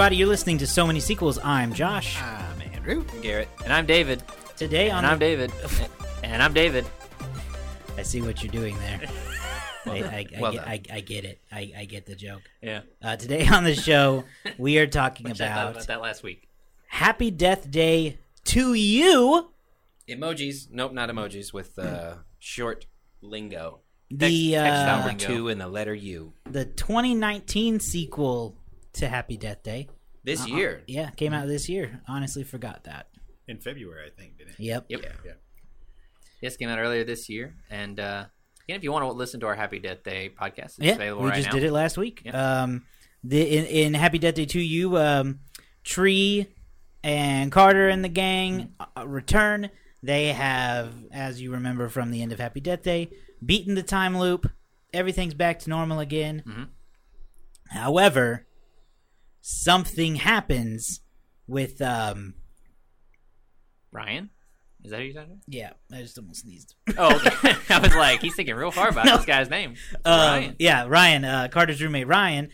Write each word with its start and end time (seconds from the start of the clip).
Hey, 0.00 0.04
everybody, 0.04 0.16
you're 0.16 0.28
listening 0.28 0.56
to 0.56 0.66
So 0.66 0.86
Many 0.86 0.98
Sequels. 0.98 1.38
I'm 1.44 1.74
Josh. 1.74 2.18
I'm 2.22 2.62
Andrew. 2.72 3.04
Garrett. 3.20 3.50
And 3.64 3.70
I'm 3.70 3.84
David. 3.84 4.22
Today 4.56 4.88
on 4.88 5.04
And 5.04 5.06
I'm 5.06 5.18
David. 5.18 5.52
and 6.24 6.42
I'm 6.42 6.54
David. 6.54 6.86
I 7.98 8.02
see 8.02 8.22
what 8.22 8.42
you're 8.42 8.50
doing 8.50 8.78
there. 8.78 9.02
I, 9.84 9.90
I, 9.90 9.94
I, 9.94 10.40
Well 10.40 10.52
get. 10.52 10.66
I, 10.66 10.80
I 10.90 11.00
get 11.00 11.26
it. 11.26 11.42
I, 11.52 11.72
I 11.80 11.84
get 11.84 12.06
the 12.06 12.14
joke. 12.14 12.40
Yeah. 12.62 12.80
Uh, 13.02 13.16
today 13.16 13.46
on 13.46 13.64
the 13.64 13.74
show, 13.74 14.24
we 14.58 14.78
are 14.78 14.86
talking 14.86 15.28
Which 15.28 15.42
I 15.42 15.48
thought 15.48 15.52
about 15.52 15.70
about 15.72 15.86
that 15.88 16.00
last 16.00 16.22
week. 16.22 16.48
Happy 16.86 17.30
Death 17.30 17.70
Day 17.70 18.20
to 18.44 18.72
you. 18.72 19.50
Emojis. 20.08 20.68
Nope, 20.70 20.94
not 20.94 21.10
emojis. 21.10 21.52
With 21.52 21.78
uh, 21.78 22.14
short 22.38 22.86
lingo. 23.20 23.80
The 24.10 24.52
text 24.52 24.80
uh. 24.80 24.96
Number 24.96 25.18
two 25.18 25.48
and 25.48 25.60
the 25.60 25.68
letter 25.68 25.94
U. 25.94 26.32
the 26.44 26.64
2019 26.64 27.80
sequel 27.80 28.56
to 28.94 29.08
Happy 29.08 29.36
Death 29.36 29.62
Day. 29.62 29.88
This 30.24 30.40
Uh-uh. 30.42 30.56
year. 30.56 30.82
Yeah, 30.86 31.10
came 31.10 31.32
out 31.32 31.46
this 31.48 31.68
year. 31.68 32.00
Honestly, 32.08 32.44
forgot 32.44 32.84
that. 32.84 33.08
in 33.48 33.58
February, 33.58 34.06
I 34.06 34.10
think, 34.20 34.38
didn't 34.38 34.50
it? 34.52 34.60
Yep. 34.60 34.86
Yep. 34.88 35.02
Yeah. 35.24 35.32
Yes, 36.40 36.56
came 36.56 36.68
out 36.68 36.78
earlier 36.78 37.02
this 37.04 37.28
year. 37.28 37.54
And 37.68 37.98
uh, 37.98 38.26
again, 38.68 38.76
if 38.76 38.84
you 38.84 38.92
want 38.92 39.04
to 39.04 39.10
listen 39.12 39.40
to 39.40 39.46
our 39.46 39.54
Happy 39.56 39.78
Death 39.80 40.02
Day 40.04 40.30
podcast, 40.40 40.76
it's 40.76 40.78
Yeah, 40.78 40.92
available 40.94 41.24
we 41.24 41.30
right 41.30 41.36
just 41.36 41.48
now. 41.48 41.54
did 41.54 41.64
it 41.64 41.72
last 41.72 41.98
week. 41.98 42.22
Yeah. 42.24 42.62
Um, 42.62 42.84
the 43.24 43.42
in, 43.42 43.64
in 43.66 43.94
Happy 43.94 44.18
Death 44.18 44.34
Day 44.36 44.46
to 44.46 44.60
you, 44.60 44.96
um, 44.98 45.40
Tree 45.84 46.46
and 47.02 47.50
Carter 47.50 47.88
and 47.88 48.04
the 48.04 48.08
gang 48.08 48.74
uh, 48.96 49.06
return. 49.06 49.68
They 50.02 50.28
have, 50.28 50.92
as 51.12 51.42
you 51.42 51.52
remember 51.52 51.88
from 51.88 52.10
the 52.12 52.22
end 52.22 52.30
of 52.32 52.38
Happy 52.38 52.60
Death 52.60 52.82
Day, 52.82 53.10
beaten 53.44 53.74
the 53.74 53.82
time 53.82 54.16
loop. 54.18 54.50
Everything's 54.94 55.34
back 55.34 55.58
to 55.60 55.70
normal 55.70 55.98
again. 55.98 56.42
Mhm. 56.46 56.68
However, 57.70 58.46
something 59.40 60.16
happens 60.16 61.00
with 61.46 61.80
um. 61.82 62.34
Ryan? 63.92 64.30
Is 64.82 64.92
that 64.92 64.98
who 64.98 65.04
you're 65.04 65.14
talking 65.14 65.32
about? 65.32 65.42
Yeah, 65.46 65.72
I 65.92 66.00
just 66.00 66.16
almost 66.16 66.40
sneezed. 66.42 66.74
Oh, 66.96 67.14
okay. 67.16 67.54
I 67.74 67.78
was 67.80 67.94
like, 67.94 68.22
he's 68.22 68.34
thinking 68.34 68.54
real 68.54 68.70
hard 68.70 68.92
about 68.92 69.04
No. 69.04 69.16
this 69.16 69.26
guy's 69.26 69.50
name. 69.50 69.74
Um, 70.06 70.18
Ryan. 70.18 70.56
Yeah, 70.58 70.86
Ryan, 70.88 71.24
uh, 71.24 71.48
Carter's 71.50 71.82
roommate 71.82 72.06
Ryan, 72.06 72.48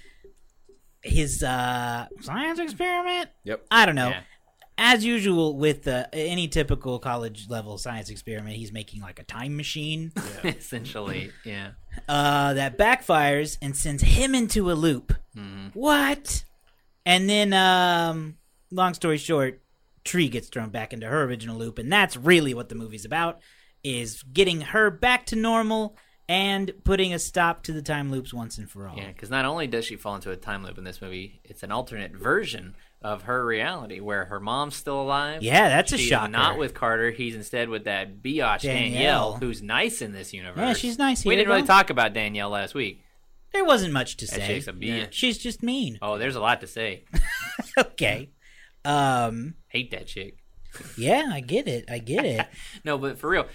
his 1.03 1.43
uh, 1.45 2.07
science 2.23 2.59
experiment. 2.59 3.31
Yep. 3.45 3.67
I 3.71 3.87
don't 3.87 3.95
know. 3.95 4.09
Yeah. 4.09 4.21
As 4.79 5.05
usual 5.05 5.57
with 5.57 5.87
uh, 5.89 6.07
any 6.13 6.49
typical 6.49 6.99
college 6.99 7.47
level 7.49 7.79
science 7.79 8.11
experiment, 8.11 8.57
he's 8.57 8.73
making 8.73 9.01
like 9.03 9.19
a 9.21 9.25
time 9.25 9.57
machine 9.57 10.13
Essentially, 10.45 11.31
yeah. 11.45 11.71
uh, 12.09 12.53
that 12.55 12.77
backfires 12.77 13.57
and 13.63 13.75
sends 13.77 14.03
him 14.03 14.35
into 14.35 14.71
a 14.71 14.75
loop. 14.75 15.15
Mhm. 15.37 15.71
What? 15.75 16.45
And 17.07 17.31
then, 17.31 17.53
um, 17.55 18.37
long 18.71 18.93
story 18.93 19.17
short, 19.17 19.63
Tree 20.05 20.29
gets 20.29 20.49
thrown 20.49 20.69
back 20.71 20.93
into 20.93 21.07
her 21.07 21.23
original 21.23 21.57
loop, 21.57 21.79
and 21.79 21.91
that's 21.91 22.17
really 22.17 22.53
what 22.53 22.69
the 22.69 22.75
movie's 22.75 23.05
about: 23.05 23.41
is 23.83 24.23
getting 24.25 24.61
her 24.61 24.91
back 24.91 25.27
to 25.27 25.37
normal 25.37 25.97
and 26.29 26.73
putting 26.85 27.15
a 27.15 27.19
stop 27.21 27.63
to 27.63 27.73
the 27.73 27.83
time 27.83 28.11
loops 28.11 28.35
once 28.35 28.59
and 28.59 28.69
for 28.69 28.89
all. 28.89 28.97
Yeah, 28.97 29.09
because 29.09 29.31
not 29.31 29.45
only 29.45 29.69
does 29.69 29.85
she 29.85 29.95
fall 29.97 30.17
into 30.17 30.31
a 30.33 30.37
time 30.37 30.65
loop 30.65 30.77
in 30.79 30.85
this 30.85 31.01
movie, 31.01 31.41
it's 31.45 31.63
an 31.63 31.71
alternate 31.71 32.13
version 32.17 32.75
of 33.03 33.23
her 33.23 33.45
reality 33.47 34.01
where 34.01 34.25
her 34.25 34.41
mom's 34.41 34.75
still 34.75 35.01
alive. 35.01 35.43
Yeah, 35.43 35.69
that's 35.69 35.93
a 35.93 35.99
She's 35.99 36.09
shocker. 36.09 36.33
not 36.33 36.59
with 36.59 36.75
Carter. 36.75 37.13
He's 37.13 37.37
instead 37.37 37.69
with 37.69 37.85
that 37.85 38.21
biatch 38.23 38.63
Danielle. 38.63 38.63
Danielle. 38.63 39.33
who's 39.35 39.63
nice 39.63 40.03
in 40.03 40.13
this 40.13 40.33
universe. 40.33 40.59
Yeah, 40.59 40.73
she's 40.73 40.99
nice 40.99 41.25
We 41.25 41.35
here, 41.35 41.43
didn't 41.45 41.55
really 41.55 41.67
talk 41.67 41.91
about 41.91 42.13
Danielle 42.13 42.51
last 42.51 42.75
week. 42.75 43.05
There 43.53 43.65
wasn't 43.65 43.93
much 43.93 44.17
to 44.19 44.27
say. 44.27 44.47
chick's 44.47 44.67
a 44.69 44.73
bitch. 44.73 45.09
She's 45.13 45.39
just 45.39 45.63
mean. 45.63 45.99
Oh, 46.03 46.19
there's 46.19 46.37
a 46.37 46.41
lot 46.41 46.61
to 46.61 46.67
say. 46.67 47.05
okay. 47.79 48.31
Um. 48.85 49.55
Hate 49.69 49.91
that 49.93 50.07
chick. 50.07 50.39
Yeah, 50.97 51.31
I 51.33 51.41
get 51.41 51.67
it. 51.69 51.87
I 51.91 51.99
get 51.99 52.25
it. 52.25 52.47
No, 52.85 52.99
but 52.99 53.19
for 53.19 53.31
real, 53.31 53.47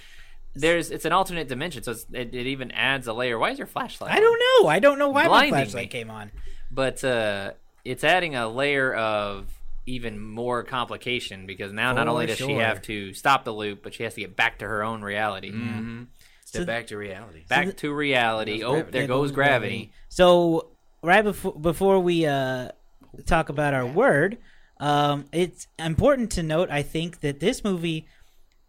there's 0.55 0.89
it's 0.91 1.05
an 1.05 1.11
alternate 1.13 1.47
dimension, 1.47 1.83
so 1.83 1.91
it's, 1.91 2.05
it, 2.11 2.33
it 2.33 2.47
even 2.47 2.71
adds 2.71 3.07
a 3.07 3.13
layer. 3.13 3.37
Why 3.37 3.51
is 3.51 3.57
your 3.57 3.67
flashlight? 3.67 4.11
I 4.11 4.15
on? 4.17 4.21
don't 4.21 4.39
know. 4.63 4.69
I 4.69 4.79
don't 4.79 4.97
know 4.99 5.09
why 5.09 5.23
my 5.23 5.27
Blinding 5.27 5.53
flashlight 5.53 5.85
me. 5.85 5.87
came 5.99 6.09
on. 6.09 6.31
but 6.71 7.03
uh, 7.03 7.51
it's 7.85 8.03
adding 8.03 8.35
a 8.35 8.49
layer 8.49 8.93
of 8.93 9.45
even 9.85 10.19
more 10.19 10.63
complication 10.63 11.45
because 11.45 11.71
now 11.71 11.93
not 11.93 12.05
For 12.05 12.09
only 12.11 12.25
does 12.25 12.37
she 12.37 12.45
sure. 12.45 12.61
have 12.61 12.81
to 12.83 13.13
stop 13.13 13.45
the 13.45 13.53
loop, 13.53 13.81
but 13.83 13.93
she 13.93 14.03
has 14.03 14.13
to 14.15 14.21
get 14.21 14.35
back 14.35 14.59
to 14.59 14.67
her 14.67 14.83
own 14.83 15.01
reality. 15.01 15.51
Mm-hmm. 15.51 16.03
Step 16.51 16.63
So- 16.63 16.65
back 16.65 16.87
to 16.87 16.97
reality. 16.97 17.43
Back 17.47 17.67
the- 17.67 17.73
to 17.73 17.93
reality. 17.93 18.61
Oh, 18.61 18.71
gravity. 18.73 18.91
there 18.91 19.07
goes 19.07 19.31
gravity. 19.31 19.91
So 20.09 20.71
right 21.01 21.23
before 21.23 21.53
before 21.53 21.99
we 22.01 22.25
uh, 22.25 22.71
talk 23.25 23.47
about 23.47 23.73
our 23.73 23.85
word, 23.85 24.37
um, 24.77 25.27
it's 25.31 25.67
important 25.79 26.31
to 26.31 26.43
note. 26.43 26.69
I 26.69 26.81
think 26.83 27.21
that 27.21 27.39
this 27.39 27.63
movie 27.63 28.05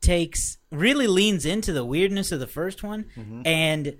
takes 0.00 0.58
really 0.70 1.08
leans 1.08 1.44
into 1.44 1.72
the 1.72 1.84
weirdness 1.84 2.30
of 2.30 2.38
the 2.38 2.46
first 2.46 2.84
one, 2.84 3.06
Mm-hmm. 3.16 3.42
and 3.46 3.96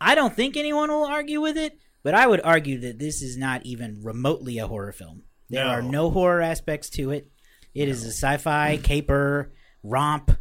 I 0.00 0.16
don't 0.16 0.34
think 0.34 0.56
anyone 0.56 0.90
will 0.90 1.04
argue 1.06 1.40
with 1.40 1.56
it. 1.56 1.78
But 2.02 2.14
I 2.14 2.26
would 2.26 2.40
argue 2.42 2.80
that 2.80 2.98
this 2.98 3.22
is 3.22 3.36
not 3.38 3.64
even 3.64 4.00
remotely 4.02 4.58
a 4.58 4.66
horror 4.66 4.92
film. 4.92 5.22
There 5.50 5.64
No. 5.64 5.70
are 5.70 5.82
no 5.82 6.10
horror 6.10 6.42
aspects 6.42 6.90
to 6.90 7.12
it. 7.12 7.30
It 7.74 7.88
is 7.88 8.04
a 8.04 8.08
sci-fi 8.10 8.76
caper 8.82 9.52
romp. 9.84 10.32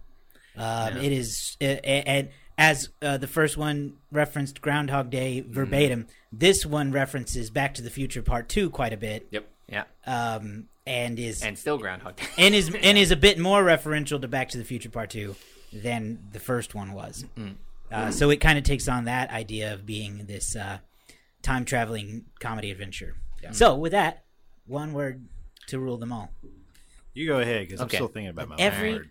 Um, 0.58 0.98
It 0.98 1.12
is, 1.12 1.56
uh, 1.62 1.66
and 1.66 2.30
as 2.58 2.90
uh, 3.02 3.18
the 3.18 3.28
first 3.28 3.58
one 3.58 3.97
referenced 4.12 4.62
Groundhog 4.62 5.09
Day 5.09 5.41
verbatim, 5.41 6.08
this 6.31 6.66
one 6.66 6.91
references 6.91 7.50
Back 7.50 7.74
to 7.75 7.81
the 7.81 7.90
Future 7.90 8.22
Part 8.22 8.50
Two 8.50 8.69
quite 8.69 8.94
a 8.94 8.97
bit, 8.97 9.28
Yep. 9.31 9.47
Yeah, 9.68 9.84
um, 10.06 10.68
and 10.86 11.18
is 11.18 11.42
and 11.42 11.58
still 11.58 11.78
Groundhog 11.78 12.18
Day. 12.18 12.25
and 12.38 12.53
is 12.53 12.74
and 12.74 12.97
is 12.97 13.12
a 13.12 13.16
bit 13.28 13.40
more 13.40 13.63
referential 13.63 14.22
to 14.22 14.28
Back 14.28 14.50
to 14.50 14.58
the 14.58 14.63
Future 14.66 14.90
Part 14.90 15.09
Two 15.12 15.36
than 15.72 16.19
the 16.31 16.40
first 16.40 16.75
one 16.75 16.94
was. 16.94 17.25
Uh, 17.92 18.09
so 18.12 18.30
it 18.31 18.38
kind 18.38 18.58
of 18.58 18.63
takes 18.63 18.88
on 18.88 19.06
that 19.06 19.30
idea 19.31 19.74
of 19.74 19.86
being 19.86 20.25
this 20.25 20.56
uh, 20.56 20.80
time 21.44 21.63
traveling 21.66 22.25
comedy 22.40 22.72
adventure. 22.72 23.16
So 23.52 23.75
with 23.75 23.92
that, 23.92 24.24
one 24.66 24.94
word 24.94 25.28
to 25.68 25.78
rule 25.80 25.97
them 25.97 26.12
all. 26.12 26.31
You 27.13 27.28
go 27.28 27.40
ahead 27.40 27.68
because 27.68 27.81
Okay. 27.81 27.97
I'm 27.97 28.00
still 28.00 28.08
thinking 28.08 28.30
about 28.30 28.50
my 28.50 28.56
Every 28.58 28.94
word. 28.96 29.09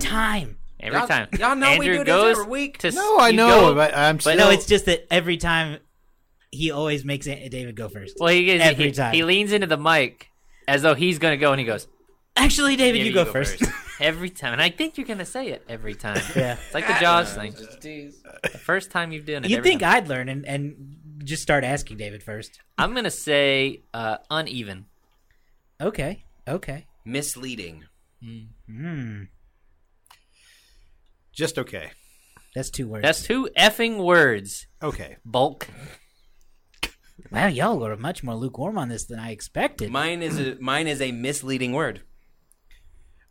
time. 0.00 0.58
Every 0.78 0.98
Y'all- 0.98 1.08
time. 1.08 1.28
y'all 1.38 1.56
know 1.56 1.78
we 1.78 1.88
Andrew 1.88 1.92
do 1.92 2.04
this 2.04 2.06
goes 2.06 2.38
every 2.38 2.50
week. 2.50 2.78
To, 2.78 2.90
No, 2.92 3.18
I 3.18 3.30
know, 3.32 3.60
go- 3.70 3.74
but 3.74 3.96
I'm 3.96 4.20
still. 4.20 4.32
But 4.36 4.38
no, 4.38 4.50
it's 4.50 4.66
just 4.66 4.84
that 4.86 5.06
every 5.10 5.36
time 5.38 5.78
he 6.50 6.70
always 6.70 7.04
makes 7.04 7.26
David 7.26 7.74
go 7.76 7.88
first. 7.88 8.16
well, 8.20 8.28
he, 8.28 8.44
gets, 8.44 8.62
every 8.64 8.86
he, 8.86 8.92
time. 8.92 9.14
he 9.14 9.22
leans 9.24 9.52
into 9.52 9.66
the 9.66 9.78
mic 9.78 10.28
as 10.68 10.82
though 10.82 10.94
he's 10.94 11.18
going 11.18 11.32
to 11.32 11.40
go, 11.40 11.52
and 11.52 11.60
he 11.60 11.66
goes, 11.66 11.86
Actually, 12.36 12.76
David, 12.76 12.98
"Yeah, 12.98 13.04
you, 13.04 13.12
go, 13.14 13.24
first. 13.24 13.62
every 14.00 14.28
time. 14.28 14.52
And 14.52 14.60
I 14.60 14.68
think 14.68 14.98
you're 14.98 15.06
going 15.06 15.20
to 15.20 15.24
say 15.24 15.48
it 15.48 15.64
every 15.68 15.94
time. 15.94 16.20
yeah. 16.36 16.58
It's 16.66 16.74
like 16.74 16.86
the 16.86 16.96
Jaws 17.00 17.32
thing. 17.32 17.52
Just. 17.52 17.80
The 17.80 18.58
first 18.62 18.90
time 18.90 19.10
you've 19.12 19.24
done 19.24 19.44
it. 19.44 19.50
You'd 19.50 19.62
think 19.62 19.80
time. 19.80 19.96
I'd 19.96 20.08
learn 20.08 20.28
and, 20.28 20.44
and 20.46 20.96
just 21.24 21.42
start 21.42 21.64
asking 21.64 21.96
David 21.96 22.22
first. 22.22 22.60
I'm 22.76 22.92
going 22.92 23.04
to 23.04 23.10
say 23.10 23.82
uh, 23.94 24.18
uneven. 24.30 24.84
Okay. 25.80 26.24
Okay. 26.46 26.86
Misleading. 27.06 27.84
Hmm. 28.22 29.22
Just 31.36 31.58
okay. 31.58 31.92
That's 32.54 32.70
two 32.70 32.88
words. 32.88 33.02
That's 33.02 33.22
two 33.22 33.50
effing 33.56 34.02
words. 34.02 34.66
Okay. 34.82 35.18
Bulk. 35.24 35.68
wow, 37.30 37.46
y'all 37.48 37.84
are 37.86 37.96
much 37.96 38.24
more 38.24 38.34
lukewarm 38.34 38.78
on 38.78 38.88
this 38.88 39.04
than 39.04 39.18
I 39.18 39.30
expected. 39.30 39.90
Mine 39.90 40.22
is 40.22 40.40
a 40.40 40.56
mine 40.58 40.86
is 40.86 41.02
a 41.02 41.12
misleading 41.12 41.72
word. 41.72 42.00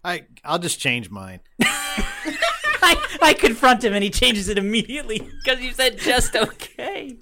I 0.03 0.27
I'll 0.43 0.59
just 0.59 0.79
change 0.79 1.09
mine. 1.09 1.39
I, 1.63 3.17
I 3.19 3.33
confront 3.33 3.83
him 3.83 3.93
and 3.93 4.03
he 4.03 4.11
changes 4.11 4.47
it 4.47 4.59
immediately. 4.59 5.27
Because 5.43 5.61
you 5.61 5.73
said 5.73 5.97
just 5.97 6.35
okay. 6.35 7.17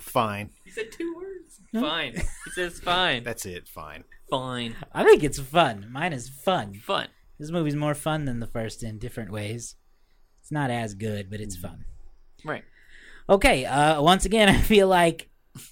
Fine. 0.00 0.50
You 0.64 0.72
said 0.72 0.90
two 0.90 1.14
words. 1.16 1.60
Fine. 1.72 2.14
He 2.14 2.50
says 2.50 2.80
fine. 2.80 3.22
That's 3.24 3.46
it. 3.46 3.68
Fine. 3.68 4.04
Fine. 4.28 4.76
I 4.92 5.04
think 5.04 5.22
it's 5.22 5.38
fun. 5.38 5.86
Mine 5.90 6.12
is 6.12 6.28
fun. 6.28 6.74
Fun. 6.84 7.08
This 7.38 7.50
movie's 7.50 7.76
more 7.76 7.94
fun 7.94 8.24
than 8.24 8.40
the 8.40 8.46
first 8.46 8.82
in 8.82 8.98
different 8.98 9.30
ways. 9.30 9.76
It's 10.44 10.52
not 10.52 10.70
as 10.70 10.92
good, 10.92 11.30
but 11.30 11.40
it's 11.40 11.56
fun. 11.56 11.86
Right. 12.44 12.64
Okay, 13.30 13.64
uh, 13.64 14.02
once 14.02 14.26
again, 14.26 14.46
I 14.54 14.58
feel 14.58 14.88
like, 14.88 15.30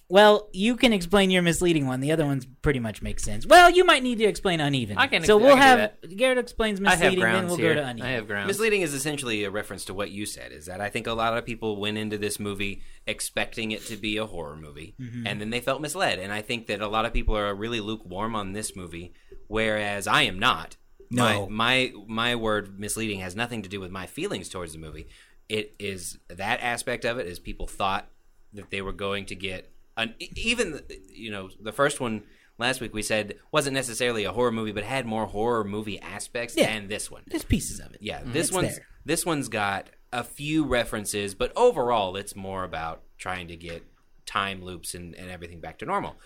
well, 0.08 0.48
you 0.54 0.76
can 0.76 0.94
explain 0.94 1.30
your 1.30 1.42
misleading 1.42 1.86
one. 1.86 2.00
The 2.00 2.10
other 2.10 2.24
ones 2.24 2.46
pretty 2.62 2.78
much 2.78 3.02
make 3.02 3.20
sense. 3.20 3.46
Well, 3.46 3.69
you 3.69 3.84
might 3.84 4.02
need 4.02 4.16
to 4.16 4.24
explain 4.24 4.60
uneven. 4.60 4.96
I 4.96 5.08
can 5.08 5.24
so 5.24 5.36
ex- 5.36 5.42
I 5.42 5.46
we'll 5.46 5.56
can 5.56 5.62
have 5.78 6.00
do 6.00 6.16
Garrett 6.16 6.38
explains 6.38 6.80
misleading, 6.80 7.19
then 7.19 7.20
grounds 7.20 7.48
we'll 7.48 7.56
here. 7.58 7.74
go 7.74 7.82
to 7.82 7.86
uneven. 7.86 8.10
I 8.10 8.12
have 8.14 8.26
grounds. 8.26 8.46
Misleading 8.46 8.80
is 8.80 8.94
essentially 8.94 9.44
a 9.44 9.50
reference 9.50 9.84
to 9.86 9.92
what 9.92 10.10
you 10.10 10.24
said. 10.24 10.52
Is 10.52 10.64
that 10.66 10.80
I 10.80 10.88
think 10.88 11.06
a 11.06 11.12
lot 11.12 11.36
of 11.36 11.44
people 11.44 11.78
went 11.78 11.98
into 11.98 12.16
this 12.16 12.40
movie 12.40 12.80
expecting 13.06 13.72
it 13.72 13.84
to 13.88 13.98
be 13.98 14.16
a 14.16 14.25
horror 14.25 14.56
movie, 14.56 14.94
and 15.26 15.38
then 15.38 15.50
they 15.50 15.60
felt 15.60 15.82
misled. 15.82 16.18
And 16.18 16.32
I 16.32 16.40
think 16.40 16.68
that 16.68 16.80
a 16.80 16.88
lot 16.88 17.04
of 17.04 17.12
people 17.12 17.36
are 17.36 17.54
really 17.54 17.80
lukewarm 17.80 18.34
on 18.34 18.54
this 18.54 18.75
movie, 18.75 19.12
whereas 19.48 20.06
I 20.06 20.22
am 20.22 20.38
not. 20.38 20.78
No. 21.12 21.49
My, 21.49 21.93
my 21.97 22.05
my 22.09 22.35
word 22.37 22.79
misleading 22.81 23.20
has 23.20 23.37
nothing 23.37 23.62
to 23.62 23.69
do 23.69 23.81
with 23.81 23.91
my 23.91 24.06
feelings 24.06 24.49
towards 24.49 24.73
the 24.73 24.79
movie. 24.79 25.06
It 25.49 25.75
is 25.79 26.19
that 26.29 26.61
aspect 26.62 27.05
of 27.05 27.19
it 27.19 27.26
is 27.26 27.38
people 27.38 27.67
thought 27.67 28.09
that 28.55 28.70
they 28.70 28.82
were 28.82 28.93
going 28.93 29.26
to 29.26 29.35
get 29.35 29.70
an, 29.97 30.14
even 30.19 30.81
you 31.12 31.31
know 31.31 31.50
the 31.61 31.73
first 31.73 32.00
one 32.00 32.23
last 32.59 32.81
week 32.81 32.94
we 32.94 33.03
said 33.03 33.35
wasn't 33.50 33.75
necessarily 33.75 34.25
a 34.25 34.32
horror 34.32 34.53
movie, 34.53 34.73
but 34.73 34.85
had 34.85 35.05
more 35.06 35.26
horror 35.26 35.64
movie 35.64 36.00
aspects 36.00 36.56
Yeah. 36.56 36.67
than 36.67 36.88
this 36.88 37.11
one. 37.11 37.23
There's 37.26 37.44
pieces 37.44 37.81
of 37.81 37.93
it. 37.93 37.99
Yeah, 38.00 38.20
mm-hmm. 38.20 38.32
this 38.32 38.47
It's 38.49 38.55
one's 38.56 38.76
there. 38.76 38.87
this 39.05 39.26
one's 39.26 39.49
got 39.49 39.91
a 40.12 40.25
few 40.25 40.64
references, 40.64 41.35
but 41.35 41.53
overall, 41.56 42.17
it's 42.17 42.35
more 42.37 42.64
about 42.64 43.03
trying 43.19 43.49
to 43.49 43.56
get 43.56 43.85
time 44.26 44.62
loops 44.62 44.94
and, 44.94 45.14
and 45.14 45.31
everything 45.31 45.61
back 45.61 45.79
to 45.79 45.87
normal. 45.87 46.17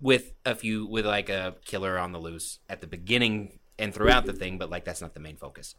With 0.00 0.32
a 0.46 0.54
few, 0.54 0.86
with 0.86 1.04
like 1.04 1.28
a 1.28 1.56
killer 1.66 1.98
on 1.98 2.12
the 2.12 2.18
loose 2.18 2.58
at 2.70 2.80
the 2.80 2.86
beginning 2.86 3.58
and 3.80 3.94
throughout 3.94 4.26
the 4.26 4.32
thing, 4.32 4.58
but 4.58 4.70
like 4.70 4.84
that's 4.84 5.00
not 5.00 5.14
the 5.14 5.20
main 5.20 5.36
focus. 5.36 5.74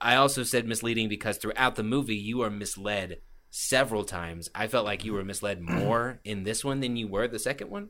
I 0.00 0.16
also 0.16 0.42
said 0.42 0.66
misleading 0.66 1.08
because 1.08 1.38
throughout 1.38 1.74
the 1.76 1.82
movie, 1.82 2.16
you 2.16 2.42
are 2.42 2.50
misled 2.50 3.18
several 3.50 4.04
times. 4.04 4.50
I 4.54 4.66
felt 4.66 4.84
like 4.84 5.04
you 5.04 5.14
were 5.14 5.24
misled 5.24 5.60
more 5.62 6.20
in 6.24 6.44
this 6.44 6.64
one 6.64 6.80
than 6.80 6.96
you 6.96 7.08
were 7.08 7.26
the 7.26 7.38
second 7.38 7.70
one, 7.70 7.88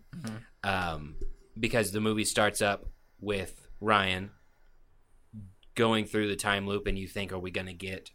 um, 0.63 1.17
because 1.59 1.91
the 1.91 2.01
movie 2.01 2.25
starts 2.25 2.63
up 2.63 2.87
with 3.21 3.67
Ryan 3.81 4.31
going 5.75 6.07
through 6.07 6.29
the 6.29 6.37
time 6.37 6.67
loop 6.67 6.87
and 6.87 6.99
you 6.99 7.07
think 7.07 7.33
are 7.33 7.39
we 7.39 7.51
going 7.51 7.67
to 7.67 7.75
get 7.75 8.11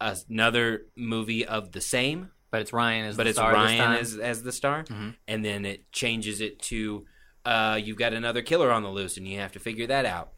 another 0.00 0.82
movie 0.96 1.44
of 1.46 1.72
the 1.72 1.80
same? 1.80 2.30
But 2.50 2.60
it's 2.60 2.72
Ryan 2.72 3.06
as 3.06 3.16
but 3.16 3.24
the 3.24 3.30
it's 3.30 3.38
ryan 3.38 3.92
as, 3.94 4.18
as 4.18 4.42
the 4.42 4.52
star. 4.52 4.84
And 5.26 5.42
then 5.42 5.64
it 5.64 5.90
changes 5.90 6.42
it 6.42 6.60
to 6.64 7.06
uh, 7.46 7.80
you've 7.82 7.96
got 7.96 8.12
another 8.12 8.42
killer 8.42 8.70
on 8.70 8.82
the 8.82 8.90
loose 8.90 9.16
and 9.16 9.26
you 9.26 9.38
have 9.38 9.52
to 9.52 9.58
figure 9.58 9.86
that 9.86 10.04
out 10.04 10.32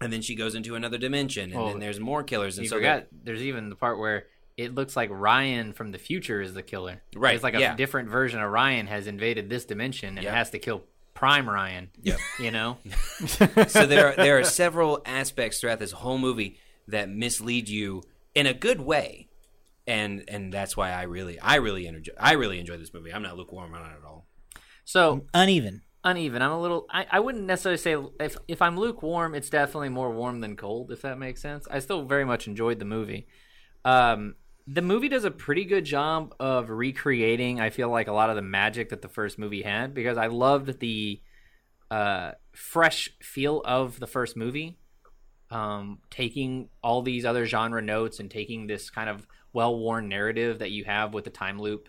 and 0.00 0.12
then 0.12 0.22
she 0.22 0.34
goes 0.34 0.54
into 0.54 0.74
another 0.74 0.98
dimension 0.98 1.50
and 1.52 1.60
Oh, 1.60 1.68
then 1.68 1.78
there's 1.80 2.00
more 2.00 2.22
killers 2.22 2.56
and 2.58 2.64
You 2.64 2.70
so 2.70 2.76
forgot. 2.76 3.06
There's 3.12 3.42
even 3.42 3.68
the 3.68 3.76
part 3.76 3.98
where 3.98 4.26
it 4.56 4.74
looks 4.74 4.96
like 4.96 5.10
Ryan 5.12 5.72
from 5.72 5.90
the 5.92 5.98
future 5.98 6.40
is 6.42 6.54
the 6.54 6.62
killer. 6.62 7.02
Right, 7.14 7.34
It's 7.34 7.42
like 7.44 7.54
a 7.54 7.60
yeah. 7.60 7.76
different 7.76 8.08
version 8.10 8.40
of 8.40 8.50
Ryan 8.50 8.86
has 8.86 9.06
invaded 9.06 9.48
this 9.48 9.64
dimension 9.64 10.16
and 10.18 10.24
Yeah. 10.24 10.34
has 10.34 10.50
to 10.50 10.58
kill 10.58 10.84
Prime 11.14 11.48
Ryan. 11.48 11.90
Yep. 12.02 12.18
You 12.40 12.50
know. 12.50 12.78
so 13.68 13.86
there 13.86 14.08
are, 14.08 14.16
there 14.16 14.38
are 14.38 14.44
several 14.44 15.02
aspects 15.04 15.60
throughout 15.60 15.78
this 15.78 15.92
whole 15.92 16.18
movie 16.18 16.58
that 16.88 17.08
mislead 17.08 17.68
you 17.68 18.02
in 18.34 18.46
a 18.46 18.54
good 18.54 18.80
way 18.80 19.28
and 19.86 20.24
and 20.28 20.52
that's 20.52 20.76
why 20.76 20.90
I 20.90 21.02
really 21.02 21.38
I 21.40 21.56
really 21.56 21.86
enjoy 21.86 22.12
I 22.18 22.32
really 22.32 22.58
enjoy 22.60 22.76
this 22.76 22.92
movie 22.94 23.12
I'm 23.12 23.22
not 23.22 23.36
lukewarm 23.36 23.74
on 23.74 23.82
it 23.82 23.94
at 23.98 24.04
all 24.04 24.26
So 24.84 25.26
Uneven. 25.34 25.82
Uneven. 26.04 26.42
I'm 26.42 26.52
a 26.52 26.60
little. 26.60 26.86
I, 26.90 27.06
I 27.10 27.20
wouldn't 27.20 27.44
necessarily 27.44 27.78
say 27.78 27.96
if 28.24 28.36
if 28.48 28.62
I'm 28.62 28.78
lukewarm, 28.78 29.34
it's 29.34 29.50
definitely 29.50 29.88
more 29.90 30.10
warm 30.10 30.40
than 30.40 30.56
cold. 30.56 30.90
If 30.90 31.02
that 31.02 31.18
makes 31.18 31.40
sense. 31.40 31.66
I 31.70 31.78
still 31.78 32.04
very 32.04 32.24
much 32.24 32.46
enjoyed 32.46 32.78
the 32.78 32.84
movie. 32.84 33.26
Um, 33.84 34.34
the 34.66 34.82
movie 34.82 35.08
does 35.08 35.24
a 35.24 35.30
pretty 35.30 35.64
good 35.64 35.84
job 35.84 36.34
of 36.38 36.70
recreating. 36.70 37.60
I 37.60 37.70
feel 37.70 37.88
like 37.88 38.08
a 38.08 38.12
lot 38.12 38.30
of 38.30 38.36
the 38.36 38.42
magic 38.42 38.90
that 38.90 39.02
the 39.02 39.08
first 39.08 39.38
movie 39.38 39.62
had 39.62 39.94
because 39.94 40.16
I 40.16 40.26
loved 40.26 40.80
the 40.80 41.20
uh, 41.90 42.32
fresh 42.52 43.10
feel 43.22 43.62
of 43.64 43.98
the 43.98 44.06
first 44.06 44.36
movie. 44.36 44.76
Um, 45.50 45.98
taking 46.10 46.68
all 46.80 47.02
these 47.02 47.24
other 47.24 47.44
genre 47.44 47.82
notes 47.82 48.20
and 48.20 48.30
taking 48.30 48.68
this 48.68 48.88
kind 48.88 49.10
of 49.10 49.26
well-worn 49.52 50.08
narrative 50.08 50.60
that 50.60 50.70
you 50.70 50.84
have 50.84 51.12
with 51.12 51.24
the 51.24 51.30
time 51.30 51.58
loop 51.58 51.88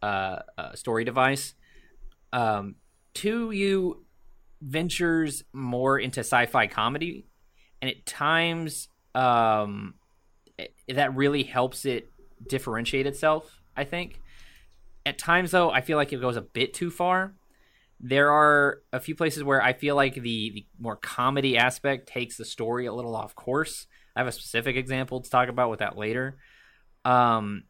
uh, 0.00 0.38
uh, 0.56 0.74
story 0.74 1.02
device 1.02 1.54
um, 2.34 2.76
two 3.14 3.50
you 3.50 4.04
ventures 4.60 5.44
more 5.52 5.98
into 5.98 6.20
sci-fi 6.20 6.66
comedy 6.66 7.26
and 7.82 7.90
at 7.90 8.04
times 8.06 8.88
um, 9.14 9.94
it- 10.58 10.74
that 10.88 11.14
really 11.14 11.42
helps 11.42 11.84
it 11.84 12.10
differentiate 12.46 13.06
itself 13.06 13.60
i 13.76 13.84
think. 13.84 14.20
At 15.06 15.18
times 15.18 15.50
though 15.50 15.70
i 15.70 15.80
feel 15.80 15.96
like 15.96 16.12
it 16.12 16.20
goes 16.20 16.36
a 16.36 16.42
bit 16.42 16.74
too 16.74 16.90
far. 16.90 17.34
There 18.00 18.30
are 18.30 18.80
a 18.92 19.00
few 19.00 19.14
places 19.14 19.42
where 19.44 19.62
i 19.62 19.72
feel 19.72 19.96
like 19.96 20.14
the, 20.14 20.20
the 20.54 20.66
more 20.78 20.96
comedy 20.96 21.56
aspect 21.56 22.08
takes 22.08 22.36
the 22.36 22.44
story 22.44 22.86
a 22.86 22.92
little 22.92 23.14
off 23.16 23.34
course. 23.34 23.86
I 24.16 24.20
have 24.20 24.26
a 24.28 24.32
specific 24.32 24.76
example 24.76 25.20
to 25.20 25.30
talk 25.30 25.48
about 25.48 25.70
with 25.70 25.80
that 25.80 25.96
later. 25.98 26.36
Um, 27.04 27.64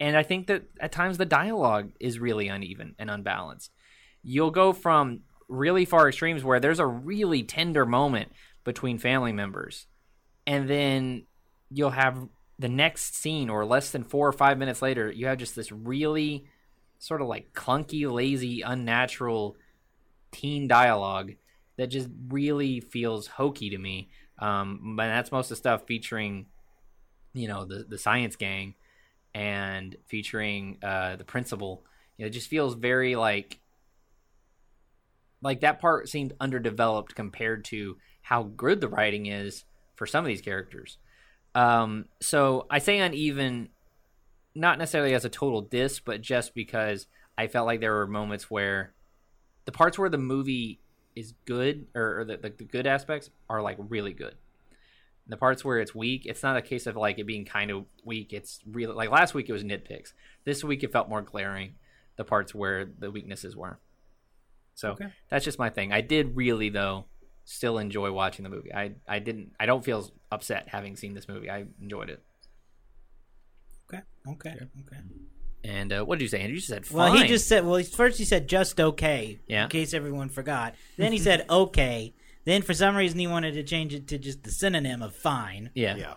and 0.00 0.16
I 0.16 0.22
think 0.22 0.46
that 0.48 0.64
at 0.80 0.92
times 0.92 1.18
the 1.18 1.26
dialogue 1.26 1.92
is 2.00 2.18
really 2.18 2.48
uneven 2.48 2.94
and 2.98 3.10
unbalanced. 3.10 3.70
You'll 4.22 4.50
go 4.50 4.72
from 4.72 5.20
really 5.48 5.84
far 5.84 6.08
extremes 6.08 6.44
where 6.44 6.60
there's 6.60 6.78
a 6.78 6.86
really 6.86 7.42
tender 7.42 7.84
moment 7.84 8.32
between 8.64 8.98
family 8.98 9.32
members, 9.32 9.86
and 10.46 10.68
then 10.68 11.24
you'll 11.70 11.90
have 11.90 12.28
the 12.58 12.68
next 12.68 13.14
scene, 13.16 13.48
or 13.48 13.64
less 13.64 13.90
than 13.90 14.04
four 14.04 14.28
or 14.28 14.32
five 14.32 14.58
minutes 14.58 14.82
later, 14.82 15.10
you 15.10 15.26
have 15.26 15.38
just 15.38 15.56
this 15.56 15.72
really 15.72 16.44
sort 16.98 17.22
of 17.22 17.26
like 17.26 17.54
clunky, 17.54 18.10
lazy, 18.10 18.60
unnatural 18.60 19.56
teen 20.30 20.68
dialogue 20.68 21.32
that 21.78 21.86
just 21.86 22.08
really 22.28 22.80
feels 22.80 23.26
hokey 23.26 23.70
to 23.70 23.78
me. 23.78 24.10
Um, 24.38 24.94
but 24.96 25.06
that's 25.06 25.32
most 25.32 25.46
of 25.46 25.50
the 25.50 25.56
stuff 25.56 25.86
featuring, 25.86 26.46
you 27.32 27.48
know, 27.48 27.64
the 27.64 27.86
the 27.88 27.96
science 27.96 28.36
gang 28.36 28.74
and 29.34 29.96
featuring 30.06 30.78
uh, 30.82 31.16
the 31.16 31.24
principal. 31.24 31.82
You 32.18 32.24
know, 32.24 32.26
it 32.26 32.32
just 32.32 32.48
feels 32.48 32.74
very 32.74 33.16
like 33.16 33.58
like 35.42 35.60
that 35.60 35.80
part 35.80 36.08
seemed 36.08 36.34
underdeveloped 36.40 37.14
compared 37.14 37.64
to 37.66 37.96
how 38.22 38.44
good 38.44 38.80
the 38.80 38.88
writing 38.88 39.26
is 39.26 39.64
for 39.96 40.06
some 40.06 40.24
of 40.24 40.28
these 40.28 40.40
characters. 40.40 40.98
Um, 41.54 42.06
so 42.20 42.66
I 42.70 42.78
say 42.78 42.98
uneven, 42.98 43.70
not 44.54 44.78
necessarily 44.78 45.14
as 45.14 45.24
a 45.24 45.30
total 45.30 45.62
diss, 45.62 46.00
but 46.00 46.20
just 46.20 46.54
because 46.54 47.06
I 47.36 47.48
felt 47.48 47.66
like 47.66 47.80
there 47.80 47.94
were 47.94 48.06
moments 48.06 48.50
where 48.50 48.92
the 49.64 49.72
parts 49.72 49.98
where 49.98 50.08
the 50.08 50.18
movie 50.18 50.80
is 51.16 51.34
good 51.44 51.86
or, 51.94 52.20
or 52.20 52.24
the, 52.24 52.36
the, 52.36 52.50
the 52.50 52.64
good 52.64 52.86
aspects 52.86 53.30
are 53.48 53.62
like 53.62 53.76
really 53.78 54.12
good 54.12 54.36
the 55.30 55.36
parts 55.36 55.64
where 55.64 55.78
it's 55.78 55.94
weak, 55.94 56.26
it's 56.26 56.42
not 56.42 56.56
a 56.56 56.62
case 56.62 56.86
of 56.86 56.96
like 56.96 57.18
it 57.18 57.26
being 57.26 57.44
kind 57.44 57.70
of 57.70 57.84
weak. 58.04 58.32
It's 58.32 58.60
really 58.66 58.94
like 58.94 59.10
last 59.10 59.32
week 59.32 59.48
it 59.48 59.52
was 59.52 59.62
nitpicks. 59.62 60.12
This 60.44 60.64
week 60.64 60.82
it 60.82 60.92
felt 60.92 61.08
more 61.08 61.22
glaring. 61.22 61.74
The 62.16 62.24
parts 62.24 62.54
where 62.54 62.84
the 62.84 63.10
weaknesses 63.10 63.56
were. 63.56 63.78
So 64.80 64.92
Okay. 64.92 65.08
that's 65.28 65.44
just 65.44 65.58
my 65.58 65.68
thing. 65.68 65.92
I 65.92 66.00
did 66.00 66.34
really 66.36 66.70
though 66.70 67.04
still 67.44 67.76
enjoy 67.78 68.10
watching 68.12 68.44
the 68.44 68.48
movie. 68.48 68.72
I 68.72 68.92
I 69.06 69.18
didn't. 69.18 69.52
I 69.60 69.66
don't 69.66 69.84
feel 69.84 70.10
upset 70.32 70.68
having 70.68 70.96
seen 70.96 71.12
this 71.14 71.28
movie. 71.28 71.50
I 71.50 71.66
enjoyed 71.82 72.08
it. 72.08 72.22
Okay. 73.92 74.02
Okay. 74.28 74.50
Okay. 74.86 75.00
And 75.64 75.92
uh, 75.92 76.04
what 76.04 76.18
did 76.18 76.22
you 76.24 76.28
say, 76.28 76.40
Andrew? 76.40 76.54
You 76.54 76.60
said 76.62 76.86
fine. 76.86 76.96
Well, 77.12 77.12
he 77.22 77.28
just 77.28 77.46
said. 77.46 77.66
Well, 77.66 77.76
he- 77.76 77.84
first 77.84 78.18
he 78.18 78.24
said 78.24 78.48
just 78.48 78.80
okay. 78.80 79.40
Yeah. 79.46 79.64
In 79.64 79.68
case 79.70 79.92
everyone 79.92 80.28
forgot. 80.30 80.74
Then 80.96 81.12
he 81.12 81.18
said 81.18 81.44
okay. 81.50 82.14
Then 82.46 82.62
for 82.62 82.72
some 82.72 82.96
reason 82.96 83.18
he 83.18 83.26
wanted 83.26 83.52
to 83.54 83.62
change 83.62 83.92
it 83.92 84.08
to 84.08 84.18
just 84.18 84.42
the 84.44 84.50
synonym 84.50 85.02
of 85.02 85.14
fine. 85.14 85.70
yeah. 85.74 85.96
Yeah. 85.96 86.14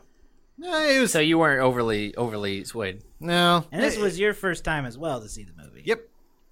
No, 0.57 0.81
it 0.87 0.99
was 0.99 1.11
So 1.11 1.19
you 1.19 1.37
weren't 1.39 1.61
overly 1.61 2.15
overly 2.15 2.63
swayed. 2.63 3.01
no. 3.19 3.65
And 3.71 3.83
this 3.83 3.97
it- 3.97 4.01
was 4.01 4.17
your 4.19 4.33
first 4.33 4.63
time 4.63 4.85
as 4.85 4.97
well 4.97 5.19
to 5.21 5.27
see 5.27 5.43
the 5.43 5.51
movie. 5.61 5.83
Yep. 5.85 5.99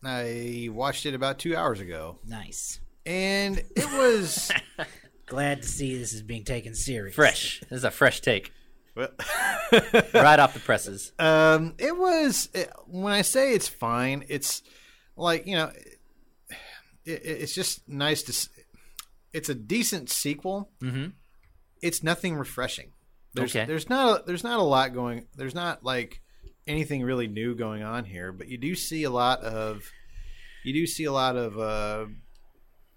I 0.04 0.70
watched 0.72 1.06
it 1.06 1.14
about 1.14 1.40
two 1.40 1.56
hours 1.56 1.80
ago, 1.80 2.18
Nice. 2.26 2.80
and 3.06 3.58
it 3.58 3.86
was 3.98 4.52
Glad 5.28 5.62
to 5.62 5.68
see 5.68 5.98
this 5.98 6.12
is 6.14 6.22
being 6.24 6.44
taken 6.44 6.76
serious. 6.76 7.16
Fresh. 7.16 7.62
This 7.70 7.78
is 7.78 7.84
a 7.86 7.92
fresh 7.92 8.20
take, 8.20 8.52
well, 8.96 9.10
right 10.14 10.40
off 10.40 10.54
the 10.54 10.60
presses. 10.60 11.14
um, 11.20 11.74
it 11.78 11.96
was 11.96 12.50
it, 12.54 12.70
when 12.88 13.14
I 13.14 13.22
say 13.22 13.54
it's 13.54 13.68
fine, 13.70 14.26
it's 14.28 14.62
like 15.16 15.48
you 15.48 15.56
know, 15.56 15.72
it, 17.06 17.22
it's 17.24 17.54
just 17.56 17.88
nice 17.88 18.24
to. 18.24 18.32
s- 18.34 18.50
It's 19.34 19.48
a 19.50 19.56
decent 19.56 20.10
sequel. 20.10 20.70
Mm-hmm. 20.82 21.12
It's 21.82 22.04
nothing 22.04 22.36
refreshing. 22.36 22.92
There's, 23.34 23.56
Okay. 23.56 23.66
There's 23.66 23.90
not. 23.90 24.22
A, 24.22 24.24
there's 24.26 24.44
not 24.44 24.60
a 24.60 24.64
lot 24.64 24.94
going. 24.94 25.28
There's 25.36 25.56
not 25.56 25.84
like 25.84 26.21
anything 26.68 27.04
really 27.04 27.28
new 27.28 27.56
going 27.56 27.84
on 27.84 28.06
here, 28.06 28.32
but 28.32 28.48
you 28.48 28.58
do 28.58 28.76
see 28.76 29.04
a 29.04 29.10
lot 29.10 29.42
of. 29.42 29.84
You 30.64 30.74
do 30.74 30.86
see 30.86 31.06
a 31.06 31.12
lot 31.12 31.36
of 31.36 31.58
uh, 31.58 32.06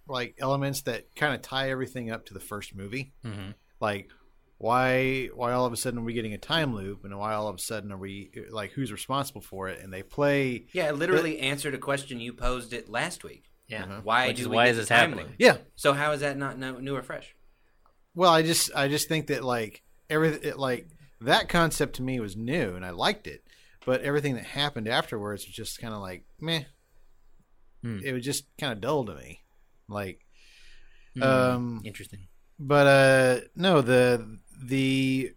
like 0.09 0.37
elements 0.38 0.83
that 0.83 1.14
kind 1.16 1.35
of 1.35 1.42
tie 1.42 1.71
everything 1.71 2.11
up 2.11 2.26
to 2.26 2.35
the 2.35 2.40
first 2.40 2.75
movie. 2.76 3.12
Mm-hmm. 3.25 3.52
Like 3.80 4.11
why 4.59 5.26
why 5.35 5.52
all 5.52 5.66
of 5.66 5.73
a 5.73 5.76
sudden 5.76 5.99
are 6.00 6.02
we 6.04 6.12
getting 6.12 6.35
a 6.35 6.38
time 6.38 6.75
loop, 6.75 7.04
and 7.04 7.18
why 7.18 7.35
all 7.35 7.49
of 7.49 7.56
a 7.56 7.61
sudden 7.61 7.90
are 7.90 7.97
we 7.99 8.30
like 8.50 8.73
who's 8.73 8.92
responsible 8.92 9.40
for 9.40 9.68
it? 9.68 9.80
And 9.83 9.92
they 9.92 10.02
play. 10.02 10.66
yeah 10.73 10.88
it 10.88 10.97
literally 10.97 11.40
answered 11.40 11.75
a 11.75 11.78
question 11.78 12.21
you 12.21 12.33
posed 12.33 12.73
it 12.73 12.88
last 12.88 13.25
week 13.25 13.44
Yeah. 13.68 14.00
why 14.02 14.28
Which 14.28 14.37
do 14.37 14.42
is 14.42 14.49
we 14.49 14.56
why 14.56 14.66
is 14.68 14.76
this 14.76 14.88
happening? 14.88 15.26
loop? 15.26 15.35
Yeah, 15.38 15.56
so 15.75 15.92
how 15.92 16.12
is 16.12 16.21
that 16.21 16.37
not 16.38 16.59
no, 16.59 16.78
new 16.78 16.94
or 16.94 17.02
fresh 17.02 17.35
Well, 18.14 18.30
I 18.33 18.42
just 18.42 18.71
I 18.76 18.88
just 18.88 19.09
think 19.09 19.26
that 19.28 19.42
like 19.42 19.83
everything 20.09 20.56
like 20.56 20.87
that 21.23 21.49
concept 21.49 21.97
to 21.97 22.02
me 22.02 22.21
was 22.21 22.37
new 22.37 22.75
and 22.76 22.85
I 22.85 22.90
liked 22.90 23.26
it, 23.26 23.42
but 23.86 24.02
everything 24.02 24.34
that 24.34 24.44
happened 24.44 24.88
afterwards 24.88 25.44
was 25.46 25.54
just 25.54 25.78
kind 25.80 25.94
of 25.94 26.00
like 26.00 26.24
meh. 26.40 26.64
Hmm. 27.82 27.98
It 28.04 28.12
was 28.12 28.24
just 28.24 28.44
kind 28.58 28.72
of 28.72 28.80
dull 28.80 29.04
to 29.06 29.14
me, 29.14 29.42
like. 29.88 30.20
Hmm. 31.16 31.22
Um, 31.22 31.82
Interesting. 31.84 32.26
but 32.58 32.86
uh, 32.86 33.40
no 33.54 33.80
the 33.82 34.38
the 34.62 35.32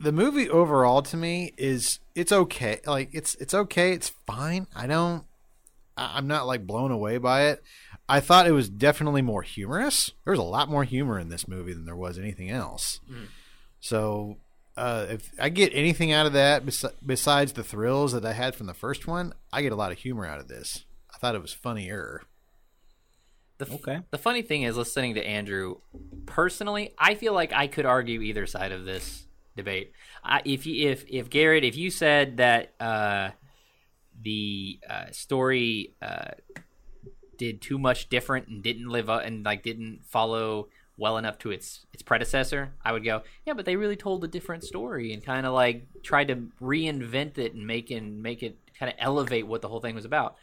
the 0.00 0.12
movie 0.12 0.48
overall 0.48 1.02
to 1.02 1.16
me 1.16 1.52
is 1.58 1.98
it's 2.14 2.32
okay. 2.32 2.80
Like 2.86 3.10
it's 3.12 3.34
it's 3.36 3.52
okay. 3.54 3.92
It's 3.92 4.08
fine. 4.26 4.66
I 4.74 4.86
don't 4.86 5.24
I- 5.96 6.16
I'm 6.16 6.26
not 6.26 6.46
like 6.46 6.66
blown 6.66 6.90
away 6.90 7.18
by 7.18 7.42
it. 7.46 7.62
I 8.08 8.20
thought 8.20 8.46
it 8.46 8.52
was 8.52 8.68
definitely 8.68 9.22
more 9.22 9.42
humorous. 9.42 10.10
There 10.24 10.32
was 10.32 10.40
a 10.40 10.44
lot 10.44 10.68
more 10.70 10.84
humor 10.84 11.18
in 11.18 11.28
this 11.28 11.46
movie 11.46 11.72
than 11.72 11.84
there 11.84 11.96
was 11.96 12.18
anything 12.18 12.50
else. 12.50 13.00
So 13.80 14.38
uh, 14.76 15.06
if 15.10 15.30
I 15.38 15.48
get 15.48 15.70
anything 15.74 16.12
out 16.12 16.26
of 16.26 16.32
that 16.32 16.64
bes- 16.64 16.84
besides 17.04 17.52
the 17.52 17.62
thrills 17.64 18.12
that 18.12 18.24
I 18.24 18.32
had 18.32 18.54
from 18.54 18.66
the 18.66 18.74
first 18.74 19.06
one, 19.06 19.34
I 19.52 19.62
get 19.62 19.72
a 19.72 19.76
lot 19.76 19.92
of 19.92 19.98
humor 19.98 20.26
out 20.26 20.40
of 20.40 20.48
this. 20.48 20.84
I 21.14 21.18
thought 21.18 21.34
it 21.34 21.42
was 21.42 21.52
funnier. 21.52 22.22
The, 23.58 23.66
f- 23.66 23.72
Okay. 23.74 24.00
The 24.10 24.18
funny 24.18 24.42
thing 24.42 24.62
is, 24.62 24.76
listening 24.76 25.14
to 25.14 25.24
Andrew, 25.26 25.76
personally, 26.26 26.94
I 26.98 27.14
feel 27.14 27.32
like 27.34 27.52
I 27.52 27.66
could 27.66 27.86
argue 27.86 28.20
either 28.22 28.46
side 28.46 28.72
of 28.72 28.84
this 28.84 29.26
debate. 29.56 29.92
I, 30.24 30.40
if 30.44 30.66
you, 30.66 30.88
if 30.90 31.04
if 31.08 31.28
Garrett, 31.28 31.64
if 31.64 31.76
you 31.76 31.90
said 31.90 32.38
that 32.38 32.72
uh, 32.80 33.30
the 34.20 34.80
uh, 34.88 35.06
story 35.10 35.94
uh, 36.00 36.30
did 37.36 37.60
too 37.60 37.78
much 37.78 38.08
different 38.08 38.48
and 38.48 38.62
didn't 38.62 38.88
live 38.88 39.10
up 39.10 39.22
and 39.24 39.44
like 39.44 39.62
didn't 39.62 40.00
follow 40.08 40.68
well 41.02 41.18
enough 41.18 41.36
to 41.40 41.50
its 41.50 41.84
its 41.92 42.02
predecessor, 42.02 42.72
I 42.84 42.92
would 42.92 43.04
go, 43.04 43.22
yeah, 43.44 43.54
but 43.54 43.66
they 43.66 43.76
really 43.76 43.96
told 43.96 44.24
a 44.24 44.28
different 44.28 44.62
story 44.62 45.12
and 45.12 45.22
kind 45.24 45.44
of 45.44 45.52
like 45.52 45.86
tried 46.02 46.28
to 46.28 46.36
reinvent 46.60 47.36
it 47.38 47.54
and 47.54 47.66
make 47.66 47.90
it 47.90 48.04
make 48.04 48.42
it 48.42 48.56
kind 48.78 48.90
of 48.90 48.96
elevate 48.98 49.46
what 49.46 49.60
the 49.62 49.68
whole 49.68 49.80
thing 49.80 49.96
was 49.96 50.04
about. 50.04 50.36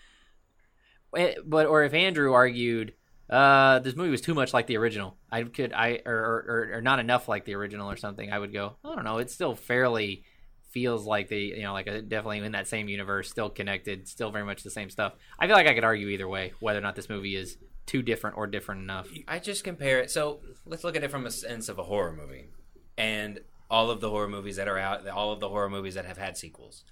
Eh, 1.16 1.36
But 1.46 1.66
or 1.66 1.84
if 1.84 1.94
Andrew 1.94 2.34
argued, 2.34 2.94
uh, 3.30 3.80
this 3.80 3.96
movie 3.96 4.12
was 4.12 4.22
too 4.22 4.34
much 4.34 4.54
like 4.54 4.68
the 4.68 4.78
original, 4.78 5.16
I 5.32 5.44
could 5.44 5.72
I 5.74 6.02
or, 6.06 6.14
or 6.14 6.72
or 6.76 6.82
not 6.82 7.00
enough 7.00 7.28
like 7.28 7.46
the 7.46 7.56
original 7.56 7.90
or 7.90 7.98
something, 7.98 8.32
I 8.32 8.38
would 8.38 8.54
go, 8.54 8.76
I 8.84 8.96
don't 8.96 9.06
know, 9.06 9.18
it's 9.20 9.34
still 9.34 9.56
fairly 9.56 10.24
feels 10.72 11.04
like 11.06 11.30
the 11.30 11.38
you 11.40 11.64
know 11.64 11.74
like 11.74 11.88
a, 11.88 12.02
definitely 12.02 12.40
in 12.40 12.52
that 12.52 12.68
same 12.68 12.90
universe, 12.90 13.30
still 13.30 13.50
connected, 13.50 14.08
still 14.08 14.30
very 14.32 14.46
much 14.46 14.62
the 14.64 14.70
same 14.70 14.90
stuff. 14.90 15.14
I 15.40 15.48
feel 15.48 15.56
like 15.56 15.68
I 15.68 15.74
could 15.74 15.84
argue 15.84 16.10
either 16.10 16.28
way 16.28 16.54
whether 16.60 16.80
or 16.80 16.84
not 16.84 16.96
this 16.96 17.10
movie 17.10 17.36
is 17.36 17.58
too 17.90 18.04
different 18.04 18.38
or 18.38 18.46
different 18.46 18.82
enough. 18.82 19.10
I 19.28 19.40
just 19.40 19.64
compare 19.64 20.00
it. 20.00 20.12
So 20.12 20.42
let's 20.64 20.84
look 20.84 20.96
at 20.96 21.04
it 21.04 21.10
from 21.10 21.26
a 21.26 21.32
sense 21.32 21.70
of 21.70 21.80
a 21.80 21.84
horror 21.84 22.14
movie, 22.14 22.50
and 22.98 23.40
all 23.68 23.90
of 23.90 24.00
the 24.00 24.10
horror 24.12 24.28
movies 24.28 24.58
that 24.58 24.68
are 24.68 24.78
out, 24.78 25.08
all 25.08 25.34
of 25.34 25.40
the 25.40 25.50
horror 25.50 25.70
movies 25.70 25.96
that 25.96 26.06
have 26.06 26.20
had 26.20 26.38
sequels, 26.38 26.86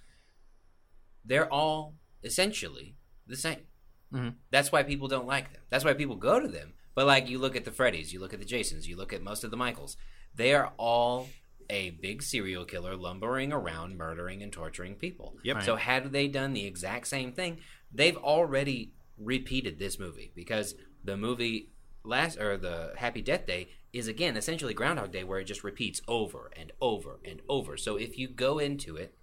they're 1.23 1.51
all 1.53 1.95
essentially 2.23 2.95
the 3.27 3.35
same. 3.35 3.67
Mhm. 4.11 4.35
That's 4.49 4.71
why 4.71 4.81
people 4.81 5.07
don't 5.07 5.27
like 5.27 5.53
them. 5.53 5.61
That's 5.69 5.85
why 5.85 5.93
people 5.93 6.15
go 6.15 6.39
to 6.39 6.47
them. 6.47 6.73
But 6.95 7.05
like 7.05 7.29
you 7.29 7.37
look 7.37 7.55
at 7.55 7.63
the 7.65 7.71
Freddys, 7.71 8.11
you 8.11 8.19
look 8.19 8.33
at 8.33 8.39
the 8.39 8.45
Jasons, 8.45 8.87
you 8.87 8.95
look 8.97 9.13
at 9.13 9.21
most 9.21 9.43
of 9.43 9.51
the 9.51 9.57
Michaels, 9.57 9.97
they 10.33 10.55
are 10.55 10.73
all 10.77 11.29
a 11.69 11.91
big 11.91 12.23
serial 12.23 12.65
killer 12.65 12.95
lumbering 12.95 13.53
around 13.53 13.97
murdering 13.97 14.41
and 14.41 14.51
torturing 14.51 14.95
people. 14.95 15.37
Yep. 15.43 15.61
So 15.63 15.75
had 15.75 16.11
they 16.11 16.27
done 16.27 16.53
the 16.53 16.65
exact 16.65 17.07
same 17.07 17.33
thing, 17.33 17.59
they've 17.91 18.17
already 18.17 18.93
repeated 19.17 19.79
this 19.79 19.99
movie 19.99 20.31
because 20.35 20.75
the 21.07 21.17
movie 21.17 21.71
last 22.03 22.37
or 22.37 22.57
the 22.57 22.93
Happy 22.97 23.21
Death 23.21 23.47
Day 23.47 23.69
is 23.91 24.07
again 24.07 24.37
essentially 24.37 24.73
Groundhog 24.73 25.11
Day 25.11 25.23
where 25.23 25.39
it 25.39 25.45
just 25.45 25.63
repeats 25.63 26.01
over 26.07 26.51
and 26.55 26.71
over 26.79 27.19
and 27.25 27.41
over. 27.49 27.77
So 27.77 27.95
if 27.95 28.17
you 28.17 28.27
go 28.27 28.59
into 28.59 28.95
it 28.97 29.15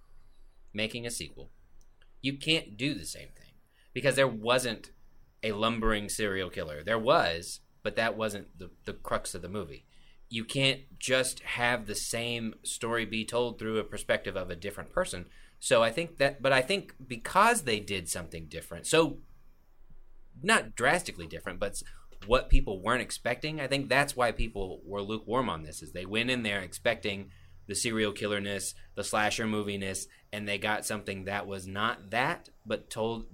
making 0.73 1.05
a 1.05 1.11
sequel, 1.11 1.51
you 2.21 2.37
can't 2.37 2.75
do 2.75 2.95
the 2.95 3.05
same 3.05 3.29
thing 3.37 3.53
because 3.93 4.15
there 4.15 4.27
wasn't 4.27 4.89
a 5.43 5.53
lumbering 5.53 6.09
serial 6.09 6.49
killer. 6.49 6.83
There 6.83 6.99
was, 6.99 7.61
but 7.83 7.95
that 7.95 8.17
wasn't 8.17 8.57
the, 8.57 8.71
the 8.85 8.93
crux 8.93 9.35
of 9.35 9.43
the 9.43 9.47
movie. 9.47 9.85
You 10.27 10.43
can't 10.43 10.81
just 10.97 11.41
have 11.41 11.85
the 11.85 11.95
same 11.95 12.55
story 12.63 13.05
be 13.05 13.23
told 13.23 13.59
through 13.59 13.77
a 13.77 13.83
perspective 13.83 14.35
of 14.35 14.49
a 14.49 14.55
different 14.55 14.91
person. 14.91 15.27
So 15.59 15.83
I 15.83 15.91
think 15.91 16.17
that, 16.17 16.41
but 16.41 16.51
I 16.51 16.61
think 16.61 16.95
because 17.07 17.61
they 17.61 17.79
did 17.79 18.09
something 18.09 18.47
different, 18.47 18.87
so 18.87 19.19
not 20.41 20.75
drastically 20.75 21.27
different, 21.27 21.59
but 21.59 21.81
what 22.27 22.49
people 22.49 22.81
weren't 22.81 23.01
expecting, 23.01 23.59
I 23.59 23.67
think 23.67 23.89
that's 23.89 24.15
why 24.15 24.31
people 24.31 24.81
were 24.85 25.01
lukewarm 25.01 25.49
on 25.49 25.63
this. 25.63 25.81
Is 25.81 25.91
they 25.91 26.05
went 26.05 26.29
in 26.29 26.43
there 26.43 26.61
expecting 26.61 27.29
the 27.67 27.75
serial 27.75 28.13
killerness, 28.13 28.73
the 28.95 29.03
slasher 29.03 29.45
moviness, 29.45 30.05
and 30.31 30.47
they 30.47 30.57
got 30.57 30.85
something 30.85 31.25
that 31.25 31.47
was 31.47 31.67
not 31.67 32.11
that, 32.11 32.49
but 32.65 32.89
told 32.89 33.25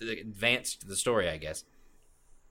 advanced 0.00 0.86
the 0.86 0.96
story, 0.96 1.28
I 1.28 1.36
guess. 1.36 1.64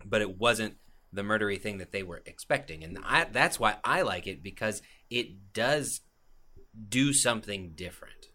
But 0.06 0.22
it 0.22 0.38
wasn't 0.38 0.78
the 1.12 1.22
murdery 1.22 1.62
thing 1.62 1.78
that 1.78 1.92
they 1.92 2.04
were 2.04 2.22
expecting, 2.26 2.84
and 2.84 2.98
I, 3.04 3.26
that's 3.26 3.60
why 3.60 3.76
I 3.84 4.02
like 4.02 4.28
it 4.28 4.44
because 4.44 4.82
it 5.10 5.54
does 5.54 6.02
do 6.90 7.14
something 7.14 7.74
different 7.76 8.30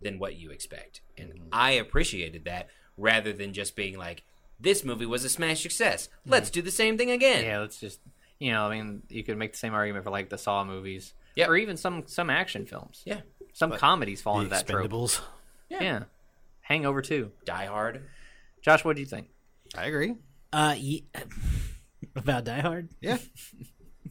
than 0.00 0.18
what 0.18 0.36
you 0.36 0.50
expect, 0.50 1.00
and 1.18 1.30
mm-hmm. 1.30 1.48
I 1.52 1.72
appreciated 1.72 2.44
that 2.44 2.68
rather 2.96 3.32
than 3.32 3.52
just 3.52 3.74
being 3.74 3.98
like, 3.98 4.22
"This 4.62 4.84
movie 4.84 5.06
was 5.06 5.24
a 5.24 5.28
smash 5.28 5.62
success. 5.62 6.08
Let's 6.26 6.50
do 6.50 6.62
the 6.62 6.70
same 6.70 6.96
thing 6.96 7.10
again." 7.10 7.44
Yeah, 7.44 7.58
let's 7.60 7.78
just 7.80 8.00
you 8.38 8.50
know, 8.52 8.66
I 8.66 8.74
mean, 8.76 9.02
you 9.08 9.22
could 9.22 9.36
make 9.38 9.52
the 9.52 9.58
same 9.58 9.72
argument 9.74 10.04
for 10.04 10.10
like 10.10 10.28
the 10.30 10.38
Saw 10.38 10.64
movies, 10.64 11.14
Yep. 11.36 11.48
or 11.48 11.56
even 11.56 11.76
some 11.76 12.04
some 12.06 12.28
action 12.30 12.66
films. 12.66 13.02
Yeah. 13.04 13.20
Some 13.52 13.70
comedies 13.72 14.22
fall 14.22 14.36
The 14.38 14.44
into 14.44 14.54
that 14.56 14.66
trope. 14.66 14.90
Expendables. 14.90 15.20
Yeah. 15.68 16.04
Hangover 16.62 17.02
too. 17.02 17.32
Die 17.44 17.66
Hard. 17.66 18.02
Josh, 18.62 18.84
what 18.84 18.96
do 18.96 19.00
you 19.02 19.06
think? 19.06 19.28
I 19.76 19.86
agree. 19.86 20.14
Uh, 20.52 20.74
ye- 20.78 21.06
about 22.16 22.44
Die 22.44 22.60
Hard. 22.60 22.88
Yeah. 23.00 23.18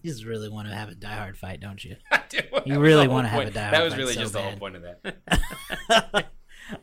You 0.04 0.10
just 0.10 0.26
really 0.26 0.50
want 0.50 0.68
to 0.68 0.74
have 0.74 0.90
a 0.90 0.96
Die 0.96 1.14
Hard 1.16 1.38
fight, 1.38 1.60
don't 1.60 1.84
you? 1.84 1.96
That 2.12 2.34
You 2.66 2.80
really 2.80 3.08
wanna 3.08 3.28
have 3.28 3.38
point. 3.38 3.50
a 3.50 3.54
Die 3.54 3.60
Hard 3.62 3.74
That 3.74 3.78
Hard 3.78 3.84
was 3.86 3.94
fight 3.94 4.00
really 4.00 4.14
so 4.16 4.22
just 4.22 4.34
the 4.34 4.42
whole 4.42 4.52
bad. 4.52 4.60
point 4.60 4.76
of 4.78 4.82
that. 4.82 6.26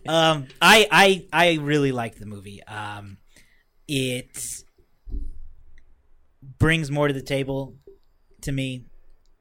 um, 0.06 0.46
I 0.60 0.87
I 0.90 1.26
I 1.32 1.54
really 1.60 1.90
liked 1.92 2.20
the 2.20 2.26
movie. 2.26 2.62
Um, 2.64 3.16
it 3.88 4.62
brings 6.59 6.90
more 6.90 7.09
to 7.09 7.14
the 7.14 7.23
table 7.23 7.76
to 8.42 8.52
me. 8.52 8.85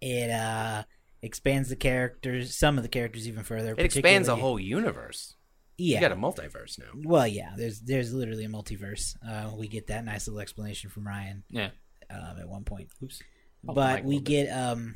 It 0.02 0.30
uh 0.30 0.84
expands 1.22 1.70
the 1.70 1.76
characters, 1.76 2.56
some 2.56 2.78
of 2.78 2.84
the 2.84 2.90
characters 2.90 3.28
even 3.28 3.44
further. 3.44 3.74
It 3.78 3.80
expands 3.86 4.28
a 4.28 4.36
whole 4.36 4.60
universe. 4.60 5.36
Yeah. 5.78 5.96
You 5.98 6.02
got 6.02 6.12
a 6.12 6.16
multiverse 6.16 6.80
now. 6.80 6.86
well, 7.04 7.28
yeah. 7.28 7.54
There's 7.56 7.82
there's 7.82 8.14
literally 8.14 8.46
a 8.46 8.50
multiverse. 8.50 9.16
Uh, 9.28 9.52
we 9.56 9.68
get 9.68 9.88
that 9.88 10.04
nice 10.06 10.28
little 10.28 10.40
explanation 10.42 10.90
from 10.90 11.08
Ryan 11.08 11.44
Yeah. 11.50 11.70
um, 12.10 12.40
at 12.40 12.48
one 12.50 12.64
point. 12.64 12.90
Oops. 13.04 13.22
but 13.64 14.04
we 14.04 14.20
get 14.20 14.48
um 14.50 14.96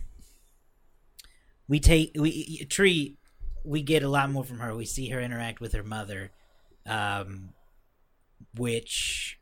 we 1.68 1.80
take 1.80 2.12
we 2.16 2.66
tree 2.70 3.18
we 3.66 3.82
get 3.82 4.04
a 4.04 4.10
lot 4.10 4.30
more 4.32 4.44
from 4.44 4.60
her 4.60 4.76
we 4.76 4.86
see 4.86 5.10
her 5.10 5.20
interact 5.22 5.60
with 5.62 5.74
her 5.74 5.84
mother 5.84 6.32
um 6.86 7.50
which 8.56 9.38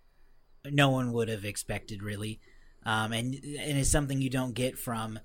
no 0.66 0.90
one 0.90 1.12
would 1.14 1.30
have 1.30 1.46
expected 1.46 2.02
really. 2.04 2.40
Um 2.86 3.12
and 3.14 3.34
and 3.34 3.78
it's 3.78 3.92
something 3.92 4.22
you 4.22 4.30
don't 4.30 4.54
get 4.54 4.78
from 4.78 5.20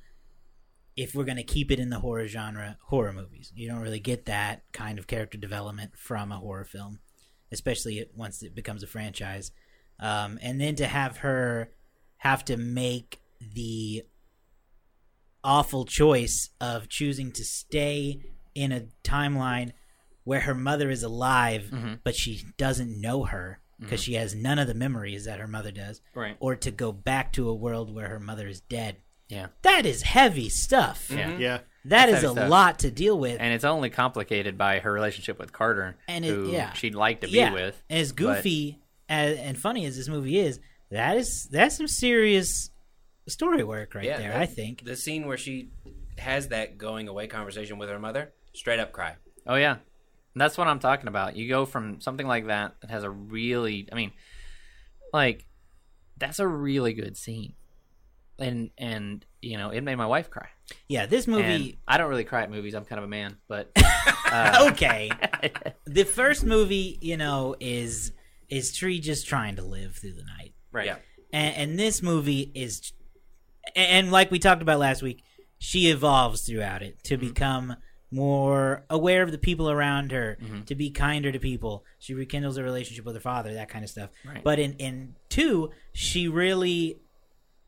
if 0.97 1.15
we're 1.15 1.25
going 1.25 1.37
to 1.37 1.43
keep 1.43 1.73
it 1.73 1.81
in 1.81 1.91
the 1.91 1.99
horror 1.99 2.29
genre 2.29 2.77
horror 2.87 3.13
movies. 3.13 3.53
You 3.55 3.69
don't 3.69 3.81
really 3.81 3.99
get 4.01 4.27
that 4.27 4.63
kind 4.73 4.99
of 4.99 5.07
character 5.07 5.39
development 5.39 5.93
from 5.97 6.31
a 6.33 6.37
horror 6.39 6.65
film 6.65 7.01
especially 7.53 8.05
once 8.17 8.43
it 8.43 8.55
becomes 8.55 8.83
a 8.83 8.87
franchise. 8.87 9.51
Um 10.01 10.39
and 10.43 10.61
then 10.61 10.75
to 10.77 10.87
have 10.87 11.19
her 11.19 11.71
have 12.19 12.45
to 12.47 12.57
make 12.57 13.21
the 13.41 14.05
awful 15.43 15.85
choice 15.85 16.51
of 16.61 16.89
choosing 16.89 17.31
to 17.33 17.45
stay 17.45 18.21
in 18.55 18.73
a 18.73 18.87
timeline 19.03 19.73
where 20.25 20.41
her 20.41 20.55
mother 20.55 20.89
is 20.91 21.03
alive 21.03 21.65
Mhm. 21.71 22.01
but 22.03 22.15
she 22.17 22.43
doesn't 22.57 22.99
know 23.01 23.25
her 23.25 23.61
because 23.85 24.01
mm-hmm. 24.01 24.13
she 24.13 24.15
has 24.15 24.35
none 24.35 24.59
of 24.59 24.67
the 24.67 24.75
memories 24.75 25.25
that 25.27 25.39
her 25.39 25.47
mother 25.47 25.71
does 25.71 26.01
Right. 26.15 26.37
or 26.41 26.57
to 26.57 26.71
go 26.71 26.93
back 26.93 27.33
to 27.35 27.49
a 27.49 27.55
world 27.55 27.95
where 27.95 28.09
her 28.09 28.21
mother 28.21 28.49
is 28.49 28.61
dead 28.61 28.97
Yeah. 29.29 29.49
that 29.63 29.87
is 29.87 30.03
heavy 30.03 30.49
stuff 30.49 31.11
Yeah. 31.11 31.31
Mm-hmm. 31.31 31.41
Yeah. 31.41 31.59
That 31.87 32.07
That's 32.07 32.25
is 32.25 32.31
a 32.31 32.33
stuff. 32.33 32.49
lot 32.51 32.79
to 32.81 32.91
deal 32.91 33.19
with 33.19 33.39
And 33.41 33.53
it's 33.53 33.65
only 33.65 33.91
complicated 33.91 34.57
by 34.57 34.79
her 34.79 34.91
relationship 34.93 35.39
with 35.39 35.53
Carter, 35.53 35.97
And 36.09 36.25
it- 36.25 36.29
who 36.29 36.51
yeah. 36.51 36.73
she'd 36.73 36.95
like 36.95 37.21
to 37.21 37.27
be 37.29 37.35
yeah 37.39 37.53
with. 37.53 37.83
and 37.91 37.99
as 38.01 38.13
goofy 38.13 38.81
as, 39.09 39.37
and 39.39 39.59
funny 39.59 39.85
as 39.85 39.97
this 39.97 40.09
movie 40.09 40.39
is 40.39 40.61
that 40.91 41.17
is 41.17 41.49
that's 41.51 41.77
some 41.77 41.89
serious 41.89 42.71
story 43.29 43.65
work 43.65 43.95
right 43.95 44.05
Yeah, 44.05 44.19
there 44.19 44.33
that- 44.33 44.41
i 44.41 44.47
think 44.47 44.85
The 44.85 44.97
scene 44.97 45.27
where 45.27 45.37
she 45.37 45.71
has 46.19 46.49
that 46.49 46.79
going 46.79 47.09
away 47.09 47.27
conversation 47.27 47.77
with 47.79 47.89
her 47.89 47.99
mother, 47.99 48.33
straight 48.55 48.79
up 48.79 48.93
cry. 48.93 49.17
Oh 49.49 49.57
yeah, 49.57 49.79
And 50.35 50.41
that's 50.41 50.59
what 50.59 50.67
I'm 50.67 50.81
talking 50.81 51.09
about. 51.09 51.37
You 51.37 51.49
go 51.49 51.65
from 51.65 52.01
something 52.01 52.27
like 52.27 52.49
that 52.49 52.75
that 52.81 52.91
has 52.91 53.05
a 53.05 53.11
really, 53.11 53.89
I 53.91 53.95
mean, 53.95 54.13
like 55.13 55.47
that's 56.17 56.41
a 56.41 56.47
really 56.47 56.93
good 56.93 57.17
scene, 57.17 57.55
and 58.39 58.71
and 58.77 59.25
you 59.41 59.57
know 59.57 59.71
it 59.71 59.83
made 59.83 59.97
my 59.97 60.07
wife 60.07 60.31
cry. 60.31 60.49
yeah 60.89 61.07
this 61.07 61.27
And 61.27 61.37
movie 61.37 61.79
I 61.87 61.99
don't 61.99 62.09
really 62.11 62.25
cry 62.25 62.43
at 62.43 62.51
movies. 62.51 62.75
I'm 62.75 62.85
kind 62.85 62.99
of 62.99 63.05
a 63.05 63.09
man, 63.09 63.37
but 63.49 63.71
uh, 64.33 64.71
okay 64.73 65.11
the 65.87 66.05
first 66.05 66.45
movie 66.45 66.99
you 67.01 67.17
know 67.17 67.55
is 67.61 68.13
is 68.49 68.77
tree 68.77 68.99
just 69.01 69.27
trying 69.27 69.57
to 69.57 69.63
live 69.63 69.97
through 69.97 70.15
the 70.15 70.25
night 70.25 70.55
right. 70.73 70.87
Yeah. 70.87 70.97
and, 71.33 71.57
and 71.57 71.79
this 71.79 72.03
movie 72.03 72.51
is 72.55 72.93
and 73.77 74.11
like 74.11 74.31
we 74.31 74.39
talked 74.39 74.63
about 74.63 74.79
last 74.79 75.03
week 75.03 75.23
she 75.59 75.91
evolves 75.91 76.43
throughout 76.43 76.83
it 76.83 77.03
to 77.05 77.17
become 77.17 77.77
more 78.15 78.85
aware 78.89 79.23
of 79.23 79.33
the 79.33 79.39
people 79.39 79.69
around 79.71 80.13
her, 80.13 80.39
Mm-hmm. 80.43 80.63
to 80.63 80.75
be 80.75 80.91
kinder 80.91 81.31
to 81.33 81.39
people. 81.39 81.85
She 81.99 82.15
rekindles 82.15 82.57
a 82.57 82.63
relationship 82.63 83.05
with 83.05 83.15
her 83.17 83.21
father, 83.21 83.55
that 83.55 83.69
kind 83.69 83.85
of 83.85 83.91
stuff. 83.91 84.11
Right. 84.25 84.43
But 84.45 84.59
in 84.59 84.75
in 84.75 85.17
two, 85.29 85.71
she 85.93 86.29
really 86.29 87.01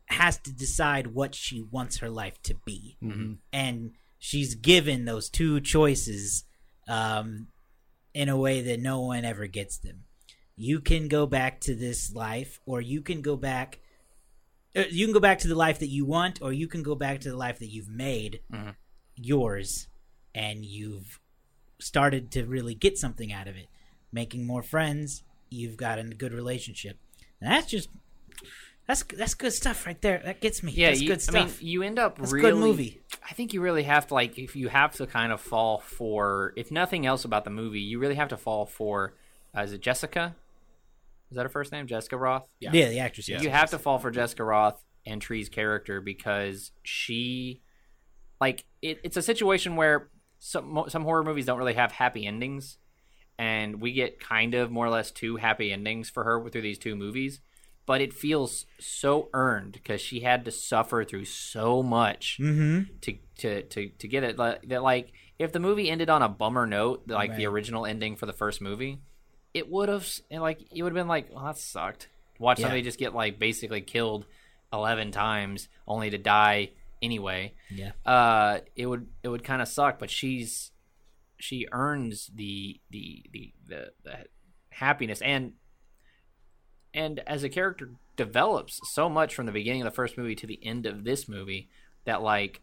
has 0.07 0.39
to 0.39 0.53
decide 0.53 1.09
what 1.09 1.35
she 1.35 1.63
wants 1.63 1.99
her 1.99 2.11
life 2.11 2.41
to 2.43 2.55
be, 2.65 2.97
Mm-hmm. 3.03 3.33
and 3.53 3.91
she's 4.19 4.55
given 4.55 5.05
those 5.05 5.29
two 5.29 5.61
choices 5.61 6.45
um, 6.89 7.49
in 8.15 8.29
a 8.29 8.37
way 8.37 8.63
that 8.63 8.81
no 8.81 9.01
one 9.01 9.25
ever 9.25 9.47
gets 9.47 9.79
them. 9.79 10.05
You 10.57 10.81
can 10.81 11.09
go 11.09 11.27
back 11.27 11.61
to 11.63 11.75
this 11.75 12.15
life, 12.15 12.61
or 12.67 12.81
you 12.81 13.03
can 13.03 13.21
go 13.21 13.37
back. 13.37 13.81
uh, 14.77 14.85
You 14.91 15.05
can 15.07 15.13
go 15.13 15.21
back 15.21 15.41
to 15.41 15.49
the 15.49 15.55
life 15.67 15.81
that 15.81 15.89
you 15.91 16.07
want, 16.07 16.41
or 16.41 16.53
you 16.53 16.67
can 16.69 16.83
go 16.83 16.95
back 16.95 17.21
to 17.21 17.31
the 17.31 17.37
life 17.37 17.59
that 17.59 17.71
you've 17.75 17.91
made 17.91 18.41
yours, 19.17 19.89
and 20.37 20.65
you've 20.65 21.19
started 21.79 22.31
to 22.33 22.45
really 22.45 22.75
get 22.75 22.99
something 22.99 23.33
out 23.33 23.49
of 23.49 23.57
it, 23.57 23.67
making 24.13 24.47
more 24.47 24.63
friends. 24.63 25.23
You've 25.49 25.77
got 25.77 25.99
a 25.99 26.05
good 26.05 26.33
relationship, 26.33 26.99
and 27.41 27.51
that's 27.51 27.67
just 27.67 27.89
that's 28.87 29.03
that's 29.03 29.35
good 29.35 29.53
stuff 29.53 29.87
right 29.87 30.01
there. 30.03 30.21
That 30.25 30.41
gets 30.41 30.63
me. 30.63 30.73
Yeah, 30.73 30.91
that's 30.91 31.01
you, 31.01 31.09
good 31.09 31.25
I 31.31 31.45
mean, 31.45 31.53
you 31.61 31.83
end 31.83 31.99
up 31.99 32.19
That's 32.19 32.31
a 32.31 32.35
really. 32.35 32.51
good 32.51 32.59
movie. 32.59 33.01
I 33.29 33.33
think 33.33 33.55
you 33.55 33.63
really 33.63 33.85
have 33.85 34.07
to 34.09 34.15
like 34.15 34.39
if 34.39 34.55
you 34.55 34.69
have 34.69 34.95
to 34.97 35.07
kind 35.07 35.33
of 35.33 35.41
fall 35.41 35.79
for 35.79 36.53
if 36.55 36.71
nothing 36.71 37.07
else 37.07 37.25
about 37.25 37.45
the 37.45 37.51
movie, 37.51 37.81
you 37.81 37.99
really 37.99 38.15
have 38.15 38.29
to 38.29 38.37
fall 38.37 38.67
for. 38.67 39.15
Uh, 39.57 39.63
is 39.63 39.73
it 39.73 39.81
Jessica? 39.81 40.37
Is 41.31 41.37
that 41.37 41.45
her 41.45 41.49
first 41.49 41.73
name? 41.73 41.87
Jessica 41.87 42.17
Roth. 42.17 42.47
yeah. 42.61 42.71
yeah 42.73 42.89
the 42.91 43.01
actress. 43.01 43.29
Yeah. 43.29 43.41
You 43.41 43.51
have 43.51 43.71
to 43.71 43.79
fall 43.79 43.99
for 43.99 44.11
Jessica 44.11 44.45
Roth 44.45 44.85
and 45.07 45.21
Tree's 45.21 45.49
character 45.49 46.01
because 46.01 46.71
she, 46.85 47.63
like, 48.41 48.65
it, 48.83 49.01
it's 49.03 49.17
a 49.17 49.23
situation 49.23 49.75
where 49.75 50.09
some 50.51 50.85
some 50.89 51.03
horror 51.05 51.25
movies 51.25 51.47
don't 51.47 51.59
really 51.59 51.75
have 51.75 51.93
happy 51.93 52.27
endings, 52.27 52.79
and 53.39 53.81
we 53.81 53.93
get 53.93 54.21
kind 54.21 54.55
of 54.55 54.71
more 54.71 54.87
or 54.87 54.91
less 54.91 55.11
two 55.11 55.37
happy 55.37 55.73
endings 55.73 56.09
for 56.11 56.25
her 56.25 56.49
through 56.49 56.63
these 56.63 56.79
two 56.79 56.95
movies. 56.97 57.41
But 57.85 58.01
it 58.01 58.13
feels 58.13 58.67
so 58.81 59.29
earned 59.33 59.73
because 59.75 60.01
she 60.01 60.21
had 60.21 60.45
to 60.47 60.51
suffer 60.51 61.05
through 61.05 61.27
so 61.27 61.83
much 61.85 62.39
Mm-hmm. 62.41 62.97
to 63.03 63.19
to 63.39 63.63
to 63.63 63.89
to 63.91 64.09
get 64.09 64.25
it. 64.25 64.37
Like, 64.39 64.63
that 64.69 64.83
like 64.83 65.13
if 65.39 65.53
the 65.53 65.61
movie 65.61 65.89
ended 65.91 66.11
on 66.11 66.23
a 66.23 66.29
bummer 66.29 66.67
note, 66.67 67.05
like 67.07 67.37
the 67.37 67.47
original 67.47 67.87
ending 67.87 68.17
for 68.17 68.27
the 68.27 68.33
first 68.33 68.61
movie, 68.61 68.99
it 69.55 69.71
would 69.71 69.89
have 69.89 70.09
like 70.31 70.63
it 70.73 70.83
would 70.83 70.91
have 70.93 71.01
been 71.01 71.07
like, 71.09 71.33
well, 71.33 71.45
that 71.45 71.59
sucked. 71.59 72.09
Watch 72.41 72.59
Yeah. 72.59 72.65
somebody 72.65 72.83
just 72.83 72.99
get 72.99 73.15
like 73.15 73.39
basically 73.39 73.83
killed 73.83 74.27
eleven 74.73 75.13
times 75.13 75.69
only 75.87 76.11
to 76.11 76.19
die 76.19 76.71
anyway. 77.03 77.55
Yeah. 77.71 77.93
Uh, 78.05 78.61
it 78.75 78.87
would 78.87 79.07
it 79.23 79.29
would 79.29 79.45
kind 79.45 79.61
of 79.63 79.69
suck. 79.69 79.99
But 79.99 80.11
she's 80.11 80.71
she 81.39 81.67
earns 81.73 82.31
the 82.35 82.81
the 82.91 83.25
the 83.33 83.53
the, 83.67 83.93
the 84.05 84.17
happiness 84.71 85.21
and 85.23 85.53
and 86.95 87.21
as 87.27 87.43
a 87.45 87.49
character 87.49 87.91
develops 88.17 88.81
so 88.91 89.09
much 89.09 89.35
from 89.35 89.47
the 89.47 89.53
beginning 89.53 89.83
of 89.83 89.87
the 89.87 89.95
first 89.95 90.17
movie 90.17 90.35
to 90.35 90.47
the 90.47 90.59
end 90.65 90.87
of 90.87 91.05
this 91.05 91.29
movie 91.29 91.69
that 92.07 92.23
like 92.23 92.61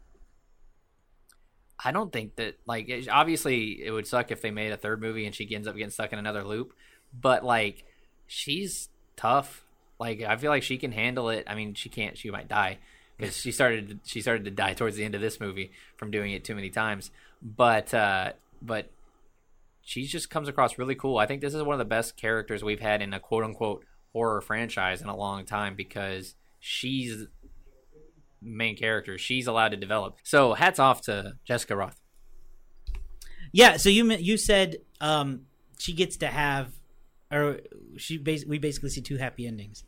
I 1.83 1.91
don't 1.91 2.11
think 2.13 2.35
that 2.37 2.55
like 2.65 2.89
it- 2.89 3.09
obviously 3.09 3.83
it 3.83 3.91
would 3.91 4.07
suck 4.07 4.31
if 4.31 4.41
they 4.41 4.51
made 4.51 4.71
a 4.71 4.77
third 4.77 5.01
movie 5.01 5.25
and 5.25 5.35
she 5.35 5.53
ends 5.53 5.67
up 5.67 5.75
getting 5.75 5.89
stuck 5.91 6.13
in 6.13 6.19
another 6.19 6.43
loop, 6.43 6.73
but 7.13 7.43
like 7.43 7.83
she's 8.27 8.89
tough. 9.15 9.65
Like 9.99 10.21
I 10.21 10.35
feel 10.37 10.49
like 10.51 10.63
she 10.63 10.77
can 10.77 10.91
handle 10.91 11.29
it. 11.29 11.43
I 11.47 11.55
mean, 11.55 11.73
she 11.73 11.89
can't. 11.89 12.17
She 12.17 12.31
might 12.31 12.47
die 12.47 12.79
because 13.17 13.38
she 13.38 13.51
started. 13.51 14.00
She 14.05 14.22
started 14.22 14.46
to 14.46 14.51
die 14.51 14.74
towards 14.74 14.96
the 14.96 15.03
end 15.03 15.16
of 15.16 15.22
this 15.22 15.40
movie 15.40 15.72
from 15.98 16.11
doing 16.11 16.31
it 16.31 16.44
too 16.44 16.55
many 16.55 16.70
times. 16.70 17.11
But 17.42 17.94
uh, 17.94 18.33
but 18.61 18.92
she 19.81 20.05
just 20.05 20.29
comes 20.29 20.48
across 20.48 20.77
really 20.77 20.96
cool. 20.96 21.18
I 21.18 21.25
think 21.25 21.42
this 21.42 21.53
is 21.53 21.61
one 21.61 21.74
of 21.74 21.79
the 21.79 21.85
best 21.85 22.16
characters 22.16 22.64
we've 22.64 22.79
had 22.79 23.01
in 23.01 23.14
a 23.14 23.20
quote 23.20 23.44
unquote 23.44 23.85
horror 24.14 24.42
franchise 24.42 25.01
in 25.01 25.09
a 25.09 25.16
long 25.16 25.46
time 25.46 25.75
because 25.75 26.35
she's 26.59 27.25
main 28.42 28.75
character. 28.75 29.18
She's 29.18 29.48
allowed 29.48 29.70
to 29.70 29.77
develop. 29.77 30.18
So 30.24 30.53
hats 30.53 30.79
off 30.79 31.01
to 31.03 31.33
Jessica 31.46 31.75
Roth. 31.75 32.00
Yeah. 33.51 33.77
So 33.77 33.90
you 33.90 34.11
you 34.14 34.37
said 34.37 34.77
um, 35.01 35.42
she 35.77 35.94
gets 35.94 36.18
to 36.18 36.27
have, 36.27 36.72
or 37.31 37.59
she 37.98 38.18
bas- 38.18 38.46
we 38.46 38.59
basically 38.59 38.90
see 38.90 39.01
two 39.01 39.18
happy 39.18 39.46
endings, 39.48 39.83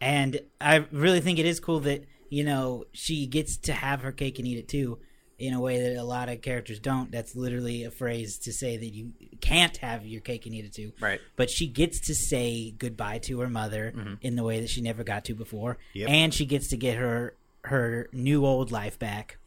and 0.00 0.40
I 0.60 0.86
really 0.90 1.20
think 1.20 1.38
it 1.38 1.46
is 1.46 1.60
cool 1.60 1.80
that 1.80 2.04
you 2.28 2.44
know 2.44 2.84
she 2.92 3.26
gets 3.26 3.56
to 3.58 3.72
have 3.72 4.02
her 4.02 4.12
cake 4.12 4.38
and 4.38 4.46
eat 4.48 4.58
it 4.58 4.68
too, 4.68 4.98
in 5.38 5.54
a 5.54 5.60
way 5.60 5.80
that 5.82 5.96
a 6.00 6.02
lot 6.04 6.28
of 6.28 6.40
characters 6.42 6.78
don't. 6.80 7.10
That's 7.10 7.34
literally 7.36 7.84
a 7.84 7.90
phrase 7.90 8.38
to 8.38 8.52
say 8.52 8.76
that 8.76 8.88
you 8.94 9.12
can't 9.40 9.76
have 9.78 10.04
your 10.06 10.20
cake 10.20 10.46
and 10.46 10.54
eat 10.54 10.64
it 10.64 10.72
too. 10.74 10.92
Right. 11.00 11.20
But 11.36 11.48
she 11.50 11.66
gets 11.68 12.06
to 12.08 12.14
say 12.14 12.72
goodbye 12.72 13.18
to 13.20 13.40
her 13.40 13.48
mother 13.48 13.94
in 14.20 14.36
the 14.36 14.42
way 14.44 14.60
that 14.60 14.68
she 14.70 14.80
never 14.80 15.04
got 15.04 15.24
to 15.26 15.34
before, 15.34 15.78
Yep. 15.94 16.08
and 16.10 16.34
she 16.34 16.44
gets 16.46 16.68
to 16.70 16.76
get 16.76 16.96
her 16.96 17.34
her 17.64 18.08
new 18.12 18.44
old 18.46 18.70
life 18.72 18.98
back, 18.98 19.38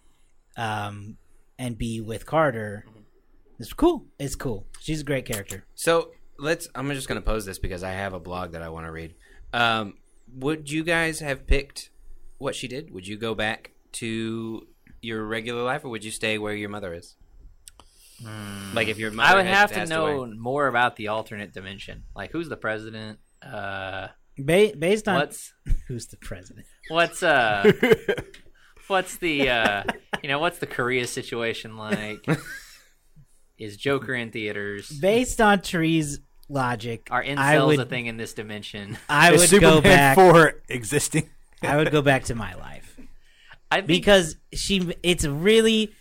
um, 0.57 1.17
and 1.57 1.77
be 1.77 2.01
with 2.01 2.25
Carter. 2.25 2.85
It's 3.59 3.73
cool. 3.73 4.05
It's 4.19 4.35
cool. 4.35 4.65
She's 4.79 5.01
a 5.01 5.03
great 5.03 5.25
character. 5.25 5.65
So 5.75 6.09
let's. 6.39 6.67
I'm 6.73 6.89
just 6.91 7.07
going 7.07 7.21
to 7.21 7.25
pose 7.25 7.45
this 7.45 7.59
because 7.59 7.83
I 7.83 7.91
have 7.91 8.13
a 8.13 8.19
blog 8.19 8.53
that 8.53 8.63
I 8.63 8.69
want 8.69 8.87
to 8.87 8.91
read. 8.91 9.13
Um, 9.53 9.97
would 10.35 10.71
you 10.71 10.83
guys 10.83 11.19
have 11.19 11.45
picked 11.45 11.90
what 12.41 12.55
she 12.55 12.67
did? 12.67 12.91
Would 12.93 13.07
you 13.07 13.17
go 13.17 13.35
back 13.35 13.71
to 13.93 14.67
your 15.01 15.23
regular 15.25 15.63
life, 15.63 15.83
or 15.85 15.89
would 15.89 16.03
you 16.03 16.11
stay 16.11 16.37
where 16.37 16.53
your 16.55 16.69
mother 16.69 16.93
is? 16.93 17.15
Like 18.73 18.87
if 18.87 18.99
your 18.99 19.09
mother 19.11 19.29
I 19.33 19.35
would 19.37 19.45
had 19.47 19.55
have 19.55 19.71
to 19.71 19.85
know 19.87 20.21
away. 20.23 20.33
more 20.37 20.67
about 20.67 20.95
the 20.95 21.07
alternate 21.07 21.53
dimension. 21.53 22.03
Like 22.15 22.31
who's 22.31 22.49
the 22.49 22.57
president? 22.57 23.17
Uh, 23.41 24.09
Ba- 24.37 24.73
based 24.77 25.07
on 25.07 25.15
what's 25.15 25.53
who's 25.87 26.05
the 26.07 26.17
president? 26.17 26.67
what's 26.89 27.23
uh 27.23 27.71
what's 28.87 29.17
the 29.17 29.49
uh 29.49 29.83
you 30.21 30.29
know 30.29 30.37
what's 30.39 30.59
the 30.59 30.67
Korea 30.67 31.07
situation 31.07 31.77
like? 31.77 32.23
Is 33.57 33.75
Joker 33.77 34.13
in 34.13 34.31
theaters? 34.31 34.89
Based 34.89 35.39
on 35.41 35.61
Tree's 35.61 36.19
logic, 36.49 37.07
Are 37.11 37.21
I 37.23 37.27
incels 37.27 37.67
would 37.67 37.79
a 37.79 37.85
thing 37.85 38.05
in 38.07 38.17
this 38.17 38.33
dimension? 38.33 38.97
I 39.09 39.33
Is 39.33 39.41
would 39.41 39.49
Superman 39.49 39.73
go 39.75 39.81
back. 39.81 40.15
for 40.15 40.61
existing. 40.69 41.29
I 41.63 41.77
would 41.77 41.91
go 41.91 42.01
back 42.01 42.23
to 42.25 42.35
my 42.35 42.53
life 42.55 42.97
I 43.69 43.77
think 43.77 43.87
because 43.87 44.35
she. 44.53 44.93
It's 45.03 45.25
really 45.25 45.93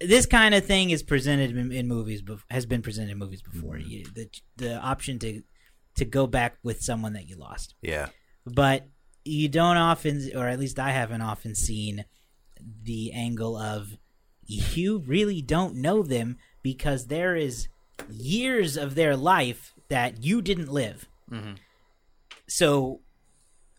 this 0.00 0.26
kind 0.26 0.54
of 0.54 0.64
thing 0.64 0.90
is 0.90 1.02
presented 1.02 1.56
in, 1.56 1.72
in 1.72 1.88
movies. 1.88 2.22
bef- 2.22 2.42
Has 2.50 2.64
been 2.66 2.82
presented 2.82 3.10
in 3.12 3.18
movies 3.18 3.42
before. 3.42 3.74
Mm-hmm. 3.74 3.90
You, 3.90 4.04
the 4.14 4.30
the 4.56 4.76
option 4.78 5.18
to 5.20 5.42
to 5.96 6.04
go 6.04 6.26
back 6.26 6.56
with 6.62 6.80
someone 6.80 7.12
that 7.14 7.28
you 7.28 7.36
lost. 7.36 7.74
Yeah. 7.82 8.08
but 8.46 8.86
you 9.24 9.48
don't 9.48 9.76
often 9.76 10.30
or 10.34 10.46
at 10.48 10.58
least 10.58 10.78
i 10.78 10.90
haven't 10.90 11.20
often 11.20 11.54
seen 11.54 12.04
the 12.84 13.12
angle 13.12 13.58
of 13.58 13.98
you 14.46 15.00
really 15.00 15.42
don't 15.42 15.74
know 15.74 16.02
them 16.02 16.38
because 16.62 17.08
there 17.08 17.36
is 17.36 17.68
years 18.08 18.76
of 18.78 18.94
their 18.94 19.16
life 19.16 19.74
that 19.90 20.22
you 20.22 20.40
didn't 20.40 20.72
live 20.72 21.08
so 22.48 23.00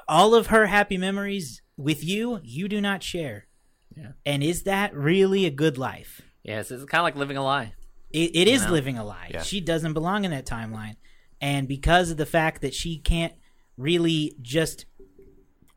all 0.10 0.34
of 0.36 0.48
her 0.48 0.66
happy 0.66 0.98
memories 0.98 1.62
with 1.78 2.04
you 2.04 2.40
you 2.44 2.68
do 2.68 2.82
not 2.82 3.02
share 3.04 3.48
Yeah. 3.96 4.12
and 4.26 4.44
is 4.44 4.64
that 4.64 4.94
really 4.94 5.46
a 5.46 5.52
good 5.52 5.78
life 5.78 6.22
yes, 6.44 6.72
it's 6.72 6.84
kind 6.86 7.00
of 7.02 7.04
like 7.06 7.16
living 7.16 7.38
a 7.38 7.44
lie. 7.44 7.74
it, 8.12 8.32
it 8.36 8.48
is 8.48 8.66
know? 8.66 8.72
living 8.72 8.98
a 8.98 9.04
lie. 9.06 9.30
Yeah. 9.32 9.44
She 9.44 9.62
doesn't 9.62 9.94
belong 9.94 10.26
in 10.26 10.32
that 10.32 10.46
timeline, 10.48 10.96
and 11.40 11.68
because 11.68 12.10
of 12.12 12.18
the 12.18 12.26
fact 12.26 12.62
that 12.62 12.74
she 12.74 12.98
can't 12.98 13.34
really 13.78 14.36
just 14.42 14.86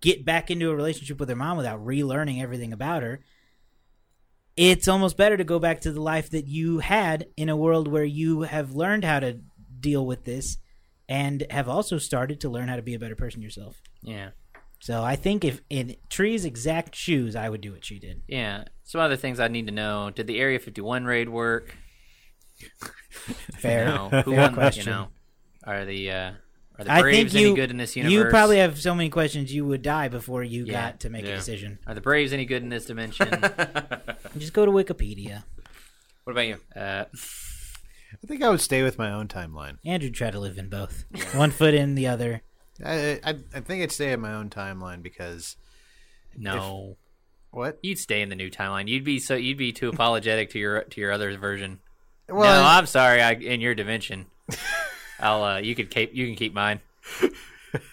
get 0.01 0.25
back 0.25 0.51
into 0.51 0.71
a 0.71 0.75
relationship 0.75 1.21
with 1.21 1.29
her 1.29 1.37
mom 1.37 1.57
without 1.57 1.85
relearning 1.85 2.43
everything 2.43 2.73
about 2.73 3.03
her, 3.03 3.21
it's 4.57 4.89
almost 4.89 5.17
better 5.17 5.37
to 5.37 5.45
go 5.45 5.59
back 5.59 5.81
to 5.83 5.93
the 5.93 6.01
life 6.01 6.31
that 6.31 6.47
you 6.47 6.79
had 6.79 7.27
in 7.37 7.49
a 7.49 7.57
world 7.57 7.87
where 7.89 8.05
you 8.05 8.43
have 8.43 8.73
learned 8.75 9.05
how 9.05 9.21
to 9.21 9.41
deal 9.81 10.05
with 10.07 10.25
this 10.25 10.59
and 11.09 11.45
have 11.51 11.69
also 11.69 11.99
started 11.99 12.41
to 12.41 12.49
learn 12.49 12.69
how 12.69 12.77
to 12.77 12.83
be 12.83 12.95
a 12.95 12.99
better 12.99 13.17
person 13.17 13.43
yourself. 13.43 13.81
Yeah. 14.03 14.31
So 14.81 15.03
I 15.05 15.15
think 15.17 15.45
if 15.45 15.61
in 15.71 15.97
Tree's 16.11 16.45
exact 16.45 16.97
shoes, 16.97 17.37
I 17.37 17.49
would 17.49 17.61
do 17.61 17.73
what 17.73 17.85
she 17.85 17.99
did. 18.01 18.23
Yeah. 18.27 18.65
Some 18.83 19.01
other 19.01 19.17
things 19.17 19.39
I 19.39 19.49
need 19.49 19.67
to 19.69 19.73
know. 19.73 20.11
Did 20.11 20.27
the 20.27 20.41
Area 20.41 20.59
51 20.59 21.05
raid 21.05 21.29
work? 21.29 21.77
Fair, 23.59 23.87
You 23.89 23.95
know, 23.95 24.09
who 24.23 24.31
fair 24.33 24.41
won? 24.41 24.55
question. 24.55 24.87
You 24.87 24.91
know, 24.93 25.09
are 25.65 25.85
the 25.85 26.11
uh, 26.11 26.31
are 26.79 26.85
the 26.85 26.93
I 26.93 27.01
Braves 27.03 27.35
you 27.35 27.49
any 27.49 27.57
good 27.57 27.71
in 27.71 27.77
this 27.77 27.95
universe? 27.97 28.13
you 28.13 28.25
probably 28.27 28.59
have 28.59 28.81
so 28.81 28.95
many 28.95 29.11
questions 29.11 29.53
you 29.55 29.65
would 29.67 29.83
die 29.83 30.09
before 30.09 30.43
you 30.43 30.65
Yeah, 30.65 30.73
got 30.91 31.01
to 31.01 31.11
make 31.11 31.25
yeah. 31.25 31.33
a 31.33 31.37
decision. 31.37 31.79
Are 31.87 31.95
the 31.95 32.01
Braves 32.01 32.33
any 32.33 32.45
good 32.45 32.63
in 32.63 32.69
this 32.69 32.87
dimension? 32.87 33.29
Just 34.39 34.53
go 34.53 34.65
to 34.67 34.73
Wikipedia. 34.73 35.45
What 36.25 36.33
about 36.33 36.47
you? 36.47 36.57
uh, 36.75 37.05
I 38.23 38.27
think 38.27 38.43
I 38.43 38.51
would 38.51 38.61
stay 38.61 38.83
with 38.83 38.99
my 38.99 39.11
own 39.11 39.29
timeline. 39.29 39.79
Andrew 39.85 40.11
tried 40.11 40.33
to 40.33 40.41
live 40.41 40.59
in 40.59 40.69
both. 40.69 41.05
One 41.35 41.51
foot 41.51 41.75
in 41.75 41.95
the 41.95 42.07
other. 42.07 42.43
I, 42.85 43.21
I 43.25 43.35
I 43.55 43.61
think 43.61 43.83
I'd 43.83 43.93
stay 43.93 44.13
in 44.13 44.21
my 44.21 44.33
own 44.35 44.51
timeline 44.51 45.03
because 45.03 45.57
no. 46.37 46.97
What? 47.51 47.79
You'd 47.83 47.99
stay 47.99 48.23
in 48.23 48.29
the 48.31 48.35
new 48.37 48.51
timeline. 48.51 48.89
You'd 48.89 49.05
be 49.05 49.19
so 49.19 49.35
you'd 49.35 49.59
be 49.59 49.73
too 49.73 49.89
apologetic 49.89 50.51
to 50.51 50.59
your 50.59 50.83
to 50.85 51.01
your 51.01 51.13
other 51.13 51.37
version. 51.37 51.81
Well, 52.29 52.63
no, 52.63 52.67
I'm 52.67 52.87
sorry. 52.87 53.21
I, 53.21 53.33
in 53.33 53.61
your 53.61 53.75
dimension, 53.75 54.27
I'll 55.21 55.43
uh, 55.43 55.59
you 55.59 55.75
could 55.75 55.91
keep 55.91 56.15
you 56.15 56.27
can 56.27 56.35
keep 56.37 56.55
mine. 56.55 56.81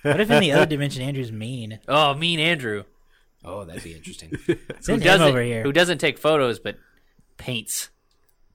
What 0.02 0.20
if 0.20 0.30
in 0.30 0.40
the 0.42 0.52
other 0.54 0.66
dimension 0.66 1.02
Andrew's 1.02 1.32
mean? 1.32 1.80
Oh, 1.88 2.14
mean 2.14 2.40
Andrew, 2.40 2.84
Oh, 3.44 3.64
that'd 3.64 3.84
be 3.84 3.94
interesting. 3.94 4.32
Send 4.80 5.02
him 5.02 5.06
doesn't 5.06 5.28
over 5.28 5.42
here. 5.42 5.64
who 5.64 5.72
doesn't 5.72 6.00
take 6.00 6.18
photos 6.18 6.60
but 6.60 6.78
paints. 7.38 7.90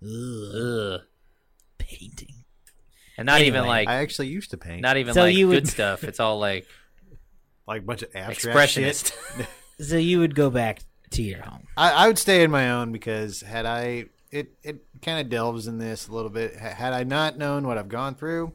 Ugh, 0.02 0.10
Ugh. 0.54 1.00
Painting. 1.98 2.44
And 3.16 3.26
not 3.26 3.42
even 3.42 3.64
like 3.66 3.88
I 3.88 3.96
actually 3.96 4.28
used 4.28 4.50
to 4.50 4.56
paint. 4.56 4.82
not 4.82 4.96
even 4.96 5.14
So 5.14 5.22
like 5.22 5.36
you 5.36 5.48
good 5.50 5.68
stuff. 5.68 6.02
It's 6.04 6.18
all 6.20 6.38
like 6.38 6.66
like 7.66 7.82
a 7.82 7.84
bunch 7.84 8.02
of 8.02 8.10
abstract 8.14 8.70
shit. 8.70 8.84
expressionist. 8.84 9.46
So 9.80 9.96
you 9.96 10.20
would 10.20 10.36
go 10.36 10.50
back 10.50 10.82
to 11.10 11.22
your 11.22 11.42
home. 11.42 11.66
I, 11.76 11.90
I 11.90 12.06
would 12.06 12.16
stay 12.16 12.44
in 12.44 12.50
my 12.52 12.70
own 12.70 12.92
because 12.92 13.40
had 13.40 13.66
I 13.66 14.04
it 14.30 14.52
it 14.62 14.84
kind 15.02 15.20
of 15.20 15.28
delves 15.28 15.66
in 15.66 15.78
this 15.78 16.06
a 16.06 16.12
little 16.12 16.30
bit. 16.30 16.56
Ha- 16.56 16.68
Had 16.70 16.92
I 16.92 17.02
not 17.02 17.36
known 17.38 17.66
what 17.66 17.76
I've 17.76 17.88
gone 17.88 18.14
through, 18.14 18.52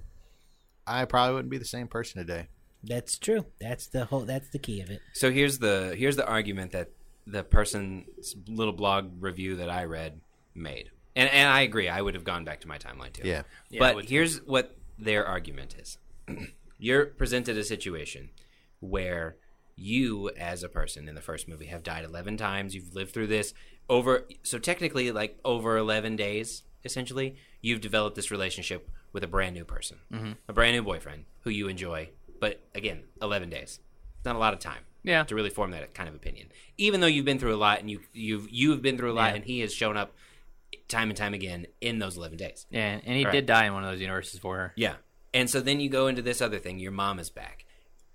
I 0.88 1.04
probably 1.04 1.36
wouldn't 1.36 1.52
be 1.52 1.58
the 1.58 1.65
same 1.65 1.89
person 1.89 2.19
today. 2.25 2.47
That's 2.84 3.17
true. 3.17 3.45
That's 3.60 3.88
the 3.88 4.06
whole. 4.06 4.21
That's 4.21 4.49
the 4.52 4.60
key 4.60 4.80
of 4.80 4.89
it. 4.89 5.02
So 5.13 5.30
here's 5.30 5.60
the 5.60 5.93
here's 5.97 6.15
the 6.15 6.25
argument 6.25 6.71
that 6.71 6.89
the 7.28 7.43
person's 7.43 8.36
little 8.47 8.73
blog 8.73 9.12
review 9.21 9.58
that 9.58 9.69
I 9.69 9.84
read 9.84 10.21
made, 10.56 10.89
and 11.19 11.29
and 11.29 11.47
I 11.49 11.62
agree. 11.62 11.88
I 11.89 12.01
would 12.01 12.15
have 12.15 12.23
gone 12.23 12.43
back 12.45 12.60
to 12.62 12.67
my 12.67 12.77
timeline 12.77 13.13
too. 13.13 13.27
Yeah. 13.27 13.43
Yeah, 13.69 13.79
but 13.79 13.95
would 13.95 14.10
here's 14.10 14.38
what 14.45 14.75
their 14.97 15.25
argument 15.25 15.75
is: 15.79 15.97
you're 16.77 17.05
presented 17.05 17.58
a 17.58 17.63
situation 17.63 18.29
where 18.79 19.36
you, 19.75 20.29
as 20.38 20.63
a 20.63 20.69
person 20.69 21.08
in 21.08 21.15
the 21.15 21.21
first 21.21 21.47
movie, 21.47 21.67
have 21.67 21.84
died 21.84 22.05
eleven 22.05 22.38
times. 22.38 22.75
You've 22.75 22.93
lived 22.95 23.13
through 23.13 23.27
this 23.27 23.53
over. 23.89 24.25
So 24.43 24.60
technically, 24.60 25.12
like 25.12 25.39
over 25.45 25.77
eleven 25.77 26.15
days, 26.15 26.63
essentially, 26.84 27.36
you've 27.62 27.82
developed 27.82 28.15
this 28.15 28.32
relationship 28.32 28.89
with 29.13 29.23
a 29.23 29.27
brand 29.27 29.55
new 29.55 29.65
person, 29.65 29.97
Mm-hmm. 30.13 30.32
a 30.47 30.53
brand 30.53 30.75
new 30.75 30.84
boyfriend 30.84 31.25
who 31.41 31.49
you 31.49 31.67
enjoy. 31.67 32.10
But 32.39 32.62
again, 32.75 33.03
eleven 33.21 33.49
days. 33.49 33.79
It's 34.17 34.25
not 34.25 34.36
a 34.36 34.39
lot 34.39 34.53
of 34.53 34.60
time 34.60 34.84
Yeah. 35.03 35.23
to 35.23 35.34
really 35.36 35.49
form 35.49 35.71
that 35.71 35.93
kind 35.93 36.10
of 36.10 36.15
opinion. 36.15 36.47
Even 36.77 36.99
though 36.99 37.08
you've 37.08 37.23
been 37.25 37.39
through 37.39 37.55
a 37.55 37.58
lot 37.67 37.79
and 37.79 37.89
you 37.89 38.01
you've 38.13 38.47
you've 38.51 38.82
been 38.82 38.97
through 38.97 39.12
a 39.12 39.17
lot 39.21 39.29
Yeah. 39.29 39.36
and 39.36 39.45
he 39.45 39.62
has 39.62 39.73
shown 39.73 39.95
up 39.97 40.13
time 40.88 41.10
and 41.10 41.17
time 41.17 41.34
again 41.34 41.67
in 41.82 41.99
those 41.99 42.17
11 42.17 42.38
days. 42.38 42.65
Yeah, 42.69 42.99
and 43.03 43.17
he 43.17 43.25
Right. 43.25 43.32
did 43.32 43.45
die 43.45 43.65
in 43.65 43.73
one 43.73 43.84
of 43.84 43.91
those 43.91 44.01
universes 44.01 44.39
for 44.39 44.58
her. 44.58 44.73
Yeah. 44.75 44.95
And 45.34 45.49
so 45.49 45.62
then 45.62 45.79
you 45.79 45.89
go 45.89 46.08
into 46.08 46.21
this 46.21 46.41
other 46.41 46.60
thing. 46.60 46.79
Your 46.79 46.91
mom 46.91 47.19
is 47.19 47.29
back. 47.29 47.65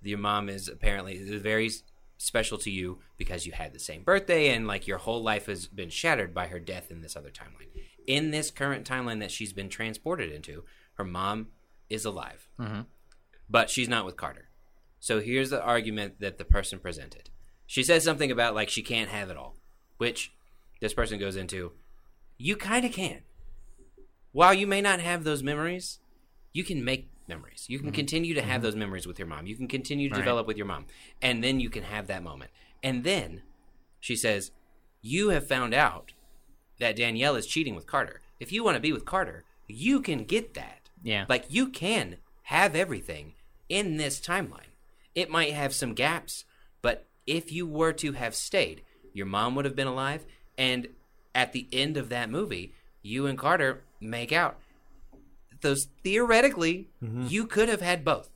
Your 0.01 0.17
mom 0.17 0.49
is 0.49 0.67
apparently 0.67 1.17
very 1.37 1.71
special 2.17 2.57
to 2.59 2.69
you 2.71 2.99
because 3.17 3.45
you 3.45 3.51
had 3.53 3.73
the 3.73 3.79
same 3.79 4.03
birthday 4.03 4.49
and 4.49 4.67
like 4.67 4.87
your 4.87 4.97
whole 4.97 5.21
life 5.23 5.47
has 5.47 5.67
been 5.67 5.89
shattered 5.89 6.33
by 6.33 6.47
her 6.47 6.59
death 6.59 6.91
in 6.91 7.01
this 7.01 7.15
other 7.15 7.29
timeline. 7.29 7.67
In 8.07 8.31
this 8.31 8.51
current 8.51 8.87
timeline 8.87 9.19
that 9.19 9.31
she's 9.31 9.53
been 9.53 9.69
transported 9.69 10.31
into, 10.31 10.63
her 10.95 11.03
mom 11.03 11.47
is 11.89 12.05
alive. 12.05 12.47
Mm-hmm. 12.59 12.81
But 13.49 13.69
she's 13.69 13.89
not 13.89 14.05
with 14.05 14.17
Carter. 14.17 14.49
So 14.99 15.19
here's 15.19 15.49
the 15.49 15.61
argument 15.61 16.19
that 16.19 16.37
the 16.37 16.45
person 16.45 16.79
presented. 16.79 17.29
She 17.67 17.83
says 17.83 18.03
something 18.03 18.31
about 18.31 18.55
like 18.55 18.69
she 18.69 18.81
can't 18.81 19.09
have 19.09 19.29
it 19.29 19.37
all, 19.37 19.55
which 19.97 20.33
this 20.81 20.93
person 20.93 21.19
goes 21.19 21.35
into. 21.35 21.71
You 22.37 22.55
kind 22.55 22.85
of 22.85 22.91
can. 22.91 23.21
While 24.31 24.53
you 24.53 24.67
may 24.67 24.81
not 24.81 24.99
have 24.99 25.23
those 25.23 25.43
memories, 25.43 25.99
you 26.51 26.63
can 26.63 26.83
make 26.83 27.09
memories. 27.27 27.65
You 27.67 27.79
can 27.79 27.87
mm-hmm. 27.87 27.95
continue 27.95 28.33
to 28.33 28.41
have 28.41 28.55
mm-hmm. 28.55 28.63
those 28.63 28.75
memories 28.75 29.07
with 29.07 29.17
your 29.19 29.27
mom. 29.27 29.47
You 29.47 29.55
can 29.55 29.67
continue 29.67 30.09
to 30.09 30.15
Right. 30.15 30.21
develop 30.21 30.47
with 30.47 30.57
your 30.57 30.65
mom. 30.65 30.85
And 31.21 31.43
then 31.43 31.59
you 31.59 31.69
can 31.69 31.83
have 31.83 32.07
that 32.07 32.23
moment. 32.23 32.51
And 32.83 33.03
then 33.03 33.43
she 33.99 34.15
says, 34.15 34.51
You 35.01 35.29
have 35.29 35.47
found 35.47 35.73
out 35.73 36.13
that 36.79 36.95
Danielle 36.95 37.35
is 37.35 37.47
cheating 37.47 37.75
with 37.75 37.87
Carter. 37.87 38.21
If 38.39 38.51
you 38.51 38.63
want 38.63 38.75
to 38.75 38.81
be 38.81 38.91
with 38.91 39.05
Carter, 39.05 39.43
you 39.67 40.01
can 40.01 40.25
get 40.25 40.53
that. 40.53 40.89
Yeah. 41.01 41.25
Like 41.29 41.45
you 41.49 41.69
can 41.69 42.17
have 42.43 42.75
everything 42.75 43.33
in 43.69 43.97
this 43.97 44.19
timeline. 44.19 44.73
It 45.13 45.29
might 45.29 45.53
have 45.53 45.73
some 45.73 45.93
gaps, 45.93 46.45
but 46.81 47.05
if 47.25 47.51
you 47.51 47.65
were 47.65 47.93
to 47.93 48.11
have 48.13 48.35
stayed, 48.35 48.81
your 49.13 49.25
mom 49.25 49.55
would 49.55 49.65
have 49.65 49.75
been 49.75 49.87
alive 49.87 50.25
and 50.57 50.87
at 51.35 51.51
the 51.53 51.67
end 51.71 51.97
of 51.97 52.09
that 52.09 52.29
movie, 52.31 52.73
you 53.03 53.27
and 53.27 53.37
Carter 53.37 53.83
make 53.99 54.31
out. 54.31 54.57
Those 55.61 55.87
theoretically, 56.03 56.87
mm-hmm. 57.03 57.27
you 57.27 57.45
could 57.45 57.69
have 57.69 57.81
had 57.81 58.03
both. 58.03 58.29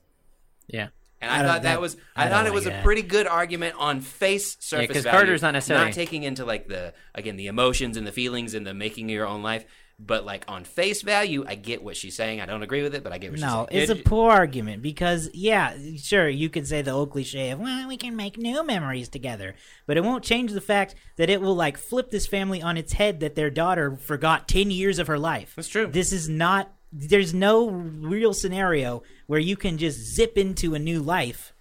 Yeah. 0.68 0.90
And 1.22 1.30
I 1.32 1.36
I, 1.36 1.44
thought 1.48 1.64
that, 1.64 1.74
that- 1.74 1.82
was 1.82 1.98
I 2.16 2.26
I, 2.26 2.30
thought 2.30 2.46
it 2.46 2.50
like 2.50 2.56
was 2.56 2.64
that. 2.66 2.80
a 2.80 2.84
pretty 2.84 3.02
good 3.02 3.28
argument 3.28 3.76
on 3.78 4.00
face 4.02 4.56
surface 4.60 4.88
'cause 4.88 5.04
value. 5.04 5.18
Carter's 5.18 5.42
not 5.42 5.52
necessarily- 5.52 5.86
not 5.88 5.94
taking 5.94 6.24
into 6.24 6.46
like 6.46 6.68
the 6.68 6.94
again 7.14 7.36
the 7.36 7.48
emotions 7.48 7.98
and 7.98 8.06
the 8.08 8.12
feelings 8.12 8.54
and 8.54 8.66
the 8.66 8.74
making 8.74 9.06
of 9.06 9.12
your 9.12 9.28
own 9.28 9.42
life, 9.44 9.66
but 10.00 10.26
like 10.26 10.46
on 10.48 10.64
face 10.64 11.02
value, 11.02 11.44
I 11.46 11.56
get 11.56 11.84
what 11.84 11.98
she's 11.98 12.16
saying. 12.16 12.40
I 12.40 12.46
don't 12.46 12.64
agree 12.64 12.82
with 12.82 12.96
it, 12.96 13.04
but 13.04 13.12
I 13.12 13.18
get 13.18 13.32
what 13.32 13.40
No, 13.42 13.46
she's 13.70 13.78
saying. 13.78 13.88
No, 13.88 13.94
it's 13.94 14.02
a 14.02 14.10
poor 14.10 14.32
argument 14.32 14.82
because 14.82 15.30
yeah, 15.34 15.76
sure 15.98 16.30
you 16.30 16.50
could 16.50 16.68
say 16.68 16.82
the 16.82 16.92
old 16.92 17.12
cliche 17.12 17.52
of 17.52 17.60
well, 17.60 17.88
we 17.88 17.98
can 17.98 18.16
make 18.16 18.38
new 18.38 18.66
memories 18.66 19.10
together, 19.10 19.56
but 19.86 19.98
it 19.98 20.04
won't 20.04 20.24
change 20.24 20.54
the 20.54 20.62
fact 20.62 20.96
that 21.18 21.30
it 21.30 21.42
will 21.42 21.56
like 21.56 21.78
flip 21.78 22.12
this 22.12 22.28
family 22.28 22.62
on 22.62 22.78
its 22.78 22.94
head 22.94 23.20
that 23.20 23.36
their 23.36 23.50
daughter 23.50 23.98
forgot 23.98 24.48
ten 24.48 24.72
years 24.72 25.00
of 25.00 25.08
her 25.08 25.20
life. 25.20 25.54
That's 25.56 25.68
true. 25.68 25.88
This 25.88 26.14
is 26.14 26.30
not. 26.30 26.72
There's 26.92 27.34
no 27.34 27.70
real 27.70 28.34
scenario 28.34 29.04
where 29.28 29.40
you 29.40 29.56
can 29.56 29.78
just 29.78 30.00
zip 30.00 30.38
into 30.38 30.74
a 30.74 30.80
new 30.80 31.02
life 31.02 31.54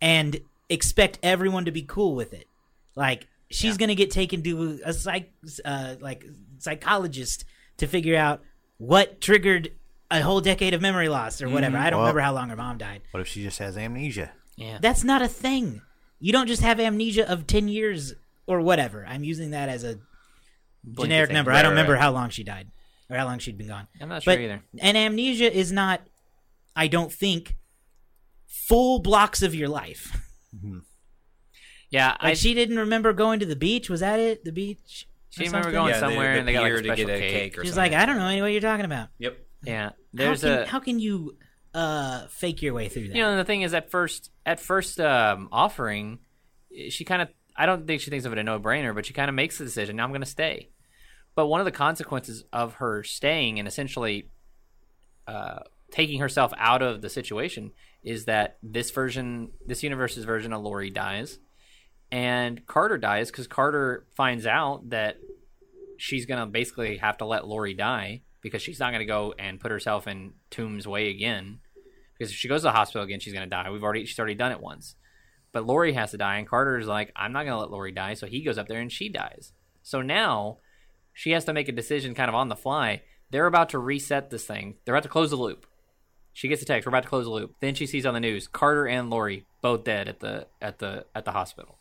and 0.00 0.40
expect 0.70 1.18
everyone 1.22 1.64
to 1.66 1.70
be 1.70 1.82
cool 1.82 2.14
with 2.14 2.32
it. 2.32 2.48
Like 2.94 3.26
she's 3.50 3.76
gonna 3.76 3.94
get 3.94 4.10
taken 4.10 4.42
to 4.44 4.80
a 4.84 4.92
psych, 4.92 5.32
uh, 5.64 5.96
like 6.00 6.24
psychologist 6.58 7.44
to 7.78 7.86
figure 7.86 8.16
out 8.16 8.42
what 8.78 9.20
triggered 9.20 9.72
a 10.10 10.20
whole 10.22 10.40
decade 10.40 10.74
of 10.74 10.80
memory 10.80 11.08
loss 11.08 11.40
or 11.42 11.48
whatever. 11.48 11.76
Mm-hmm. 11.76 11.86
I 11.86 11.90
don't 11.90 11.98
Well- 11.98 12.06
remember 12.08 12.20
how 12.20 12.32
long 12.34 12.48
her 12.50 12.56
mom 12.56 12.78
died. 12.78 13.02
What 13.10 13.20
if 13.20 13.26
she 13.28 13.42
just 13.42 13.58
has 13.58 13.76
amnesia? 13.76 14.32
Yeah. 14.56 14.78
That's 14.80 15.02
not 15.04 15.22
a 15.22 15.28
thing. 15.28 15.82
You 16.20 16.32
don't 16.32 16.46
just 16.46 16.62
have 16.62 16.78
amnesia 16.78 17.28
of 17.30 17.46
ten 17.46 17.68
years 17.68 18.14
or 18.46 18.60
whatever. 18.60 19.04
I'm 19.08 19.24
using 19.24 19.50
that 19.50 19.68
as 19.68 19.82
a 19.84 19.98
generic 20.88 21.28
thing. 21.28 21.34
number. 21.34 21.50
Right, 21.50 21.58
I 21.58 21.62
don't 21.62 21.70
right, 21.70 21.74
remember 21.74 21.94
right. 21.94 22.02
how 22.02 22.12
long 22.12 22.30
she 22.30 22.44
died 22.44 22.68
or 23.10 23.16
how 23.16 23.24
long 23.24 23.38
she'd 23.38 23.58
been 23.58 23.66
gone. 23.68 23.88
I'm 24.00 24.08
not 24.08 24.22
sure 24.22 24.34
But 24.34 24.40
either. 24.40 24.62
And 24.78 24.96
amnesia 24.96 25.52
is 25.52 25.72
not, 25.72 26.02
I 26.76 26.86
don't 26.86 27.12
think, 27.12 27.56
full 28.46 29.00
blocks 29.00 29.42
of 29.42 29.54
your 29.54 29.68
life. 29.68 30.16
Mm-hmm. 30.54 30.78
Yeah, 31.90 32.10
Like 32.10 32.20
I 32.22 32.34
she 32.34 32.54
didn't 32.54 32.78
remember 32.78 33.12
going 33.12 33.40
to 33.40 33.46
the 33.46 33.56
beach. 33.56 33.88
Was 33.90 34.00
that 34.00 34.18
it? 34.20 34.44
The 34.44 34.52
beach? 34.52 35.08
She 35.36 35.44
or 35.44 35.46
remember 35.46 35.64
something? 35.64 35.72
going 35.72 35.88
Yeah, 35.94 36.00
somewhere 36.00 36.32
the, 36.34 36.38
and 36.40 36.48
they 36.48 36.52
got 36.52 36.62
like 36.62 36.72
a 36.72 36.74
pier 36.74 36.82
to 36.82 36.88
special 36.88 37.06
get 37.06 37.16
a 37.16 37.20
cake. 37.20 37.32
cake 37.32 37.58
or 37.58 37.64
She's 37.64 37.74
something. 37.74 37.92
like, 37.92 38.00
I 38.00 38.06
don't 38.06 38.16
know 38.16 38.26
any 38.26 38.40
what 38.42 38.52
you're 38.52 38.60
talking 38.60 38.84
about. 38.84 39.08
Yep. 39.18 39.38
Yeah. 39.64 39.90
There's 40.12 40.42
how 40.42 40.48
can, 40.48 40.58
a 40.58 40.66
how 40.66 40.80
can 40.80 40.98
you 41.00 41.36
uh, 41.74 42.26
fake 42.28 42.62
your 42.62 42.74
way 42.74 42.88
through 42.88 43.08
that? 43.08 43.16
you 43.16 43.22
know 43.22 43.36
the 43.36 43.44
thing 43.44 43.62
is 43.62 43.74
at 43.74 43.90
first 43.90 44.30
at 44.46 44.60
first 44.60 45.00
um, 45.00 45.48
offering 45.50 46.20
she 46.88 47.04
kind 47.04 47.20
of 47.22 47.28
i 47.56 47.66
don't 47.66 47.86
think 47.86 48.00
she 48.00 48.10
thinks 48.10 48.24
of 48.24 48.32
it 48.32 48.38
a 48.38 48.44
no-brainer 48.44 48.94
but 48.94 49.04
she 49.06 49.12
kind 49.12 49.28
of 49.28 49.34
makes 49.34 49.58
the 49.58 49.64
decision 49.64 49.96
Now 49.96 50.04
i'm 50.04 50.10
going 50.10 50.20
to 50.20 50.26
stay 50.26 50.68
but 51.34 51.48
one 51.48 51.60
of 51.60 51.64
the 51.64 51.72
consequences 51.72 52.44
of 52.52 52.74
her 52.74 53.02
staying 53.02 53.58
and 53.58 53.66
essentially 53.66 54.30
uh, 55.26 55.60
taking 55.90 56.20
herself 56.20 56.52
out 56.58 56.82
of 56.82 57.02
the 57.02 57.08
situation 57.08 57.72
is 58.04 58.26
that 58.26 58.58
this 58.62 58.90
version 58.92 59.50
this 59.66 59.82
universe's 59.82 60.24
version 60.24 60.52
of 60.52 60.62
lori 60.62 60.90
dies 60.90 61.38
and 62.12 62.64
carter 62.66 62.98
dies 62.98 63.30
because 63.32 63.48
carter 63.48 64.06
finds 64.14 64.46
out 64.46 64.90
that 64.90 65.16
she's 65.96 66.26
to 66.26 66.46
basically 66.46 66.96
have 66.98 67.18
to 67.18 67.24
let 67.24 67.46
lori 67.46 67.74
die 67.74 68.22
because 68.42 68.62
she's 68.62 68.80
not 68.80 68.90
to 68.90 69.04
go 69.04 69.34
and 69.38 69.60
put 69.60 69.70
herself 69.70 70.06
in 70.06 70.32
tomb's 70.50 70.86
way 70.86 71.08
again 71.08 71.60
because 72.18 72.32
if 72.32 72.36
she 72.38 72.48
goes 72.48 72.60
to 72.60 72.68
the 72.68 72.72
hospital 72.72 73.02
again, 73.02 73.20
she's 73.20 73.32
gonna 73.32 73.46
die. 73.46 73.70
We've 73.70 73.82
already 73.82 74.04
she's 74.06 74.18
already 74.18 74.34
done 74.34 74.52
it 74.52 74.60
once. 74.60 74.96
But 75.52 75.66
Lori 75.66 75.92
has 75.92 76.10
to 76.12 76.16
die, 76.16 76.36
and 76.36 76.48
Carter's 76.48 76.86
like, 76.86 77.12
I'm 77.14 77.32
not 77.32 77.44
gonna 77.44 77.58
let 77.58 77.70
Lori 77.70 77.92
die, 77.92 78.14
so 78.14 78.26
he 78.26 78.42
goes 78.42 78.58
up 78.58 78.68
there 78.68 78.80
and 78.80 78.90
she 78.90 79.08
dies. 79.08 79.52
So 79.82 80.00
now 80.00 80.58
she 81.12 81.32
has 81.32 81.44
to 81.44 81.52
make 81.52 81.68
a 81.68 81.72
decision 81.72 82.14
kind 82.14 82.28
of 82.28 82.34
on 82.34 82.48
the 82.48 82.56
fly. 82.56 83.02
They're 83.30 83.46
about 83.46 83.70
to 83.70 83.78
reset 83.78 84.30
this 84.30 84.46
thing. 84.46 84.76
They're 84.84 84.94
about 84.94 85.02
to 85.04 85.08
close 85.08 85.30
the 85.30 85.36
loop. 85.36 85.66
She 86.32 86.48
gets 86.48 86.62
a 86.62 86.64
text, 86.64 86.86
we're 86.86 86.90
about 86.90 87.04
to 87.04 87.08
close 87.08 87.24
the 87.24 87.30
loop. 87.30 87.54
Then 87.60 87.74
she 87.74 87.86
sees 87.86 88.06
on 88.06 88.14
the 88.14 88.20
news, 88.20 88.48
Carter 88.48 88.86
and 88.86 89.10
Lori 89.10 89.46
both 89.62 89.84
dead 89.84 90.08
at 90.08 90.20
the 90.20 90.46
at 90.60 90.78
the 90.78 91.06
at 91.14 91.24
the 91.24 91.32
hospital. 91.32 91.78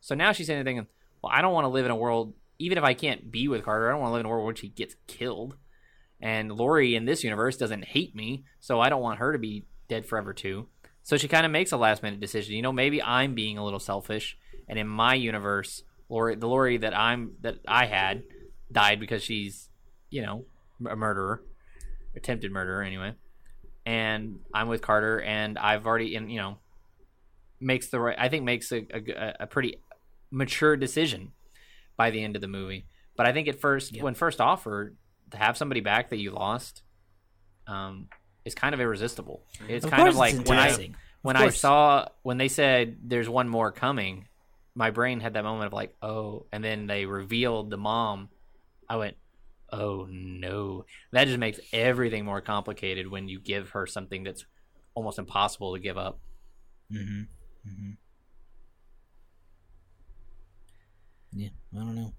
So 0.00 0.14
now 0.14 0.32
she's 0.32 0.46
saying 0.46 0.86
Well, 1.22 1.32
I 1.32 1.42
don't 1.42 1.52
want 1.52 1.64
to 1.64 1.68
live 1.68 1.84
in 1.84 1.90
a 1.90 1.96
world 1.96 2.34
even 2.62 2.78
if 2.78 2.84
I 2.84 2.94
can't 2.94 3.30
be 3.30 3.48
with 3.48 3.64
Carter, 3.64 3.88
I 3.88 3.92
don't 3.92 4.00
want 4.00 4.10
to 4.10 4.14
live 4.14 4.20
in 4.20 4.26
a 4.26 4.28
world 4.28 4.44
where 4.44 4.56
she 4.56 4.68
gets 4.68 4.94
killed. 5.08 5.56
And 6.20 6.52
Lori 6.52 6.94
in 6.94 7.04
this 7.04 7.24
universe 7.24 7.56
doesn't 7.56 7.84
hate 7.84 8.14
me, 8.14 8.44
so 8.60 8.80
I 8.80 8.88
don't 8.88 9.02
want 9.02 9.18
her 9.18 9.32
to 9.32 9.38
be 9.38 9.64
dead 9.88 10.06
forever 10.06 10.32
too. 10.32 10.68
So 11.02 11.16
she 11.16 11.26
kind 11.26 11.44
of 11.44 11.50
makes 11.50 11.72
a 11.72 11.76
last 11.76 12.04
minute 12.04 12.20
decision. 12.20 12.54
You 12.54 12.62
know, 12.62 12.72
maybe 12.72 13.02
I'm 13.02 13.34
being 13.34 13.58
a 13.58 13.64
little 13.64 13.80
selfish, 13.80 14.38
and 14.68 14.78
in 14.78 14.86
my 14.86 15.14
universe, 15.14 15.82
Lori, 16.08 16.36
the 16.36 16.46
Lori 16.46 16.76
that 16.78 16.96
I'm 16.96 17.32
that 17.40 17.56
I 17.66 17.86
had, 17.86 18.22
died 18.70 19.00
because 19.00 19.24
she's, 19.24 19.68
you 20.10 20.22
know, 20.22 20.44
a 20.88 20.94
murderer, 20.94 21.42
attempted 22.14 22.52
murderer 22.52 22.82
anyway. 22.82 23.14
And 23.84 24.38
I'm 24.54 24.68
with 24.68 24.82
Carter, 24.82 25.20
and 25.20 25.58
I've 25.58 25.84
already, 25.84 26.14
and 26.14 26.30
you 26.30 26.38
know, 26.38 26.58
makes 27.60 27.88
the 27.88 27.98
right. 27.98 28.16
I 28.16 28.28
think 28.28 28.44
makes 28.44 28.70
a, 28.70 28.86
a, 28.94 29.34
a 29.40 29.46
pretty 29.48 29.78
mature 30.30 30.76
decision 30.76 31.32
by 31.96 32.10
the 32.10 32.22
end 32.22 32.36
of 32.36 32.42
the 32.42 32.48
movie. 32.48 32.86
But 33.16 33.26
I 33.26 33.32
think 33.32 33.48
at 33.48 33.60
first, 33.60 34.00
when 34.00 34.14
first 34.14 34.40
offered, 34.40 34.96
to 35.30 35.36
have 35.36 35.56
somebody 35.56 35.80
back 35.80 36.10
that 36.10 36.18
you 36.18 36.30
lost, 36.30 36.82
um, 37.66 38.08
is 38.44 38.54
kind 38.54 38.74
of 38.74 38.80
irresistible. 38.80 39.44
It's 39.68 39.84
Of 39.84 39.90
kind 39.90 40.08
of 40.08 40.16
like 40.16 40.34
it's 40.34 40.48
when 40.48 40.58
I 40.58 40.90
when 41.22 41.36
I 41.36 41.50
saw 41.50 42.08
when 42.22 42.38
they 42.38 42.48
said 42.48 42.96
there's 43.02 43.28
one 43.28 43.48
more 43.48 43.72
coming, 43.72 44.28
my 44.74 44.90
brain 44.90 45.20
had 45.20 45.34
that 45.34 45.44
moment 45.44 45.66
of 45.66 45.72
like, 45.72 45.94
oh, 46.02 46.46
and 46.52 46.62
then 46.62 46.86
they 46.86 47.06
revealed 47.06 47.70
the 47.70 47.76
mom. 47.76 48.28
I 48.88 48.96
went, 48.96 49.16
oh 49.70 50.06
no, 50.10 50.84
that 51.12 51.26
just 51.26 51.38
makes 51.38 51.60
everything 51.72 52.24
more 52.24 52.40
complicated 52.40 53.10
when 53.10 53.28
you 53.28 53.40
give 53.40 53.70
her 53.70 53.86
something 53.86 54.24
that's 54.24 54.44
almost 54.94 55.18
impossible 55.18 55.74
to 55.74 55.80
give 55.80 55.96
up. 55.96 56.20
Mm-hmm. 56.92 57.22
Mm-hmm. 57.68 57.90
Yeah, 61.32 61.48
I 61.74 61.78
don't 61.78 61.94
know. 61.94 62.12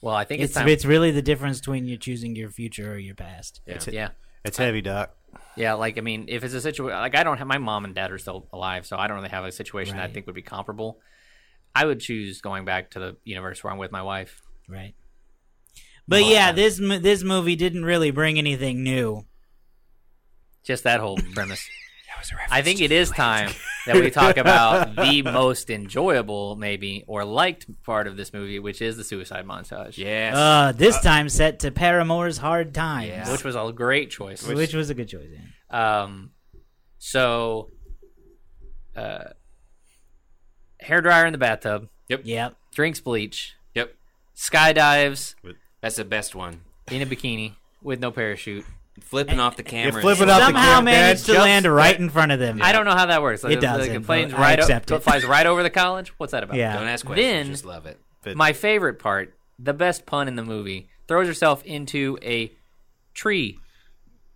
Well, 0.00 0.14
I 0.14 0.24
think 0.24 0.42
it's, 0.42 0.50
It's 0.50 0.58
time. 0.58 0.68
it's 0.68 0.84
really 0.84 1.10
the 1.10 1.22
difference 1.22 1.58
between 1.58 1.86
you 1.86 1.96
choosing 1.96 2.36
your 2.36 2.50
future 2.50 2.92
or 2.92 2.98
your 2.98 3.14
past. 3.14 3.60
Yeah. 3.66 3.78
yeah, 3.90 4.08
It's 4.44 4.56
heavy, 4.56 4.80
Doc. 4.80 5.14
yeah. 5.56 5.74
Like 5.74 5.98
I 5.98 6.00
mean, 6.02 6.26
if 6.28 6.44
it's 6.44 6.54
a 6.54 6.60
situation 6.60 6.96
like 6.98 7.14
I 7.16 7.22
don't 7.24 7.38
have 7.38 7.46
my 7.46 7.58
mom 7.58 7.84
and 7.84 7.94
dad 7.94 8.10
are 8.12 8.18
still 8.18 8.48
alive, 8.52 8.86
so 8.86 8.96
I 8.96 9.06
don't 9.08 9.16
really 9.16 9.28
have 9.28 9.44
a 9.44 9.52
situation 9.52 9.96
that 9.96 10.02
I 10.02 10.04
Right. 10.06 10.14
think 10.14 10.26
would 10.26 10.34
be 10.34 10.42
comparable. 10.42 11.00
I 11.74 11.84
would 11.84 12.00
choose 12.00 12.40
going 12.40 12.64
back 12.64 12.90
to 12.92 12.98
the 12.98 13.16
universe 13.24 13.62
where 13.62 13.72
I'm 13.72 13.78
with 13.78 13.92
my 13.92 14.02
wife. 14.02 14.40
Right. 14.68 14.94
But 16.06 16.24
yeah, 16.24 16.52
this 16.52 16.80
mo- 16.80 16.98
this 16.98 17.22
movie 17.22 17.56
didn't 17.56 17.84
really 17.84 18.10
bring 18.10 18.38
anything 18.38 18.82
new. 18.82 19.26
Just 20.64 20.84
that 20.84 21.00
whole 21.00 21.18
premise. 21.34 21.68
I 22.50 22.62
think 22.62 22.80
it 22.80 22.90
is 22.92 23.10
time 23.10 23.50
that 23.86 23.96
we 23.96 24.10
talk 24.10 24.36
about 24.44 24.96
the 24.96 25.22
most 25.22 25.70
enjoyable, 25.70 26.56
maybe, 26.56 27.04
or 27.06 27.24
liked 27.24 27.66
part 27.84 28.06
of 28.06 28.16
this 28.16 28.32
movie, 28.32 28.58
which 28.58 28.80
is 28.82 28.96
the 28.96 29.04
suicide 29.04 29.44
montage. 29.46 29.96
Yes. 29.98 30.34
Uh, 30.34 30.72
this 30.74 31.00
time 31.00 31.28
set 31.28 31.60
to 31.60 31.70
Paramore's 31.70 32.38
Hard 32.38 32.74
Times, 32.74 33.08
Yeah. 33.08 33.30
Which 33.32 33.44
was 33.44 33.54
a 33.56 33.72
great 33.74 34.10
choice. 34.10 34.46
which, 34.46 34.74
was 34.74 34.90
a 34.90 34.94
good 34.94 35.08
choice. 35.08 35.28
Yeah. 35.70 36.02
Um, 36.02 36.30
so, 36.98 37.70
uh, 38.96 39.24
hair 40.80 41.00
dryer 41.00 41.26
in 41.26 41.32
the 41.32 41.38
bathtub, 41.38 41.88
Yep. 42.08 42.56
drinks 42.74 43.00
bleach, 43.00 43.54
yep. 43.74 43.94
skydives 44.36 45.34
That's 45.80 45.96
the 45.96 46.04
best 46.04 46.34
one. 46.34 46.62
in 46.90 47.02
a 47.02 47.06
bikini 47.06 47.54
with 47.82 48.00
no 48.00 48.10
parachute. 48.10 48.64
Flipping 49.00 49.40
off 49.40 49.56
the 49.56 49.62
camera. 49.62 50.00
flipping 50.00 50.22
and 50.22 50.30
off 50.30 50.38
the 50.40 50.44
Somehow 50.46 50.62
camera, 50.76 50.82
managed 50.84 51.26
to 51.26 51.32
jumps 51.32 51.44
land 51.44 51.66
right 51.66 51.98
in 51.98 52.08
front 52.10 52.32
of 52.32 52.38
them. 52.38 52.60
I 52.62 52.72
don't 52.72 52.84
know 52.84 52.94
how 52.96 53.06
that 53.06 53.22
works. 53.22 53.44
It 53.44 53.60
doesn't, 53.60 53.92
The 53.92 54.00
plane's 54.00 54.34
I 54.34 54.38
right 54.40 54.58
accept 54.58 54.90
o- 54.92 54.96
it. 54.96 55.02
flies 55.02 55.24
right 55.24 55.46
over 55.46 55.62
the 55.62 55.70
college. 55.70 56.10
What's 56.18 56.32
that 56.32 56.42
about? 56.42 56.56
Yeah. 56.56 56.76
Don't 56.78 56.88
ask 56.88 57.04
questions. 57.06 57.26
Then- 57.26 57.46
just 57.52 57.64
love 57.64 57.86
it. 57.86 57.98
My 58.36 58.52
favorite 58.52 58.98
part, 58.98 59.38
the 59.58 59.72
best 59.72 60.04
pun 60.06 60.28
in 60.28 60.34
the 60.36 60.44
movie, 60.44 60.88
throws 61.06 61.26
herself 61.26 61.64
into 61.64 62.18
a 62.22 62.52
tree 63.14 63.58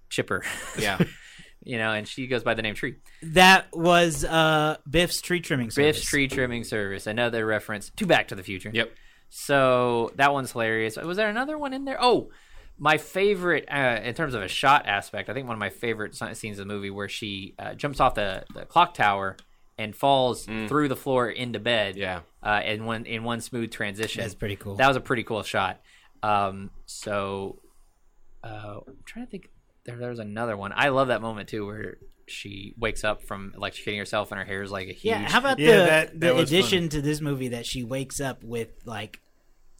chipper. 0.08 0.42
Yeah. 0.78 0.98
you 1.64 1.78
know, 1.78 1.92
and 1.92 2.08
she 2.08 2.26
goes 2.26 2.42
by 2.42 2.54
the 2.54 2.62
name 2.62 2.74
Tree. 2.74 2.96
That 3.22 3.66
was 3.72 4.24
uh, 4.24 4.76
Biff's 4.88 5.20
tree 5.20 5.40
trimming 5.40 5.70
service. 5.70 5.96
Biff's 5.98 6.08
tree 6.08 6.26
trimming 6.28 6.64
service. 6.64 7.06
Another 7.06 7.44
reference 7.46 7.90
to 7.96 8.06
Back 8.06 8.28
to 8.28 8.34
the 8.34 8.42
Future. 8.42 8.70
yep. 8.72 8.92
So 9.34 10.12
that 10.16 10.32
one's 10.32 10.52
hilarious. 10.52 10.96
Was 10.96 11.16
there 11.16 11.28
another 11.30 11.56
one 11.56 11.72
in 11.72 11.84
there? 11.86 11.96
Oh, 12.00 12.30
my 12.82 12.98
favorite 12.98 13.64
uh, 13.70 14.00
in 14.02 14.12
terms 14.12 14.34
of 14.34 14.42
a 14.42 14.48
shot 14.48 14.86
aspect. 14.86 15.30
I 15.30 15.34
think 15.34 15.46
one 15.46 15.54
of 15.54 15.60
my 15.60 15.70
favorite 15.70 16.16
scenes 16.16 16.58
of 16.58 16.66
the 16.66 16.74
movie 16.74 16.90
where 16.90 17.08
she 17.08 17.54
uh, 17.56 17.74
jumps 17.74 18.00
off 18.00 18.16
the, 18.16 18.44
the 18.54 18.64
clock 18.64 18.94
tower 18.94 19.36
and 19.78 19.94
falls 19.94 20.46
through 20.46 20.88
the 20.88 20.96
floor 20.96 21.30
into 21.30 21.60
bed. 21.60 21.94
Yeah. 21.96 22.22
Uh, 22.42 22.60
in 22.64 22.84
one 22.84 23.06
in 23.06 23.22
one 23.22 23.40
smooth 23.40 23.70
transition. 23.70 24.20
That's 24.22 24.34
pretty 24.34 24.56
cool. 24.56 24.74
That 24.74 24.88
was 24.88 24.96
a 24.96 25.00
pretty 25.00 25.22
cool 25.22 25.44
shot. 25.44 25.80
Um, 26.24 26.70
so 26.86 27.60
uh, 28.42 28.80
I'm 28.86 28.96
trying 29.06 29.26
to 29.26 29.30
think. 29.30 29.48
There, 29.84 29.96
there 29.96 30.10
was 30.10 30.18
another 30.18 30.56
one. 30.56 30.72
I 30.74 30.88
love 30.88 31.06
that 31.08 31.22
moment 31.22 31.48
too, 31.48 31.64
where 31.66 31.98
she 32.26 32.74
wakes 32.76 33.04
up 33.04 33.22
from 33.22 33.52
electrocuting 33.56 33.98
herself 33.98 34.30
and 34.32 34.38
her 34.40 34.44
hair 34.44 34.62
is 34.62 34.70
like 34.72 34.88
a 34.88 34.92
huge. 34.92 35.04
Yeah, 35.12 35.28
how 35.28 35.38
about 35.38 35.58
Yeah, 35.60 35.70
the 35.78 35.84
that- 35.86 36.20
that 36.20 36.34
was 36.34 36.50
addition 36.50 36.88
to 36.90 37.00
this 37.00 37.20
movie 37.20 37.48
that 37.48 37.64
she 37.64 37.84
wakes 37.84 38.20
up 38.20 38.42
with 38.42 38.70
like 38.84 39.20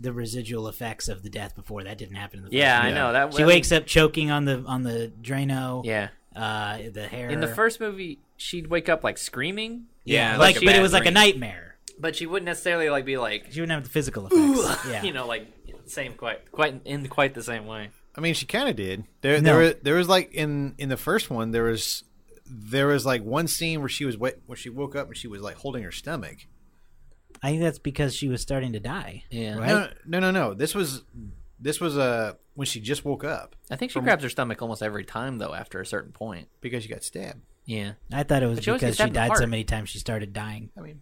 the 0.03 0.13
residual 0.13 0.69
effects 0.69 1.09
of 1.09 1.23
the 1.23 1.31
death 1.31 1.55
before 1.55 1.83
that 1.85 1.97
didn't 1.99 2.17
happen 2.17 2.39
in 2.41 2.45
the 2.45 2.49
first 2.51 2.57
yeah, 2.59 2.81
I 2.81 2.91
know 2.93 3.13
that. 3.13 3.35
She 3.35 3.45
wakes 3.45 3.73
up 3.73 3.87
choking 3.87 4.31
on 4.31 4.45
the 4.45 4.63
on 4.67 4.83
the 4.83 5.13
Drano. 5.23 5.85
Yeah. 5.85 6.09
Uh, 6.35 6.79
the 6.93 7.07
hair 7.07 7.29
In 7.31 7.41
the 7.41 7.49
first 7.49 7.79
movie, 7.81 8.19
she'd 8.37 8.67
wake 8.69 8.89
up 8.89 9.05
like 9.05 9.19
screaming, 9.19 9.85
Yeah. 10.05 10.39
like, 10.39 10.57
a 10.57 10.61
but 10.61 10.69
it 10.71 10.73
bad 10.77 10.83
was 10.83 10.93
like 10.95 11.05
a 11.07 11.11
nightmare. 11.11 11.77
but 11.99 12.17
she 12.17 12.25
wouldn't 12.27 12.47
necessarily 12.47 12.89
like 12.91 13.05
be 13.05 13.19
like, 13.19 13.49
She 13.53 13.61
wouldn't 13.61 13.75
have 13.75 13.85
the 13.85 13.91
physical 13.91 14.27
effects. 14.31 14.87
yeah, 14.91 15.03
you 15.03 15.13
know, 15.13 15.27
like 15.27 15.47
same 15.87 16.15
quite 16.15 16.51
quite 16.51 16.81
in 16.87 17.07
quite 17.09 17.35
the 17.35 17.43
same 17.43 17.67
way. 17.67 17.91
I 18.17 18.21
mean, 18.21 18.35
she 18.35 18.47
kind 18.47 18.69
of 18.69 18.77
did. 18.77 19.05
There, 19.21 19.41
No. 19.41 19.45
there, 19.53 19.59
was, 19.59 19.75
there 19.83 19.95
was 19.97 20.09
like 20.09 20.33
in 20.33 20.75
in 20.79 20.89
the 20.89 20.97
first 20.97 21.29
one, 21.31 21.51
there 21.51 21.65
was 21.65 22.05
there 22.47 22.87
was 22.87 23.05
like 23.07 23.23
one 23.23 23.47
scene 23.47 23.81
where 23.81 23.89
she 23.89 24.05
was 24.05 24.17
wa- 24.17 24.31
where 24.47 24.57
she 24.57 24.69
woke 24.71 24.97
up 24.97 25.09
and 25.09 25.17
she 25.17 25.29
was 25.29 25.41
like 25.43 25.57
holding 25.57 25.83
her 25.83 25.93
stomach. 25.93 26.47
I 27.43 27.51
think 27.51 27.63
that's 27.63 27.79
because 27.79 28.15
she 28.15 28.29
was 28.29 28.41
starting 28.41 28.73
to 28.75 28.81
die. 28.81 29.25
Yeah. 29.31 29.59
right. 29.59 29.69
No, 29.69 29.89
no, 30.07 30.21
no, 30.21 30.31
no. 30.31 30.55
This 30.55 30.75
was 30.75 31.03
this 31.59 31.81
was 31.81 31.97
uh 31.99 32.35
when 32.55 32.67
she 32.67 32.81
just 32.81 33.05
woke 33.05 33.25
up 33.25 33.57
I 33.71 33.77
think 33.77 33.93
she 33.93 34.01
grabs 34.01 34.23
her 34.23 34.29
stomach 34.29 34.61
almost 34.63 34.83
every 34.83 35.05
time 35.05 35.39
though. 35.39 35.55
After 35.55 35.81
a 35.81 35.87
certain 35.87 36.13
point, 36.13 36.49
because 36.61 36.83
she 36.83 36.89
got 36.89 37.03
stabbed. 37.03 37.41
yeah. 37.65 37.93
I 38.13 38.23
thought 38.23 38.43
it 38.43 38.47
was 38.47 38.59
But 38.59 38.65
she 38.65 38.71
always 38.71 38.81
because 38.83 38.97
gets 38.97 39.05
she 39.05 39.09
in 39.09 39.13
the 39.13 39.19
died 39.21 39.29
so 39.37 39.41
heart. 39.41 39.49
many 39.49 39.65
times 39.65 39.89
she 39.89 39.99
started 39.99 40.33
dying. 40.33 40.71
I 40.77 40.81
mean, 40.83 41.01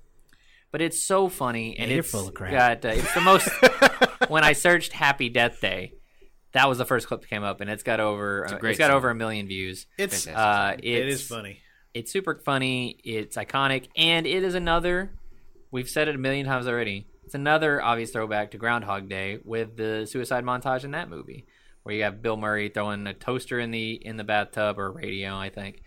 But 0.70 0.80
it's 0.82 1.02
so 1.02 1.28
funny, 1.28 1.76
and 1.78 1.88
Yeah, 1.88 1.96
you're 1.96 2.00
it's 2.00 2.10
full 2.10 2.28
of 2.28 2.34
crap. 2.34 2.52
got 2.82 2.84
uh, 2.90 2.94
it's 2.94 3.12
the 3.14 3.20
most. 3.20 3.48
when 4.28 4.44
I 4.44 4.52
searched 4.52 4.92
"Happy 4.92 5.28
Death 5.28 5.60
Day," 5.60 5.94
that 6.52 6.68
was 6.68 6.78
the 6.78 6.84
first 6.86 7.06
clip 7.08 7.20
that 7.22 7.28
came 7.28 7.42
up, 7.42 7.60
and 7.60 7.68
it's 7.68 7.82
got 7.82 8.00
over 8.00 8.46
uh, 8.46 8.58
great 8.58 8.70
it's 8.70 8.78
got 8.78 8.88
song. 8.88 8.96
over 8.96 9.10
a 9.10 9.14
million 9.14 9.46
views. 9.46 9.86
it's 9.98 10.24
Fantastic. 10.24 10.36
Uh, 10.36 10.76
it's, 10.82 11.00
it 11.00 11.08
is 11.08 11.26
funny. 11.26 11.60
It's 11.92 12.12
super 12.12 12.36
funny. 12.36 12.98
It's 13.02 13.36
iconic, 13.36 13.88
and 13.96 14.26
it 14.26 14.44
is 14.44 14.54
another. 14.54 15.10
We've 15.70 15.88
said 15.88 16.08
it 16.08 16.14
a 16.14 16.18
million 16.18 16.46
times 16.46 16.66
already. 16.66 17.06
It's 17.24 17.34
another 17.34 17.80
obvious 17.80 18.10
throwback 18.10 18.50
to 18.52 18.58
Groundhog 18.58 19.08
Day 19.08 19.38
with 19.44 19.76
the 19.76 20.06
suicide 20.06 20.44
montage 20.44 20.84
in 20.84 20.90
that 20.92 21.08
movie, 21.08 21.46
where 21.82 21.94
you 21.94 22.02
have 22.02 22.22
Bill 22.22 22.36
Murray 22.36 22.68
throwing 22.68 23.06
a 23.06 23.14
toaster 23.14 23.60
in 23.60 23.70
the 23.70 23.92
in 23.92 24.16
the 24.16 24.24
bathtub 24.24 24.78
or 24.78 24.90
radio, 24.90 25.36
I 25.36 25.50
think. 25.50 25.82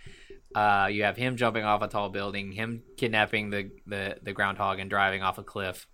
Uh, 0.56 0.88
you 0.92 1.04
have 1.04 1.18
him 1.18 1.36
jumping 1.36 1.64
off 1.64 1.82
a 1.82 1.88
tall 1.88 2.10
building, 2.10 2.52
him 2.52 2.84
kidnapping 2.98 3.50
the 3.50 3.72
the, 3.86 4.18
the 4.22 4.34
groundhog 4.34 4.80
and 4.80 4.90
driving 4.90 5.22
off 5.22 5.38
a 5.38 5.44
cliff. 5.44 5.88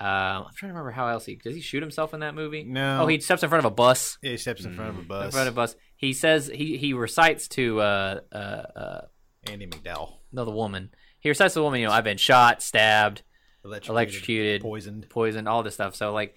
Uh, 0.00 0.04
I'm 0.04 0.54
trying 0.54 0.70
to 0.70 0.74
remember 0.74 0.90
how 0.90 1.08
else 1.08 1.24
he 1.24 1.36
does 1.36 1.54
he 1.54 1.60
shoot 1.60 1.82
himself 1.82 2.14
in 2.14 2.20
that 2.20 2.34
movie? 2.34 2.64
No. 2.64 3.02
Oh, 3.02 3.06
he 3.06 3.20
steps 3.20 3.42
in 3.42 3.48
front 3.48 3.64
of 3.64 3.72
a 3.72 3.74
bus. 3.74 4.18
Yeah, 4.22 4.32
he 4.32 4.36
steps 4.36 4.64
in 4.64 4.74
front 4.74 4.90
of 4.90 4.98
a 4.98 5.02
bus. 5.02 5.26
In 5.26 5.30
front 5.30 5.48
of 5.48 5.54
a 5.54 5.56
bus. 5.56 5.76
He 5.96 6.12
says 6.12 6.50
he 6.52 6.76
he 6.76 6.92
recites 6.92 7.48
to 7.48 7.80
uh 7.80 8.20
uh 8.32 8.36
uh 8.36 9.00
Andie 9.46 9.66
MacDowell, 9.66 10.14
no 10.32 10.44
the 10.44 10.50
woman. 10.50 10.90
He 11.24 11.30
recites 11.30 11.54
to 11.54 11.60
the 11.60 11.64
woman, 11.64 11.80
you 11.80 11.86
know, 11.86 11.92
I've 11.92 12.04
been 12.04 12.18
shot, 12.18 12.62
stabbed, 12.62 13.22
electrocuted, 13.64 13.90
electrocuted, 13.90 14.60
poisoned. 14.60 15.08
poisoned, 15.08 15.48
all 15.48 15.62
this 15.62 15.72
stuff. 15.72 15.96
So 15.96 16.12
like, 16.12 16.36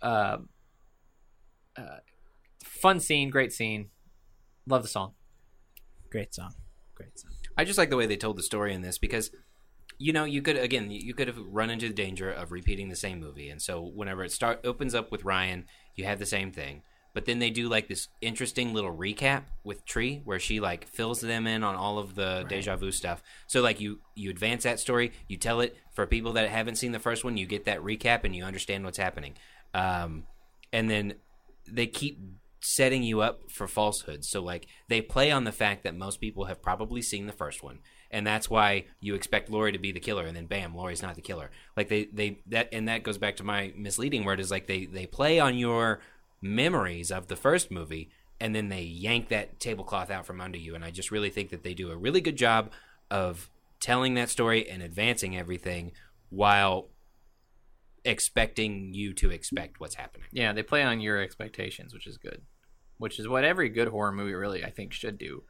uh, 0.00 0.38
uh, 1.76 1.98
fun 2.64 3.00
scene, 3.00 3.28
great 3.28 3.52
scene. 3.52 3.90
Love 4.66 4.80
the 4.80 4.88
song. 4.88 5.12
Great 6.10 6.34
song. 6.34 6.54
Great 6.94 7.18
song. 7.18 7.32
I 7.58 7.64
just 7.64 7.76
like 7.76 7.90
the 7.90 7.98
way 7.98 8.06
they 8.06 8.16
told 8.16 8.38
the 8.38 8.42
story 8.42 8.72
in 8.72 8.80
this 8.80 8.96
because, 8.96 9.30
you 9.98 10.14
know, 10.14 10.24
you 10.24 10.40
could 10.40 10.56
again, 10.56 10.90
you 10.90 11.12
could 11.12 11.28
have 11.28 11.38
run 11.46 11.68
into 11.68 11.88
the 11.88 11.94
danger 11.94 12.30
of 12.30 12.50
repeating 12.50 12.88
the 12.88 12.96
same 12.96 13.20
movie, 13.20 13.50
and 13.50 13.60
so 13.60 13.82
whenever 13.82 14.24
it 14.24 14.32
start 14.32 14.60
opens 14.64 14.94
up 14.94 15.12
with 15.12 15.24
Ryan, 15.24 15.66
you 15.96 16.06
have 16.06 16.18
the 16.18 16.24
same 16.24 16.50
thing. 16.50 16.82
But 17.14 17.24
then 17.24 17.38
they 17.38 17.50
do 17.50 17.68
like 17.68 17.88
this 17.88 18.08
interesting 18.20 18.74
little 18.74 18.94
recap 18.94 19.44
with 19.64 19.84
Tree, 19.84 20.20
where 20.24 20.38
she 20.38 20.60
like 20.60 20.86
fills 20.88 21.20
them 21.20 21.46
in 21.46 21.64
on 21.64 21.74
all 21.74 21.98
of 21.98 22.14
the 22.14 22.44
deja 22.48 22.76
vu 22.76 22.92
stuff. 22.92 23.22
So 23.46 23.60
like 23.60 23.80
you 23.80 24.00
you 24.14 24.30
advance 24.30 24.64
that 24.64 24.78
story, 24.80 25.12
you 25.26 25.36
tell 25.36 25.60
it 25.60 25.76
for 25.94 26.06
people 26.06 26.34
that 26.34 26.48
haven't 26.48 26.76
seen 26.76 26.92
the 26.92 26.98
first 26.98 27.24
one, 27.24 27.36
you 27.36 27.46
get 27.46 27.64
that 27.64 27.80
recap 27.80 28.24
and 28.24 28.36
you 28.36 28.44
understand 28.44 28.84
what's 28.84 28.98
happening. 28.98 29.34
Um, 29.74 30.24
and 30.72 30.90
then 30.90 31.14
they 31.66 31.86
keep 31.86 32.20
setting 32.60 33.02
you 33.02 33.20
up 33.20 33.50
for 33.50 33.66
falsehoods. 33.66 34.28
So 34.28 34.42
like 34.42 34.66
they 34.88 35.00
play 35.00 35.30
on 35.30 35.44
the 35.44 35.52
fact 35.52 35.84
that 35.84 35.96
most 35.96 36.20
people 36.20 36.44
have 36.46 36.62
probably 36.62 37.02
seen 37.02 37.26
the 37.26 37.32
first 37.32 37.62
one, 37.62 37.80
and 38.10 38.26
that's 38.26 38.50
why 38.50 38.84
you 39.00 39.14
expect 39.14 39.50
Lori 39.50 39.72
to 39.72 39.78
be 39.78 39.92
the 39.92 40.00
killer, 40.00 40.26
and 40.26 40.36
then 40.36 40.46
bam, 40.46 40.74
Lori's 40.74 41.02
not 41.02 41.14
the 41.14 41.22
killer. 41.22 41.50
Like 41.76 41.88
they 41.88 42.04
they 42.12 42.40
that 42.46 42.68
and 42.72 42.88
that 42.88 43.02
goes 43.02 43.18
back 43.18 43.36
to 43.36 43.44
my 43.44 43.72
misleading 43.76 44.24
word 44.24 44.40
is 44.40 44.50
like 44.50 44.66
they 44.66 44.86
they 44.86 45.06
play 45.06 45.40
on 45.40 45.56
your 45.56 46.00
memories 46.40 47.10
of 47.10 47.28
the 47.28 47.36
first 47.36 47.70
movie, 47.70 48.10
and 48.40 48.54
then 48.54 48.68
they 48.68 48.82
yank 48.82 49.28
that 49.28 49.60
tablecloth 49.60 50.10
out 50.10 50.26
from 50.26 50.40
under 50.40 50.58
you. 50.58 50.74
And 50.74 50.84
I 50.84 50.90
just 50.90 51.10
really 51.10 51.30
think 51.30 51.50
that 51.50 51.62
they 51.62 51.74
do 51.74 51.90
a 51.90 51.96
really 51.96 52.20
good 52.20 52.36
job 52.36 52.70
of 53.10 53.50
telling 53.80 54.14
that 54.14 54.28
story 54.28 54.68
and 54.68 54.82
advancing 54.82 55.36
everything 55.36 55.92
while 56.30 56.88
expecting 58.04 58.94
you 58.94 59.12
to 59.14 59.30
expect 59.30 59.80
what's 59.80 59.94
happening. 59.94 60.28
Yeah, 60.32 60.52
they 60.52 60.62
play 60.62 60.82
on 60.82 61.00
your 61.00 61.20
expectations, 61.20 61.92
which 61.92 62.06
is 62.06 62.16
good. 62.16 62.42
Which 62.98 63.18
is 63.18 63.28
what 63.28 63.44
every 63.44 63.68
good 63.68 63.88
horror 63.88 64.12
movie 64.12 64.34
really, 64.34 64.64
I 64.64 64.70
think, 64.70 64.92
should 64.92 65.18
do. 65.18 65.44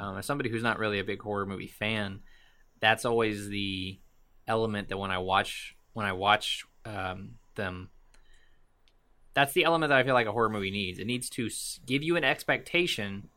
Um, 0.00 0.18
as 0.18 0.26
somebody 0.26 0.50
who's 0.50 0.62
not 0.62 0.78
really 0.78 0.98
a 0.98 1.04
big 1.04 1.22
horror 1.22 1.46
movie 1.46 1.68
fan, 1.68 2.20
that's 2.80 3.04
always 3.04 3.48
the 3.48 4.00
element 4.48 4.88
that 4.88 4.98
when 4.98 5.10
I 5.10 5.18
watch 5.18 5.76
when 5.92 6.06
I 6.06 6.12
watch 6.12 6.64
um, 6.84 7.34
them. 7.54 7.90
That's 9.34 9.52
the 9.52 9.64
element 9.64 9.90
that 9.90 9.98
I 9.98 10.04
feel 10.04 10.14
like 10.14 10.26
a 10.26 10.32
horror 10.32 10.48
movie 10.48 10.70
needs. 10.70 10.98
It 10.98 11.06
needs 11.06 11.28
to 11.30 11.48
give 11.86 12.02
you 12.02 12.16
an 12.16 12.24
expectation, 12.24 13.28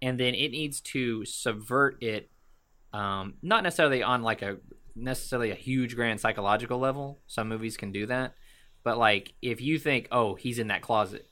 and 0.00 0.18
then 0.18 0.34
it 0.34 0.50
needs 0.50 0.80
to 0.80 1.24
subvert 1.24 2.02
it. 2.02 2.30
Um, 2.92 3.34
not 3.42 3.62
necessarily 3.62 4.02
on 4.02 4.22
like 4.22 4.42
a 4.42 4.58
necessarily 4.94 5.50
a 5.50 5.54
huge 5.54 5.94
grand 5.94 6.20
psychological 6.20 6.78
level. 6.78 7.20
Some 7.26 7.48
movies 7.48 7.76
can 7.76 7.92
do 7.92 8.06
that, 8.06 8.34
but 8.82 8.98
like 8.98 9.34
if 9.40 9.60
you 9.60 9.78
think, 9.78 10.08
oh, 10.10 10.34
he's 10.34 10.58
in 10.58 10.68
that 10.68 10.82
closet, 10.82 11.28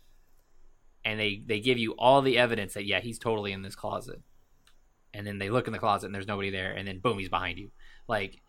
and 1.04 1.18
they 1.18 1.42
they 1.44 1.60
give 1.60 1.78
you 1.78 1.92
all 1.92 2.22
the 2.22 2.38
evidence 2.38 2.74
that 2.74 2.86
yeah, 2.86 3.00
he's 3.00 3.18
totally 3.18 3.52
in 3.52 3.62
this 3.62 3.74
closet, 3.74 4.20
and 5.12 5.26
then 5.26 5.38
they 5.38 5.50
look 5.50 5.66
in 5.66 5.72
the 5.72 5.78
closet 5.78 6.06
and 6.06 6.14
there's 6.14 6.28
nobody 6.28 6.50
there, 6.50 6.72
and 6.72 6.86
then 6.86 7.00
boom, 7.00 7.18
he's 7.18 7.28
behind 7.28 7.58
you. 7.58 7.70
Like 8.08 8.40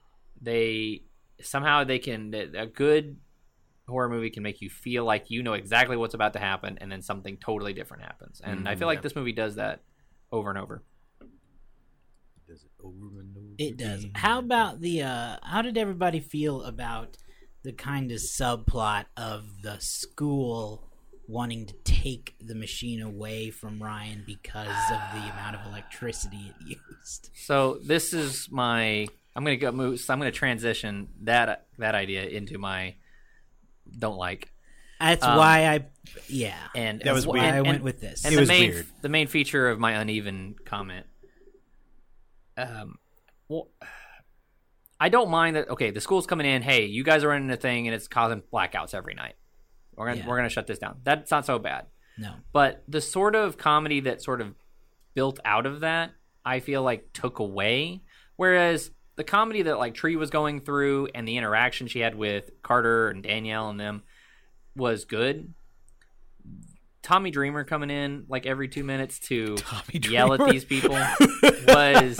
they 0.42 1.04
somehow 1.42 1.84
they 1.84 2.00
can 2.00 2.34
a 2.34 2.66
good 2.66 3.18
horror 3.88 4.10
movie 4.10 4.30
can 4.30 4.44
make 4.44 4.62
you 4.62 4.70
feel 4.70 5.04
like 5.06 5.30
you 5.30 5.44
know 5.44 5.54
exactly 5.54 5.98
what's 5.98 6.14
about 6.14 6.34
to 6.34 6.40
happen, 6.40 6.78
and 6.82 6.92
then 6.92 7.02
something 7.02 7.38
totally 7.38 7.74
different 7.74 8.04
happens. 8.04 8.42
And 8.44 8.68
I 8.68 8.76
feel 8.76 8.88
like 8.88 9.02
this 9.02 9.16
movie 9.16 9.34
does 9.34 9.56
that 9.56 9.82
over 10.32 10.50
and 10.50 10.58
over. 10.60 10.84
Does 12.48 12.64
it 12.64 12.72
over 12.84 13.20
and 13.22 13.36
over 13.38 13.46
It 13.58 13.78
does. 13.78 14.00
again? 14.02 14.12
How 14.16 14.40
about 14.40 14.82
the? 14.82 15.04
uh 15.04 15.38
How 15.44 15.62
did 15.62 15.78
everybody 15.78 16.20
feel 16.20 16.64
about 16.64 17.18
the 17.64 17.72
kind 17.74 18.12
of 18.12 18.18
subplot 18.20 19.06
of 19.16 19.62
the 19.62 19.78
school 19.80 20.88
wanting 21.28 21.66
to 21.68 21.74
take 21.86 22.36
the 22.42 22.56
machine 22.56 23.02
away 23.02 23.50
from 23.52 23.82
Ryan 23.82 24.24
because 24.26 24.68
of 24.92 25.00
the 25.14 25.30
amount 25.32 25.56
of 25.56 25.66
electricity 25.68 26.52
it 26.60 26.78
used? 27.00 27.30
So 27.34 27.80
this 27.86 28.14
is 28.14 28.50
my. 28.52 29.08
I'm 29.34 29.46
gonna 29.46 29.56
go 29.56 29.72
move. 29.72 30.00
So 30.02 30.12
I'm 30.14 30.20
gonna 30.20 30.32
transition 30.32 31.08
that 31.24 31.68
that 31.78 31.96
idea 31.96 32.26
into 32.26 32.58
my 32.58 32.96
don't 33.98 34.18
like. 34.18 34.52
That's 35.00 35.24
Um, 35.24 35.38
why 35.38 35.66
I, 35.68 35.86
yeah, 36.28 36.58
And 36.76 37.02
That 37.02 37.14
was 37.14 37.26
why 37.26 37.40
and- 37.40 37.56
I 37.56 37.58
and- 37.58 37.68
went 37.68 37.84
with 37.84 38.00
this. 38.02 38.24
And 38.24 38.34
It 38.34 38.36
the 38.36 38.42
was 38.42 38.50
main 38.50 38.70
weird. 38.70 38.86
the 39.02 39.10
main 39.10 39.28
feature 39.28 39.68
of 39.70 39.80
my 39.80 39.94
uneven 39.94 40.56
comment. 40.66 41.08
Um, 42.58 42.98
well, 43.48 43.68
I 45.00 45.10
don't 45.10 45.30
mind 45.32 45.56
that. 45.56 45.70
Okay, 45.70 45.90
the 45.92 46.02
school's 46.02 46.28
coming 46.28 46.46
in. 46.46 46.62
Hey, 46.62 46.86
you 46.86 47.04
guys 47.04 47.24
are 47.24 47.30
running 47.30 47.50
a 47.50 47.58
thing, 47.58 47.88
and 47.88 47.96
it's 47.96 48.08
causing 48.08 48.42
blackouts 48.54 48.94
every 48.94 49.14
night. 49.16 49.36
We're 49.96 50.08
gonna 50.08 50.20
Yeah. 50.20 50.28
we're 50.28 50.38
gonna 50.38 50.50
shut 50.50 50.68
this 50.68 50.80
down. 50.80 51.00
That's 51.04 51.32
not 51.32 51.46
so 51.46 51.60
bad. 51.60 51.88
no, 52.18 52.36
But 52.54 52.84
the 52.88 53.02
sort 53.02 53.36
of 53.36 53.58
comedy 53.58 54.02
that 54.02 54.22
sort 54.22 54.42
of 54.42 54.54
built 55.16 55.40
out 55.46 55.66
of 55.66 55.80
that, 55.80 56.12
I 56.46 56.60
feel 56.60 56.84
like 56.84 57.12
took 57.14 57.40
away. 57.40 58.02
Whereas 58.36 58.92
the 59.16 59.24
comedy 59.24 59.64
that 59.64 59.78
like 59.78 59.94
Tree 59.94 60.16
was 60.16 60.30
going 60.30 60.62
through 60.62 61.10
and 61.14 61.28
the 61.28 61.38
interaction 61.38 61.88
she 61.88 62.00
had 62.00 62.16
with 62.16 62.52
Carter 62.62 63.10
and 63.10 63.24
Danielle 63.24 63.70
and 63.70 63.80
them 63.80 64.04
was 64.76 65.06
good. 65.06 65.54
Tommy 67.04 67.32
Dreamer 67.32 67.64
coming 67.64 67.90
in 67.90 68.26
like 68.30 68.46
every 68.46 68.68
two 68.68 68.84
minutes 68.84 69.18
to 69.28 69.56
Tommy 69.58 70.00
yell 70.08 70.34
at 70.34 70.50
these 70.52 70.64
people 70.66 70.96
was 71.68 72.20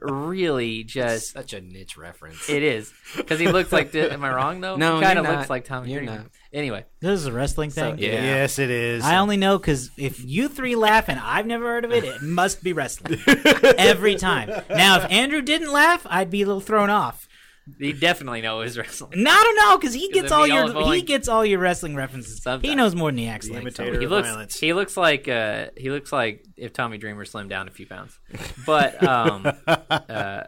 really 0.00 0.84
just 0.84 1.32
Such 1.32 1.52
a 1.52 1.60
niche 1.60 1.96
reference. 1.96 2.48
it 2.48 2.62
is 2.62 2.92
because 3.16 3.40
he 3.40 3.48
looks 3.48 3.72
like. 3.72 3.94
Am 3.94 4.22
I 4.24 4.34
wrong 4.34 4.60
though? 4.60 4.76
No, 4.76 4.96
he 4.98 5.02
kind 5.02 5.18
of 5.18 5.26
looks 5.26 5.50
like 5.50 5.64
Tommy 5.64 5.90
You're 5.92 6.00
Dreamer. 6.02 6.18
not. 6.18 6.26
Anyway, 6.52 6.84
this 7.00 7.18
is 7.20 7.26
a 7.26 7.32
wrestling 7.32 7.70
So- 7.70 7.90
thing. 7.90 7.98
Yeah. 7.98 8.12
Yes, 8.22 8.58
it 8.58 8.70
is. 8.70 9.02
I 9.04 9.16
only 9.16 9.36
know 9.36 9.58
because 9.58 9.90
if 9.96 10.24
you 10.24 10.48
three 10.48 10.76
laugh 10.76 11.08
and 11.08 11.18
I've 11.18 11.46
never 11.46 11.64
heard 11.64 11.84
of 11.84 11.90
it, 11.92 12.04
it 12.04 12.22
must 12.22 12.62
be 12.62 12.72
wrestling 12.72 13.18
every 13.78 14.14
time. 14.14 14.48
Now, 14.70 14.98
if 14.98 15.10
Andrew 15.10 15.42
didn't 15.42 15.72
laugh, 15.72 16.06
I'd 16.08 16.30
be 16.30 16.42
a 16.42 16.46
little 16.46 16.60
thrown 16.60 16.90
off. 16.90 17.28
He 17.78 17.92
definitely 17.92 18.40
knows 18.42 18.76
wrestling. 18.76 19.22
No, 19.22 19.30
I 19.30 19.42
don't 19.42 19.56
know 19.56 19.78
because 19.78 19.94
he 19.94 20.10
'Cause 20.10 20.22
gets 20.22 20.32
all 20.32 20.44
he 20.44 20.48
your 20.52 20.58
yells 20.58 20.72
bowling- 20.72 20.94
he 20.94 21.02
gets 21.02 21.28
all 21.28 21.44
your 21.46 21.58
wrestling 21.58 21.94
references. 21.96 22.32
And 22.32 22.40
stuff. 22.40 22.62
He 22.62 22.74
knows 22.74 22.94
more 22.94 23.10
than 23.10 23.18
he 23.18 23.26
acts 23.28 23.46
The 23.46 23.54
like. 23.54 23.62
imitator. 23.62 23.98
he 23.98 24.04
of 24.04 24.10
looks 24.10 24.28
violence. 24.28 24.58
he 24.60 24.72
looks 24.72 24.96
like 24.96 25.28
uh 25.28 25.66
he 25.76 25.90
looks 25.90 26.12
like 26.12 26.44
if 26.56 26.72
Tommy 26.72 26.98
Dreamer 26.98 27.24
slimmed 27.24 27.48
down 27.48 27.66
a 27.68 27.70
few 27.70 27.86
pounds. 27.86 28.18
But 28.66 29.02
um 29.02 29.46
uh 29.66 30.42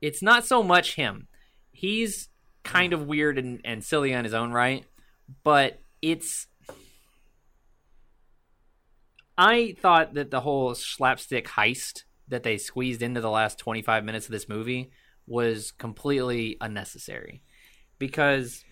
it's 0.00 0.22
not 0.22 0.44
so 0.46 0.62
much 0.62 0.94
him. 0.94 1.26
He's 1.72 2.28
kind 2.62 2.92
of 2.92 3.06
weird 3.06 3.38
and, 3.38 3.60
and 3.64 3.82
silly 3.82 4.14
on 4.14 4.24
his 4.24 4.34
own 4.34 4.52
right, 4.52 4.84
but 5.42 5.80
it's 6.02 6.46
I 9.36 9.76
thought 9.80 10.14
that 10.14 10.30
the 10.30 10.40
whole 10.40 10.74
slapstick 10.74 11.46
heist 11.46 12.02
that 12.28 12.42
they 12.42 12.58
squeezed 12.58 13.02
into 13.02 13.20
the 13.20 13.30
last 13.30 13.58
25 13.58 14.04
minutes 14.04 14.26
of 14.26 14.32
this 14.32 14.48
movie 14.48 14.90
was 15.28 15.70
completely 15.72 16.56
unnecessary 16.60 17.42
because 17.98 18.64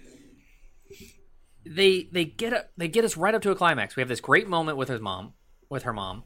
they 1.64 2.08
they 2.12 2.24
get 2.24 2.52
a, 2.52 2.66
they 2.76 2.88
get 2.88 3.04
us 3.04 3.16
right 3.16 3.34
up 3.34 3.42
to 3.42 3.50
a 3.50 3.56
climax. 3.56 3.96
We 3.96 4.00
have 4.00 4.08
this 4.08 4.20
great 4.20 4.48
moment 4.48 4.78
with 4.78 4.88
his 4.88 5.00
mom, 5.00 5.34
with 5.68 5.82
her 5.82 5.92
mom. 5.92 6.24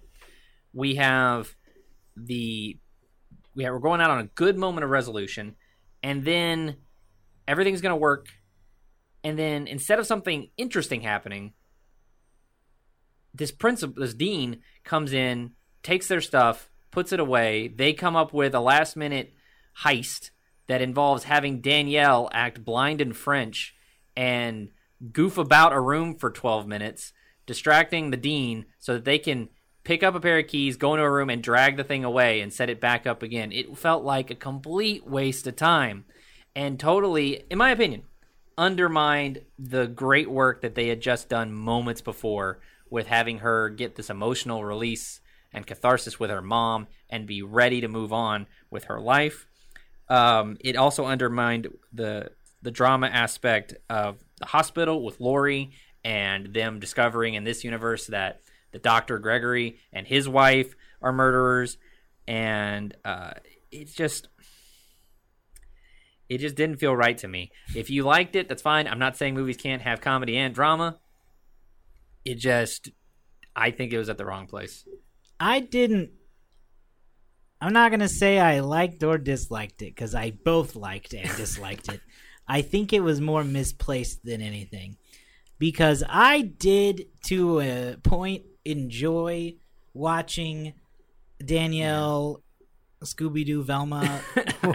We 0.72 0.96
have 0.96 1.56
the 2.16 2.78
we 3.54 3.64
have, 3.64 3.72
we're 3.72 3.80
going 3.80 4.00
out 4.00 4.10
on 4.10 4.20
a 4.20 4.24
good 4.24 4.56
moment 4.56 4.84
of 4.84 4.90
resolution, 4.90 5.56
and 6.02 6.24
then 6.24 6.76
everything's 7.48 7.80
going 7.80 7.92
to 7.92 7.96
work. 7.96 8.26
And 9.24 9.38
then 9.38 9.66
instead 9.66 9.98
of 9.98 10.06
something 10.06 10.50
interesting 10.56 11.02
happening, 11.02 11.52
this 13.34 13.50
principal, 13.50 14.00
this 14.00 14.14
dean, 14.14 14.60
comes 14.84 15.12
in, 15.12 15.52
takes 15.82 16.08
their 16.08 16.20
stuff, 16.20 16.70
puts 16.90 17.12
it 17.12 17.20
away. 17.20 17.68
They 17.68 17.92
come 17.92 18.16
up 18.16 18.32
with 18.32 18.54
a 18.54 18.60
last 18.60 18.96
minute 18.96 19.34
heist 19.82 20.30
that 20.66 20.82
involves 20.82 21.24
having 21.24 21.60
Danielle 21.60 22.28
act 22.32 22.64
blind 22.64 23.00
in 23.00 23.12
French 23.12 23.74
and 24.16 24.68
goof 25.12 25.38
about 25.38 25.72
a 25.72 25.80
room 25.80 26.14
for 26.14 26.30
12 26.30 26.66
minutes, 26.66 27.12
distracting 27.46 28.10
the 28.10 28.16
dean 28.16 28.66
so 28.78 28.94
that 28.94 29.04
they 29.04 29.18
can 29.18 29.48
pick 29.82 30.02
up 30.02 30.14
a 30.14 30.20
pair 30.20 30.38
of 30.38 30.46
keys, 30.46 30.76
go 30.76 30.94
into 30.94 31.04
a 31.04 31.10
room, 31.10 31.30
and 31.30 31.42
drag 31.42 31.76
the 31.76 31.84
thing 31.84 32.04
away 32.04 32.40
and 32.40 32.52
set 32.52 32.70
it 32.70 32.80
back 32.80 33.06
up 33.06 33.22
again. 33.22 33.50
It 33.50 33.76
felt 33.76 34.04
like 34.04 34.30
a 34.30 34.34
complete 34.34 35.06
waste 35.06 35.46
of 35.46 35.56
time 35.56 36.04
and 36.54 36.78
totally, 36.78 37.44
in 37.50 37.58
my 37.58 37.70
opinion, 37.70 38.02
undermined 38.58 39.42
the 39.58 39.86
great 39.86 40.30
work 40.30 40.62
that 40.62 40.74
they 40.74 40.88
had 40.88 41.00
just 41.00 41.28
done 41.28 41.52
moments 41.52 42.00
before 42.00 42.60
with 42.90 43.06
having 43.06 43.38
her 43.38 43.68
get 43.68 43.96
this 43.96 44.10
emotional 44.10 44.64
release 44.64 45.20
and 45.52 45.66
catharsis 45.66 46.18
with 46.18 46.30
her 46.30 46.42
mom 46.42 46.86
and 47.08 47.26
be 47.26 47.42
ready 47.42 47.80
to 47.80 47.88
move 47.88 48.12
on 48.12 48.46
with 48.70 48.84
her 48.84 49.00
life. 49.00 49.46
Um, 50.10 50.58
it 50.60 50.76
also 50.76 51.06
undermined 51.06 51.68
the 51.92 52.32
the 52.62 52.70
drama 52.70 53.06
aspect 53.06 53.74
of 53.88 54.22
the 54.38 54.46
hospital 54.46 55.02
with 55.02 55.18
Lori 55.20 55.70
and 56.04 56.52
them 56.52 56.78
discovering 56.78 57.32
in 57.34 57.44
this 57.44 57.64
universe 57.64 58.08
that 58.08 58.42
the 58.72 58.78
Doctor 58.78 59.18
Gregory 59.18 59.78
and 59.92 60.06
his 60.06 60.28
wife 60.28 60.74
are 61.00 61.12
murderers, 61.12 61.78
and 62.26 62.94
uh, 63.04 63.32
it's 63.70 63.94
just 63.94 64.28
it 66.30 66.38
just 66.38 66.54
didn't 66.54 66.76
feel 66.76 66.94
right 66.94 67.18
to 67.18 67.28
me. 67.28 67.50
If 67.74 67.90
you 67.90 68.04
liked 68.04 68.36
it, 68.36 68.48
that's 68.48 68.62
fine. 68.62 68.86
I'm 68.86 69.00
not 69.00 69.16
saying 69.16 69.34
movies 69.34 69.56
can't 69.56 69.82
have 69.82 70.00
comedy 70.00 70.36
and 70.36 70.54
drama. 70.54 71.00
It 72.24 72.36
just, 72.36 72.90
I 73.56 73.72
think 73.72 73.92
it 73.92 73.98
was 73.98 74.08
at 74.08 74.16
the 74.16 74.24
wrong 74.24 74.46
place. 74.46 74.86
I 75.40 75.58
didn't. 75.58 76.10
I'm 77.60 77.72
not 77.72 77.90
gonna 77.90 78.08
say 78.08 78.38
I 78.38 78.60
liked 78.60 79.02
or 79.02 79.18
disliked 79.18 79.82
it 79.82 79.94
because 79.94 80.14
I 80.14 80.30
both 80.30 80.76
liked 80.76 81.12
and 81.12 81.28
disliked 81.36 81.88
it. 81.92 82.00
I 82.48 82.62
think 82.62 82.92
it 82.92 83.00
was 83.00 83.20
more 83.20 83.44
misplaced 83.44 84.24
than 84.24 84.40
anything 84.42 84.96
because 85.60 86.02
I 86.08 86.40
did, 86.40 87.06
to 87.26 87.60
a 87.60 87.96
point, 88.02 88.42
enjoy 88.64 89.54
watching 89.94 90.72
Danielle 91.44 92.42
Scooby 93.04 93.46
Doo 93.46 93.62
Velma 93.62 94.06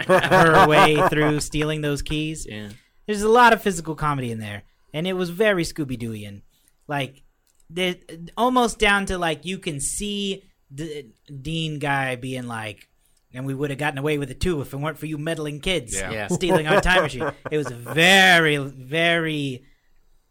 her 0.06 0.66
way 0.66 0.96
through 1.08 1.40
stealing 1.40 1.80
those 1.82 2.02
keys. 2.02 2.46
Yeah. 2.48 2.70
There's 3.06 3.22
a 3.22 3.28
lot 3.28 3.52
of 3.52 3.62
physical 3.62 3.94
comedy 3.94 4.30
in 4.30 4.38
there, 4.38 4.62
and 4.94 5.06
it 5.06 5.12
was 5.12 5.30
very 5.30 5.64
Scooby 5.64 5.98
Dooian. 6.00 6.42
Like, 6.88 7.22
the, 7.68 7.98
almost 8.36 8.78
down 8.78 9.06
to 9.06 9.18
like 9.18 9.44
you 9.44 9.58
can 9.58 9.80
see 9.80 10.44
the 10.70 11.06
Dean 11.42 11.78
guy 11.78 12.16
being 12.16 12.46
like, 12.46 12.88
"And 13.32 13.46
we 13.46 13.54
would 13.54 13.70
have 13.70 13.78
gotten 13.78 13.98
away 13.98 14.18
with 14.18 14.30
it 14.30 14.40
too 14.40 14.60
if 14.60 14.72
it 14.72 14.76
weren't 14.76 14.98
for 14.98 15.06
you 15.06 15.18
meddling 15.18 15.60
kids 15.60 15.94
Yeah. 15.94 16.10
Yeah. 16.10 16.26
stealing 16.28 16.66
our 16.66 16.80
time 16.80 17.02
machine." 17.02 17.30
It 17.50 17.58
was 17.58 17.68
very, 17.68 18.56
very, 18.56 19.64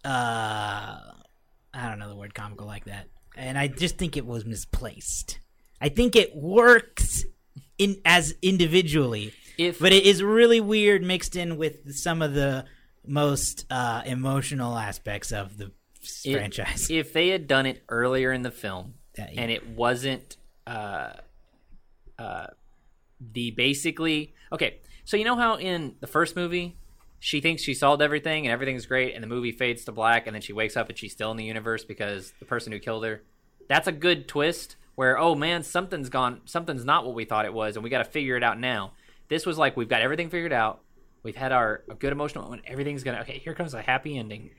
uh, 0.03 0.97
I 1.73 1.89
don't 1.89 1.99
know 1.99 2.09
the 2.09 2.15
word 2.15 2.33
comical 2.33 2.67
like 2.67 2.85
that, 2.85 3.07
and 3.35 3.57
I 3.57 3.67
just 3.67 3.97
think 3.97 4.17
it 4.17 4.25
was 4.25 4.45
misplaced. 4.45 5.39
I 5.81 5.89
think 5.89 6.15
it 6.15 6.35
works 6.35 7.25
in 7.77 7.97
as 8.05 8.33
individually, 8.41 9.33
If 9.57 9.79
but 9.79 9.91
it 9.93 10.05
is 10.05 10.23
really 10.23 10.61
weird 10.61 11.03
mixed 11.03 11.35
in 11.35 11.57
with 11.57 11.93
some 11.95 12.21
of 12.21 12.33
the 12.33 12.65
most 13.05 13.65
uh, 13.69 14.01
emotional 14.05 14.77
aspects 14.77 15.31
of 15.31 15.57
the 15.57 15.71
It- 16.23 16.33
franchise. 16.33 16.89
if 16.89 17.13
they 17.13 17.29
had 17.29 17.47
done 17.47 17.65
it 17.65 17.83
earlier 17.89 18.31
in 18.31 18.41
the 18.43 18.51
film 18.51 18.93
Yeah. 19.17 19.29
and 19.37 19.51
it 19.51 19.67
wasn't 19.69 20.37
uh, 20.67 21.13
uh, 22.19 22.47
the 23.19 23.51
basically 23.51 24.33
okay 24.51 24.79
So 25.05 25.15
you 25.17 25.23
know 25.23 25.35
how 25.35 25.57
in 25.57 25.95
the 25.99 26.07
first 26.07 26.35
movie 26.35 26.77
she 27.19 27.41
thinks 27.41 27.63
she 27.63 27.73
solved 27.73 28.03
everything 28.03 28.45
and 28.45 28.53
everything's 28.53 28.85
great, 28.85 29.15
and 29.15 29.23
the 29.23 29.27
movie 29.27 29.51
fades 29.51 29.85
to 29.85 29.91
black, 29.91 30.27
and 30.27 30.35
then 30.35 30.41
she 30.41 30.53
wakes 30.53 30.77
up 30.77 30.89
and 30.89 30.97
she's 30.97 31.11
still 31.11 31.31
in 31.31 31.37
the 31.37 31.43
universe 31.43 31.83
because 31.83 32.33
the 32.39 32.45
person 32.45 32.71
who 32.71 32.77
killed 32.77 33.03
her. 33.03 33.23
That's 33.67 33.87
a 33.87 33.91
good 33.91 34.27
twist. 34.27 34.75
Where 34.93 35.17
oh 35.17 35.33
man, 35.33 35.63
something's 35.63 36.09
gone, 36.09 36.41
something's 36.45 36.85
not 36.85 37.03
what 37.03 37.15
we 37.15 37.25
thought 37.25 37.45
it 37.45 37.53
was, 37.53 37.77
and 37.77 37.83
we 37.83 37.89
got 37.89 37.97
to 38.05 38.11
figure 38.11 38.37
it 38.37 38.43
out 38.43 38.59
now. 38.59 38.93
This 39.27 39.45
was 39.45 39.57
like 39.57 39.75
we've 39.75 39.89
got 39.89 40.01
everything 40.01 40.29
figured 40.29 40.53
out. 40.53 40.81
We've 41.23 41.35
had 41.35 41.51
our 41.51 41.83
good 41.97 42.11
emotional 42.11 42.43
moment. 42.43 42.63
Everything's 42.67 43.03
gonna 43.03 43.21
okay. 43.21 43.39
Here 43.39 43.55
comes 43.55 43.73
a 43.73 43.81
happy 43.81 44.17
ending, 44.19 44.51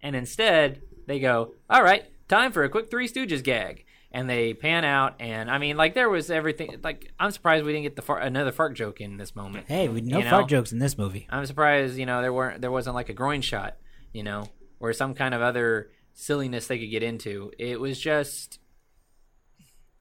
and 0.00 0.14
instead 0.14 0.82
they 1.06 1.18
go, 1.18 1.54
all 1.68 1.82
right, 1.82 2.04
time 2.28 2.52
for 2.52 2.62
a 2.62 2.68
quick 2.68 2.88
Three 2.88 3.08
Stooges 3.08 3.42
gag, 3.42 3.84
and 4.12 4.30
they 4.30 4.54
pan 4.54 4.84
out, 4.84 5.16
and 5.20 5.50
I 5.50 5.58
mean 5.58 5.76
like 5.76 5.94
there 5.94 6.08
was 6.08 6.30
everything. 6.30 6.80
Like 6.82 7.12
I'm 7.18 7.30
surprised 7.30 7.64
we 7.64 7.72
didn't 7.72 7.84
get 7.84 7.96
the 7.96 8.02
far, 8.02 8.18
another 8.18 8.52
fart 8.52 8.74
joke 8.74 9.00
in 9.00 9.16
this 9.16 9.34
moment. 9.36 9.66
Hey, 9.68 9.88
we 9.88 10.00
no 10.00 10.18
You 10.18 10.24
know? 10.24 10.30
fart 10.30 10.48
jokes 10.48 10.72
in 10.72 10.78
this 10.78 10.96
movie. 10.96 11.26
I'm 11.30 11.44
surprised, 11.46 11.98
you 11.98 12.06
know, 12.06 12.22
there 12.22 12.32
weren't 12.32 12.60
there 12.60 12.70
wasn't 12.70 12.94
like 12.94 13.08
a 13.08 13.14
groin 13.14 13.40
shot, 13.40 13.76
you 14.12 14.22
know, 14.22 14.48
or 14.80 14.92
some 14.92 15.14
kind 15.14 15.34
of 15.34 15.42
other 15.42 15.90
silliness 16.14 16.66
they 16.66 16.78
could 16.78 16.90
get 16.90 17.02
into. 17.02 17.52
It 17.58 17.78
was 17.80 18.00
just 18.00 18.58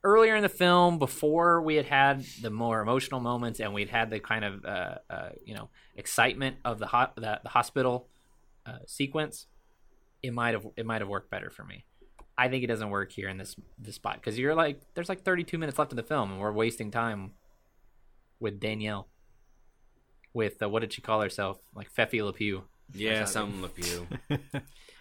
earlier 0.03 0.35
in 0.35 0.43
the 0.43 0.49
film, 0.49 0.99
before 0.99 1.61
we 1.61 1.75
had 1.75 1.85
had 1.87 2.23
the 2.41 2.51
more 2.51 2.79
emotional 2.79 3.19
moments 3.19 3.59
and 3.59 3.73
we'd 3.73 3.89
had 3.89 4.11
the 4.11 4.19
kind 4.19 4.45
of 4.45 4.63
uh, 4.63 4.95
uh, 5.09 5.29
you 5.43 5.55
know 5.55 5.69
excitement 5.95 6.57
of 6.63 6.79
the 6.79 6.85
hot 6.85 7.15
the, 7.15 7.39
the 7.43 7.49
hospital 7.49 8.07
uh, 8.65 8.77
sequence. 8.85 9.47
It 10.21 10.33
might 10.33 10.53
have 10.53 10.65
it 10.77 10.85
might 10.85 11.01
have 11.01 11.09
worked 11.09 11.29
better 11.29 11.49
for 11.49 11.63
me. 11.63 11.85
I 12.37 12.49
think 12.49 12.63
it 12.63 12.67
doesn't 12.67 12.89
work 12.89 13.11
here 13.11 13.29
in 13.29 13.37
this 13.37 13.55
this 13.77 13.95
spot 13.95 14.15
because 14.15 14.37
you're 14.37 14.55
like 14.55 14.81
there's 14.93 15.09
like 15.09 15.23
32 15.23 15.57
minutes 15.57 15.79
left 15.79 15.91
in 15.91 15.95
the 15.95 16.03
film 16.03 16.31
and 16.31 16.41
we're 16.41 16.51
wasting 16.51 16.91
time 16.91 17.31
with 18.39 18.59
Danielle 18.59 19.07
with 20.35 20.61
uh, 20.61 20.69
what 20.69 20.81
did 20.81 20.93
she 20.93 21.01
call 21.01 21.21
herself? 21.21 21.57
Like 21.73 21.91
Fefe 21.91 22.23
Le 22.23 22.33
Pew. 22.33 22.65
Yeah, 22.93 23.25
something 23.25 23.61
with 23.61 23.79
you. 23.79 24.07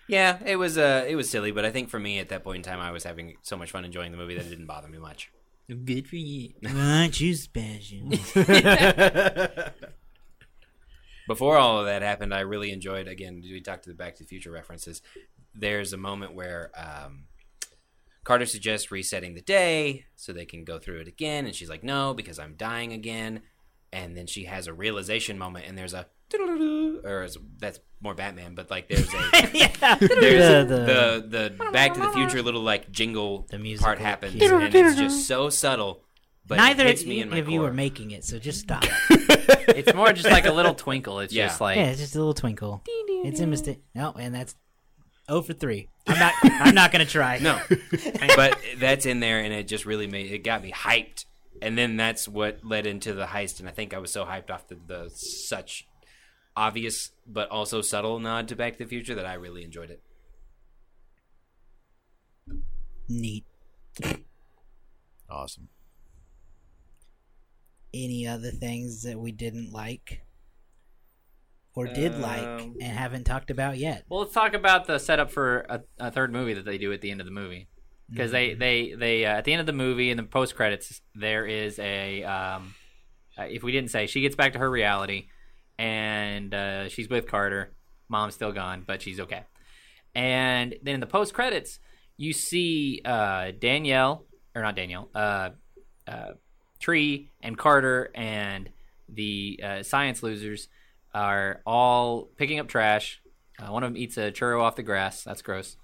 yeah, 0.09 0.39
it 0.47 0.57
was 0.57 0.79
uh, 0.79 1.05
it 1.07 1.17
was 1.17 1.29
silly, 1.29 1.51
but 1.51 1.67
I 1.67 1.71
think 1.71 1.91
for 1.91 1.99
me 1.99 2.19
at 2.19 2.31
that 2.31 2.43
point 2.43 2.59
in 2.59 2.63
time, 2.63 2.81
I 2.81 2.93
was 2.93 3.05
having 3.05 3.37
so 3.43 3.59
much 3.59 3.71
fun 3.71 3.85
enjoying 3.85 4.13
the 4.13 4.17
movie 4.17 4.37
that 4.37 4.47
it 4.47 4.51
didn't 4.51 4.67
bother 4.67 4.89
me 4.89 4.97
much. 4.99 5.31
Good 5.69 6.09
for 6.09 6.17
you. 6.17 6.55
Aren't 6.67 7.21
you 7.21 7.35
special? 7.35 8.09
Before 11.27 11.57
all 11.57 11.81
of 11.81 11.87
that 11.87 12.03
happened, 12.03 12.35
I 12.35 12.41
really 12.41 12.71
enjoyed. 12.71 13.09
Again, 13.09 13.41
we 13.43 13.61
talked 13.63 13.85
to 13.85 13.91
the 13.91 13.95
Back 13.95 14.17
to 14.17 14.25
the 14.25 14.29
Future 14.29 14.51
references. 14.51 15.01
There's 15.55 15.93
a 15.93 15.97
moment 15.97 16.35
where 16.35 16.71
um, 16.77 17.25
Carter 18.25 18.47
suggests 18.47 18.91
resetting 18.91 19.35
the 19.35 19.41
day 19.43 20.07
so 20.17 20.33
they 20.33 20.47
can 20.47 20.65
go 20.65 20.79
through 20.79 21.01
it 21.01 21.09
again, 21.09 21.47
and 21.47 21.55
she's 21.55 21.69
like, 21.71 21.85
"No, 21.85 22.15
because 22.15 22.39
I'm 22.39 22.55
dying 22.57 22.93
again." 22.93 23.43
And 23.93 24.17
then 24.17 24.27
she 24.27 24.45
has 24.47 24.67
a 24.67 24.75
realization 24.75 25.39
moment, 25.39 25.67
and 25.69 25.79
there's 25.79 25.95
a 25.95 26.07
or 27.05 27.23
is- 27.25 27.39
that's 27.59 27.79
more 28.01 28.15
Batman, 28.15 28.55
but 28.55 28.71
like 28.71 28.89
there's 28.89 29.09
a 29.15 29.51
yeah. 29.57 29.95
there's 29.97 30.69
The- 30.69 31.25
the, 31.29 31.55
the 31.59 31.71
Back 31.73 31.95
to 31.95 32.01
the 32.01 32.11
Future 32.13 32.43
little 32.43 32.63
like 32.63 32.91
jingle 32.91 33.47
The 33.51 33.59
musical 33.59 33.85
part 33.87 33.99
happens, 34.01 34.35
cue. 34.35 34.55
and 34.59 34.75
it's 34.75 34.97
just 34.97 35.29
so 35.29 35.51
subtle. 35.51 36.03
But 36.47 36.57
Neither 36.57 36.85
it 36.85 36.89
hits 36.89 37.07
me 37.07 37.21
in 37.23 37.31
my 37.31 37.39
of 37.39 37.49
you 37.49 37.61
core. 37.61 37.69
are 37.71 37.73
making 37.73 38.11
it, 38.11 38.25
so 38.25 38.39
just 38.39 38.61
stop. 38.61 38.85
It's 39.67 39.95
more 39.95 40.13
just 40.13 40.29
like 40.31 40.45
a 40.45 40.53
little 40.53 40.75
twinkle. 40.75 41.21
It's 41.21 41.33
Yeah. 41.33 41.47
just 41.47 41.61
like 41.61 41.77
yeah, 41.77 41.87
it's 41.87 42.01
just 42.01 42.15
a 42.15 42.19
little 42.19 42.35
twinkle. 42.35 42.83
It's 42.87 43.41
a 43.41 43.47
mistake. 43.47 43.81
No, 43.95 44.13
and 44.13 44.35
that's 44.35 44.55
oh 45.29 45.43
for 45.43 45.53
three. 45.53 45.89
I'm 46.07 46.19
not. 46.19 46.35
I'm 46.43 46.75
not 46.75 46.93
gonna 46.93 47.05
try. 47.05 47.39
No, 47.39 47.61
but 48.37 48.59
that's 48.79 49.07
in 49.07 49.21
there, 49.21 49.41
and 49.41 49.53
it 49.53 49.69
just 49.69 49.87
really 49.87 50.07
made 50.07 50.31
it 50.31 50.45
got 50.45 50.63
me 50.63 50.73
hyped. 50.73 51.25
And 51.63 51.79
then 51.79 51.97
that's 51.97 52.29
what 52.29 52.65
led 52.65 52.85
into 52.85 53.15
the 53.15 53.27
heist, 53.27 53.61
and 53.61 53.69
I 53.69 53.73
think 53.73 53.95
I 53.95 53.99
was 53.99 54.13
so 54.13 54.25
hyped 54.25 54.51
off 54.51 54.69
the, 54.69 54.77
the 54.87 55.11
such 55.11 55.87
obvious 56.57 57.11
but 57.27 57.51
also 57.51 57.81
subtle 57.81 58.19
nod 58.19 58.49
to 58.49 58.57
Back 58.57 58.75
to 58.75 58.85
the 58.85 58.89
Future 58.89 59.15
that 59.15 59.27
I 59.27 59.35
really 59.35 59.65
enjoyed 59.65 59.91
it. 59.91 60.03
Neat. 63.09 63.45
Awesome. 65.29 65.69
Any 67.93 68.27
other 68.27 68.51
things 68.51 69.03
that 69.03 69.19
we 69.19 69.33
didn't 69.33 69.73
like 69.73 70.23
or 71.75 71.87
did 71.87 72.19
like 72.19 72.43
Um, 72.43 72.77
and 72.81 72.97
haven't 72.97 73.25
talked 73.25 73.51
about 73.51 73.79
yet? 73.79 74.05
Well, 74.09 74.21
let's 74.21 74.33
talk 74.33 74.55
about 74.55 74.87
the 74.87 74.99
setup 74.99 75.31
for 75.31 75.67
a, 75.69 75.81
a 75.99 76.11
third 76.11 76.33
movie 76.33 76.55
that 76.55 76.65
they 76.65 76.79
do 76.79 76.93
at 76.93 77.01
the 77.01 77.11
end 77.11 77.21
of 77.21 77.27
the 77.27 77.33
movie. 77.33 77.69
Because 78.11 78.31
they 78.31 78.55
they 78.55 78.95
they 78.95 79.25
uh, 79.25 79.39
at 79.39 79.45
the 79.45 79.53
end 79.53 79.61
of 79.61 79.67
the 79.67 79.73
movie 79.73 80.11
in 80.11 80.17
the 80.19 80.23
post 80.25 80.55
credits 80.55 81.01
there 81.15 81.47
is 81.47 81.79
a 81.79 82.23
um, 82.23 82.75
uh, 83.39 83.45
if 83.45 83.63
we 83.63 83.73
didn't 83.73 83.91
say 83.91 84.07
she 84.07 84.21
gets 84.21 84.37
back 84.37 84.53
to 84.53 84.59
her 84.59 84.71
reality 84.71 85.29
and 85.79 86.55
uh, 86.55 86.89
she's 86.89 87.09
with 87.09 87.27
Carter. 87.27 87.73
Mom's 88.09 88.35
still 88.35 88.53
gone, 88.53 88.85
but 88.87 89.01
she's 89.01 89.19
okay. 89.19 89.45
And 90.15 90.77
then 90.83 90.95
in 90.95 91.01
the 91.01 91.07
post 91.07 91.33
credits, 91.33 91.81
you 92.17 92.33
see 92.35 93.01
uh, 93.05 93.53
Danielle 93.59 94.27
or 94.55 94.63
not 94.63 94.77
Danielle, 94.77 95.09
uh, 95.15 95.51
uh, 96.07 96.33
Tree 96.79 97.31
and 97.43 97.59
Carter 97.59 98.11
and 98.15 98.71
the 99.09 99.61
uh, 99.63 99.83
science 99.83 100.23
losers 100.23 100.69
are 101.15 101.63
all 101.65 102.25
picking 102.37 102.59
up 102.59 102.69
trash. 102.69 103.21
Uh, 103.59 103.71
one 103.73 103.83
of 103.85 103.91
them 103.93 103.97
eats 103.97 104.17
a 104.19 104.33
churro 104.33 104.61
off 104.63 104.77
the 104.77 104.83
grass. 104.83 105.23
That's 105.23 105.41
gross. 105.43 105.77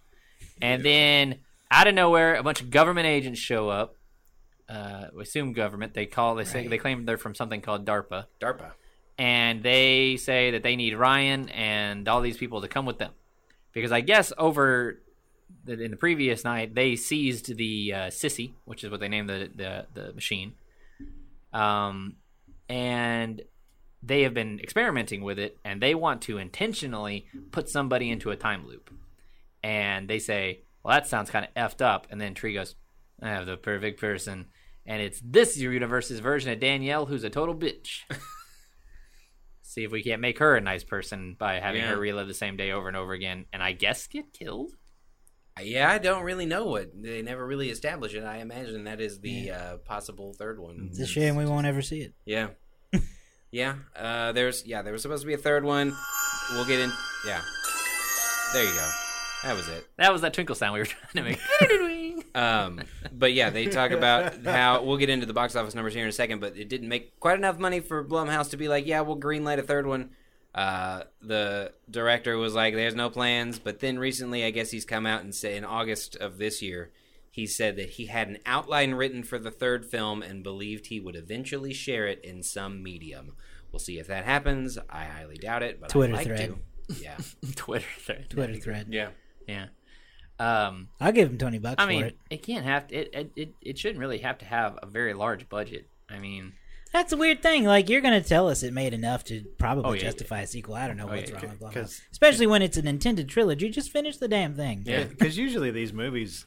And 0.61 0.85
then 0.85 1.39
out 1.70 1.87
of 1.87 1.95
nowhere, 1.95 2.35
a 2.35 2.43
bunch 2.43 2.61
of 2.61 2.70
government 2.70 3.07
agents 3.07 3.39
show 3.39 3.68
up. 3.68 3.95
Uh, 4.68 5.07
we 5.14 5.22
assume 5.22 5.53
government. 5.53 5.95
They 5.95 6.07
call. 6.07 6.35
They 6.35 6.45
say 6.45 6.61
Right. 6.62 6.70
they 6.70 6.78
claim 6.78 7.05
they're 7.05 7.16
from 7.16 7.35
something 7.35 7.61
called 7.61 7.87
DARPA, 7.87 8.26
DARPA. 8.41 8.72
and 9.18 9.62
they 9.62 10.16
say 10.16 10.51
that 10.53 10.62
they 10.62 10.76
need 10.76 10.95
Ryan 10.95 11.49
and 11.51 12.07
all 12.09 12.20
these 12.20 12.37
people 12.37 12.61
to 12.61 12.68
come 12.68 12.87
with 12.87 12.99
them, 12.99 13.12
because 13.72 13.91
I 13.93 14.01
guess 14.01 14.33
over 14.39 15.01
the, 15.64 15.72
in 15.83 15.91
the 15.91 15.97
previous 15.97 16.45
night 16.45 16.74
they 16.74 16.95
seized 16.97 17.57
the 17.57 17.93
uh, 17.93 17.99
sissy, 18.09 18.53
which 18.64 18.85
is 18.85 18.91
what 18.91 19.01
they 19.01 19.09
named 19.09 19.28
the 19.28 19.51
the, 19.55 19.87
the 19.95 20.12
machine, 20.12 20.55
um, 21.53 22.14
and 22.68 23.43
they 24.03 24.22
have 24.22 24.34
been 24.34 24.59
experimenting 24.61 25.22
with 25.22 25.38
it, 25.38 25.59
and 25.64 25.80
they 25.82 25.94
want 25.94 26.22
to 26.22 26.38
intentionally 26.38 27.26
put 27.51 27.68
somebody 27.68 28.11
into 28.11 28.30
a 28.30 28.36
time 28.36 28.66
loop, 28.66 28.90
and 29.62 30.09
they 30.09 30.18
say, 30.18 30.62
"Well, 30.82 30.94
that 30.94 31.07
sounds 31.07 31.30
kind 31.30 31.46
of 31.46 31.55
effed 31.55 31.82
up," 31.84 32.07
and 32.11 32.20
then 32.20 32.34
Tree 32.34 32.55
goes, 32.55 32.76
"I 33.22 33.28
have 33.28 33.46
the 33.46 33.57
perfect 33.57 34.01
person." 34.01 34.46
And 34.86 35.03
it's 35.03 35.20
this 35.24 35.57
universe's 35.59 36.20
version 36.20 36.51
of 36.51 36.59
Danielle, 36.61 37.07
who's 37.07 37.22
a 37.24 37.30
total 37.30 37.55
bitch. 37.55 38.01
See 39.62 39.84
if 39.84 39.92
we 39.92 40.03
can't 40.03 40.20
make 40.20 40.38
her 40.40 40.57
a 40.57 40.61
nice 40.61 40.82
person 40.82 41.36
by 41.38 41.61
having 41.61 41.82
Yeah. 41.82 41.90
her 41.90 41.98
relive 41.98 42.26
the 42.26 42.34
same 42.34 42.57
day 42.57 42.72
over 42.72 42.88
and 42.88 42.96
over 42.96 43.12
again, 43.12 43.44
and 43.53 43.62
I 43.62 43.72
guess 43.72 44.07
get 44.09 44.32
killed. 44.32 44.72
Yeah, 45.62 45.90
I 45.90 45.98
don't 45.98 46.24
really 46.24 46.46
know 46.46 46.64
what 46.64 46.90
they 46.94 47.20
never 47.22 47.46
really 47.46 47.68
established 47.70 48.14
it. 48.14 48.24
I 48.24 48.38
imagine 48.38 48.84
that 48.84 49.01
is 49.01 49.20
the 49.20 49.51
uh, 49.51 49.76
possible 49.78 50.32
third 50.32 50.59
one. 50.59 50.88
It's 50.90 50.98
a 51.01 51.07
shame 51.07 51.36
we 51.36 51.44
won't 51.44 51.66
ever 51.66 51.82
see 51.82 52.01
it. 52.01 52.14
Yeah, 52.24 52.48
yeah. 53.51 53.74
Uh, 53.96 54.32
there's 54.32 54.66
yeah, 54.66 54.82
there 54.82 54.92
was 54.92 55.03
supposed 55.03 55.22
to 55.22 55.26
be 55.26 55.34
a 55.34 55.38
third 55.38 55.64
one. 55.64 55.94
We'll 56.53 56.66
get 56.66 56.80
in. 56.80 56.92
Yeah, 57.26 57.40
there 58.53 58.64
you 58.64 58.72
go. 58.72 58.90
That 59.42 59.57
was 59.57 59.68
it. 59.68 59.86
That 59.96 60.12
was 60.12 60.20
that 60.20 60.34
twinkle 60.34 60.55
sound 60.55 60.74
we 60.74 60.80
were 60.80 60.86
trying 60.86 61.14
to 61.14 61.22
make. 61.22 62.26
Um, 62.34 62.82
but 63.12 63.32
yeah, 63.32 63.51
they 63.51 63.66
talk 63.66 63.90
about 63.90 64.44
how 64.44 64.84
we'll 64.84 64.98
get 64.98 65.09
into 65.09 65.26
the 65.26 65.32
box 65.32 65.57
office 65.57 65.74
numbers 65.74 65.94
here 65.94 66.05
in 66.05 66.09
a 66.09 66.12
second, 66.12 66.40
but 66.40 66.57
it 66.57 66.68
didn't 66.68 66.88
make 66.88 67.18
quite 67.18 67.36
enough 67.36 67.59
money 67.59 67.80
for 67.80 68.05
Blumhouse 68.05 68.51
to 68.51 68.57
be 68.57 68.68
like, 68.68 68.86
yeah, 68.86 69.01
we'll 69.01 69.18
greenlight 69.18 69.59
a 69.59 69.62
third 69.62 69.84
one. 69.84 70.11
Uh, 70.55 71.03
the 71.22 71.72
director 71.90 72.36
was 72.36 72.55
like, 72.55 72.74
"There's 72.74 72.94
no 72.94 73.11
plans," 73.11 73.59
but 73.59 73.80
then 73.80 73.98
recently, 73.98 74.44
I 74.44 74.51
guess 74.51 74.70
he's 74.70 74.84
come 74.84 75.07
out 75.07 75.22
and 75.22 75.34
said 75.34 75.55
in 75.55 75.64
August 75.64 76.16
of 76.16 76.38
this 76.38 76.62
year, 76.62 76.90
he 77.31 77.47
said 77.47 77.76
that 77.76 77.91
he 77.91 78.07
had 78.07 78.28
an 78.28 78.39
outline 78.45 78.95
written 78.95 79.22
for 79.22 79.39
the 79.39 79.51
third 79.51 79.87
film 79.87 80.22
and 80.22 80.43
believed 80.43 80.87
he 80.87 80.99
would 81.01 81.14
eventually 81.16 81.72
share 81.72 82.07
it 82.07 82.20
in 82.24 82.43
some 82.43 82.83
medium. 82.83 83.37
We'll 83.72 83.78
see 83.78 83.99
if 83.99 84.09
that 84.09 84.24
happens. 84.24 84.78
I 84.89 85.05
highly 85.05 85.37
doubt 85.37 85.62
it, 85.62 85.81
but 85.81 85.91
Twitter 85.91 86.14
I'd 86.14 86.16
like 86.16 86.26
thread. 86.26 86.57
to. 86.89 86.95
Yeah, 87.03 87.16
Twitter 87.55 87.87
thread. 87.99 88.26
Twitter 88.31 88.57
thread. 88.57 88.87
yeah. 88.91 89.11
Yeah. 89.47 89.66
Um, 90.39 90.89
I'll 91.01 91.12
give 91.12 91.28
him 91.31 91.39
twenty 91.39 91.59
bucks 91.59 91.76
I 91.78 91.85
for 91.85 91.89
mean, 91.89 92.05
it. 92.05 92.18
it 92.31 92.43
can't 92.43 92.64
have 92.64 92.89
to, 92.89 92.95
it, 92.97 93.11
it, 93.14 93.33
it. 93.37 93.55
It 93.61 93.78
shouldn't 93.78 93.99
really 94.01 94.18
have 94.18 94.39
to 94.39 94.45
have 94.47 94.78
a 94.83 94.87
very 94.87 95.12
large 95.12 95.49
budget. 95.49 95.89
I 96.09 96.18
mean, 96.18 96.55
That's 96.93 97.12
a 97.12 97.16
weird 97.16 97.43
thing. 97.43 97.64
Like 97.64 97.89
you're 97.91 98.01
gonna 98.01 98.22
tell 98.22 98.49
us 98.49 98.62
it 98.62 98.72
made 98.72 98.95
enough 98.95 99.22
to 99.24 99.43
probably 99.59 99.85
Oh, 99.85 99.93
yeah. 99.93 100.01
justify 100.01 100.41
a 100.41 100.47
sequel. 100.47 100.74
I 100.76 100.87
don't 100.89 100.97
know 100.97 101.09
Oh, 101.09 101.14
what's 101.14 101.31
yeah. 101.31 101.37
wrong 101.37 101.51
with 101.51 101.61
Blumhouse. 101.61 101.72
'Cause- 101.74 102.01
Especially 102.11 102.47
when 102.47 102.62
it's 102.62 102.76
an 102.78 102.87
intended 102.89 103.28
trilogy. 103.28 103.68
Just 103.68 103.91
finish 103.93 104.16
the 104.16 104.28
damn 104.28 104.55
thing. 104.55 104.83
Yeah. 104.87 105.05
Because 105.05 105.37
usually 105.37 105.70
these 105.70 105.93
movies 105.93 106.47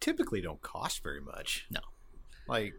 typically 0.00 0.40
don't 0.40 0.60
cost 0.62 1.02
very 1.02 1.20
much. 1.20 1.66
No. 1.70 1.80
Like, 2.48 2.74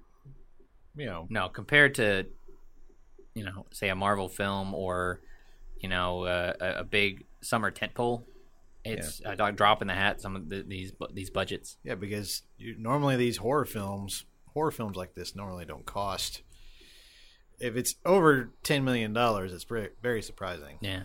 you 0.95 1.05
know, 1.05 1.27
no, 1.29 1.49
compared 1.49 1.95
to, 1.95 2.25
you 3.33 3.45
know, 3.45 3.65
say 3.71 3.89
a 3.89 3.95
Marvel 3.95 4.29
film 4.29 4.73
or, 4.73 5.21
you 5.79 5.89
know, 5.89 6.25
uh, 6.25 6.53
a, 6.59 6.79
a 6.79 6.83
big 6.83 7.25
summer 7.41 7.71
tentpole, 7.71 8.23
it's 8.83 9.21
a 9.25 9.35
dog 9.35 9.55
drop 9.55 9.81
in 9.81 9.87
the 9.87 9.93
hat. 9.93 10.21
Some 10.21 10.35
of 10.35 10.49
the, 10.49 10.63
these 10.63 10.93
these 11.13 11.29
budgets. 11.29 11.77
yeah, 11.83 11.95
because 11.95 12.43
you, 12.57 12.75
normally 12.79 13.17
these 13.17 13.37
horror 13.37 13.65
films, 13.65 14.25
horror 14.53 14.71
films 14.71 14.95
like 14.95 15.13
this 15.13 15.35
normally 15.35 15.65
don't 15.65 15.85
cost 15.85 16.41
if 17.59 17.75
it's 17.75 17.95
over 18.05 18.51
ten 18.63 18.83
million 18.83 19.13
dollars, 19.13 19.53
it's 19.53 19.63
very, 19.63 19.89
very 20.01 20.21
surprising. 20.21 20.77
Yeah. 20.81 21.03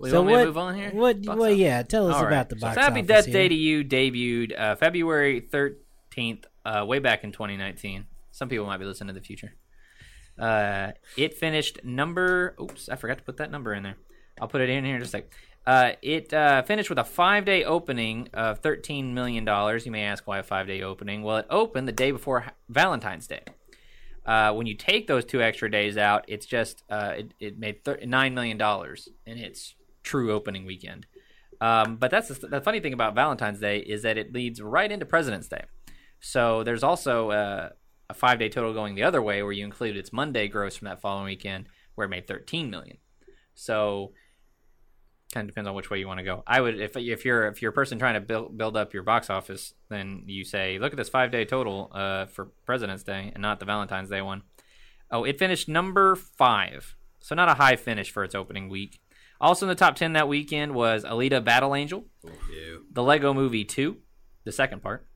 We 0.00 0.10
so 0.10 0.22
want 0.22 0.30
what? 0.32 0.38
to 0.40 0.46
move 0.46 0.58
on 0.58 0.74
here? 0.76 0.90
What? 0.92 1.22
Box 1.22 1.38
well, 1.38 1.48
office? 1.50 1.58
yeah. 1.58 1.82
Tell 1.82 2.08
us 2.08 2.16
All 2.16 2.22
right. 2.24 2.28
about 2.32 2.48
the 2.48 2.56
So 2.56 2.60
box 2.62 2.76
Happy 2.78 3.00
office. 3.00 3.06
Death 3.08 3.24
here. 3.26 3.32
Day 3.34 3.48
to 3.48 3.54
You 3.54 3.84
debuted 3.84 4.58
uh, 4.58 4.74
February 4.76 5.42
13th, 5.42 6.44
uh, 6.64 6.84
way 6.86 6.98
back 7.00 7.22
in 7.22 7.32
2019. 7.32 8.06
Some 8.30 8.48
people 8.48 8.66
might 8.66 8.78
be 8.78 8.86
listening 8.86 9.14
to 9.14 9.20
the 9.20 9.24
future. 9.24 9.54
Uh, 10.38 10.92
it 11.18 11.34
finished 11.34 11.84
number. 11.84 12.54
Oops, 12.60 12.88
I 12.88 12.96
forgot 12.96 13.18
to 13.18 13.24
put 13.24 13.36
that 13.36 13.50
number 13.50 13.74
in 13.74 13.82
there. 13.82 13.96
I'll 14.40 14.48
put 14.48 14.62
it 14.62 14.70
in 14.70 14.84
here 14.86 14.94
in 14.94 15.02
just 15.02 15.12
a 15.14 15.18
sec. 15.18 15.32
Uh, 15.66 15.92
it 16.00 16.32
uh, 16.32 16.62
finished 16.62 16.88
with 16.88 16.98
a 16.98 17.04
five 17.04 17.44
day 17.44 17.64
opening 17.64 18.28
of 18.32 18.62
$13 18.62 19.12
million. 19.12 19.46
You 19.84 19.90
may 19.92 20.04
ask 20.04 20.26
why 20.26 20.38
a 20.38 20.42
five 20.42 20.66
day 20.66 20.80
opening. 20.80 21.22
Well, 21.22 21.36
it 21.36 21.46
opened 21.50 21.86
the 21.86 21.92
day 21.92 22.10
before 22.10 22.46
Valentine's 22.70 23.26
Day. 23.26 23.42
Uh, 24.24 24.52
when 24.54 24.66
you 24.66 24.74
take 24.74 25.06
those 25.06 25.24
two 25.26 25.42
extra 25.42 25.70
days 25.70 25.98
out, 25.98 26.24
it's 26.28 26.46
just 26.46 26.84
uh, 26.88 27.14
it, 27.18 27.34
it 27.38 27.58
made 27.58 27.84
thir- 27.84 28.00
nine 28.06 28.32
million 28.34 28.56
dollars 28.56 29.08
in 29.26 29.36
its 29.38 29.74
true 30.02 30.32
opening 30.32 30.66
weekend. 30.66 31.06
Um, 31.60 31.96
but 31.96 32.10
that's 32.10 32.28
the, 32.28 32.46
the 32.46 32.60
funny 32.60 32.80
thing 32.80 32.92
about 32.92 33.14
Valentine's 33.14 33.60
Day 33.60 33.78
is 33.78 34.02
that 34.02 34.16
it 34.16 34.32
leads 34.32 34.62
right 34.62 34.90
into 34.90 35.04
President's 35.04 35.48
Day. 35.48 35.64
So 36.20 36.64
there's 36.64 36.82
also 36.82 37.30
uh, 37.30 37.68
a 38.08 38.14
five 38.14 38.38
day 38.38 38.48
total 38.48 38.72
going 38.72 38.94
the 38.94 39.02
other 39.02 39.22
way, 39.22 39.42
where 39.42 39.52
you 39.52 39.64
include 39.64 39.96
its 39.96 40.12
Monday 40.12 40.48
gross 40.48 40.76
from 40.76 40.86
that 40.86 41.00
following 41.00 41.26
weekend, 41.26 41.66
where 41.94 42.06
it 42.06 42.10
made 42.10 42.26
13 42.26 42.70
million. 42.70 42.98
So 43.54 44.12
kind 45.32 45.44
of 45.44 45.54
depends 45.54 45.68
on 45.68 45.74
which 45.74 45.90
way 45.90 45.98
you 45.98 46.08
want 46.08 46.18
to 46.18 46.24
go. 46.24 46.42
I 46.46 46.60
would 46.60 46.80
if 46.80 46.96
if 46.96 47.24
you're 47.24 47.46
if 47.48 47.62
you're 47.62 47.70
a 47.70 47.74
person 47.74 47.98
trying 47.98 48.14
to 48.14 48.20
build 48.20 48.56
build 48.56 48.76
up 48.76 48.92
your 48.92 49.02
box 49.02 49.30
office, 49.30 49.74
then 49.88 50.24
you 50.26 50.44
say, 50.44 50.78
look 50.78 50.92
at 50.92 50.96
this 50.96 51.08
five 51.08 51.30
day 51.30 51.44
total 51.44 51.90
uh, 51.94 52.26
for 52.26 52.46
President's 52.66 53.04
Day 53.04 53.30
and 53.32 53.42
not 53.42 53.60
the 53.60 53.66
Valentine's 53.66 54.10
Day 54.10 54.22
one. 54.22 54.42
Oh, 55.10 55.24
it 55.24 55.38
finished 55.38 55.68
number 55.68 56.14
five, 56.16 56.96
so 57.20 57.34
not 57.34 57.48
a 57.48 57.54
high 57.54 57.76
finish 57.76 58.10
for 58.10 58.24
its 58.24 58.34
opening 58.34 58.68
week. 58.68 58.99
Also 59.40 59.66
in 59.66 59.68
the 59.68 59.74
top 59.74 59.96
ten 59.96 60.12
that 60.12 60.28
weekend 60.28 60.74
was 60.74 61.04
Alita: 61.04 61.42
Battle 61.42 61.74
Angel, 61.74 62.04
the 62.92 63.02
Lego 63.02 63.32
Movie 63.32 63.64
Two, 63.64 63.98
the 64.44 64.52
second 64.52 64.82
part, 64.82 65.06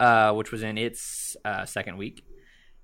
uh, 0.00 0.32
which 0.32 0.50
was 0.50 0.62
in 0.62 0.78
its 0.78 1.36
uh, 1.44 1.64
second 1.64 1.96
week. 1.96 2.24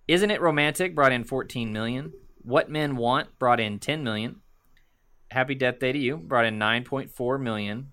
Isn't 0.07 0.31
it 0.31 0.41
romantic? 0.41 0.95
Brought 0.95 1.13
in 1.13 1.23
14 1.25 1.73
million. 1.73 2.13
What 2.43 2.69
Men 2.69 2.97
Want 2.97 3.39
brought 3.39 3.61
in 3.61 3.79
10 3.79 4.03
million. 4.03 4.41
Happy 5.31 5.55
Death 5.55 5.79
Day 5.79 5.93
2U 5.93 6.27
brought 6.27 6.47
in 6.47 6.59
9.4 6.59 7.41
million. 7.41 7.93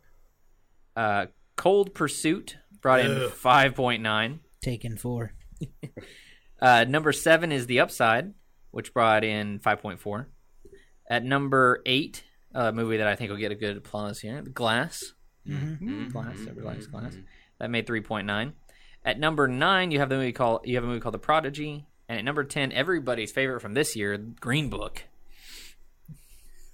Uh, 0.95 1.27
Cold 1.55 1.93
Pursuit 1.93 2.57
brought 2.81 3.01
in 3.01 3.11
5.9. 3.11 4.39
Taken 4.61 4.97
four. 4.97 5.33
Uh, 6.59 6.85
number 6.89 7.11
seven 7.11 7.51
is 7.51 7.67
The 7.67 7.79
Upside, 7.79 8.33
which 8.71 8.91
brought 8.91 9.23
in 9.23 9.59
5.4. 9.59 10.25
At 11.07 11.23
number 11.23 11.83
eight, 11.85 12.23
a 12.59 12.71
movie 12.71 12.97
that 12.97 13.07
I 13.07 13.15
think 13.15 13.29
will 13.29 13.37
get 13.37 13.51
a 13.51 13.55
good 13.55 13.77
applause 13.77 14.19
here, 14.19 14.41
Glass. 14.41 15.13
Mm-hmm. 15.47 16.09
Glass, 16.09 16.35
everybody 16.41 16.67
likes 16.75 16.87
Glass. 16.87 17.15
That 17.59 17.69
made 17.69 17.87
3.9. 17.87 18.53
At 19.05 19.19
number 19.19 19.47
nine, 19.47 19.91
you 19.91 19.99
have 19.99 20.09
the 20.09 20.15
movie 20.15 20.33
called 20.33 20.61
you 20.65 20.75
have 20.75 20.83
a 20.83 20.87
movie 20.87 20.99
called 20.99 21.13
The 21.13 21.19
Prodigy, 21.19 21.85
and 22.09 22.17
at 22.19 22.25
number 22.25 22.43
ten, 22.43 22.71
everybody's 22.73 23.31
favorite 23.31 23.61
from 23.61 23.73
this 23.73 23.95
year, 23.95 24.17
Green 24.17 24.69
Book. 24.69 25.03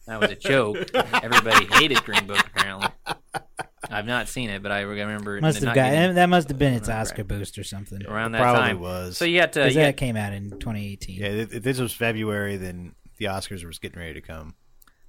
That 0.07 0.19
was 0.19 0.31
a 0.31 0.35
joke. 0.35 0.89
Everybody 0.95 1.65
hated 1.65 2.03
Green 2.03 2.25
Book 2.27 2.39
apparently. 2.47 2.87
I've 3.89 4.05
not 4.05 4.27
seen 4.27 4.49
it, 4.49 4.61
but 4.63 4.71
I 4.71 4.81
remember 4.81 5.39
Must 5.39 5.57
have 5.57 5.63
not 5.65 5.75
got 5.75 5.91
getting- 5.91 6.15
that. 6.15 6.27
Must 6.27 6.49
have 6.49 6.57
been 6.57 6.73
its 6.73 6.89
Oscar 6.89 7.23
boost 7.23 7.57
or 7.57 7.63
something. 7.63 8.05
around 8.07 8.31
that 8.33 8.41
Probably 8.41 8.61
time. 8.61 8.79
was. 8.79 9.17
So 9.17 9.25
you 9.25 9.39
had 9.39 9.53
to. 9.53 9.61
'Cause 9.63 9.75
You 9.75 9.81
that 9.81 9.85
had, 9.85 9.97
came 9.97 10.17
out 10.17 10.33
in 10.33 10.49
2018. 10.59 11.19
yeah, 11.21 11.27
if 11.27 11.53
if 11.53 11.63
this 11.63 11.79
was 11.79 11.93
February, 11.93 12.57
then 12.57 12.95
the 13.17 13.25
Oscars 13.25 13.63
was 13.65 13.79
getting 13.79 13.99
ready 13.99 14.13
to 14.15 14.21
come. 14.21 14.55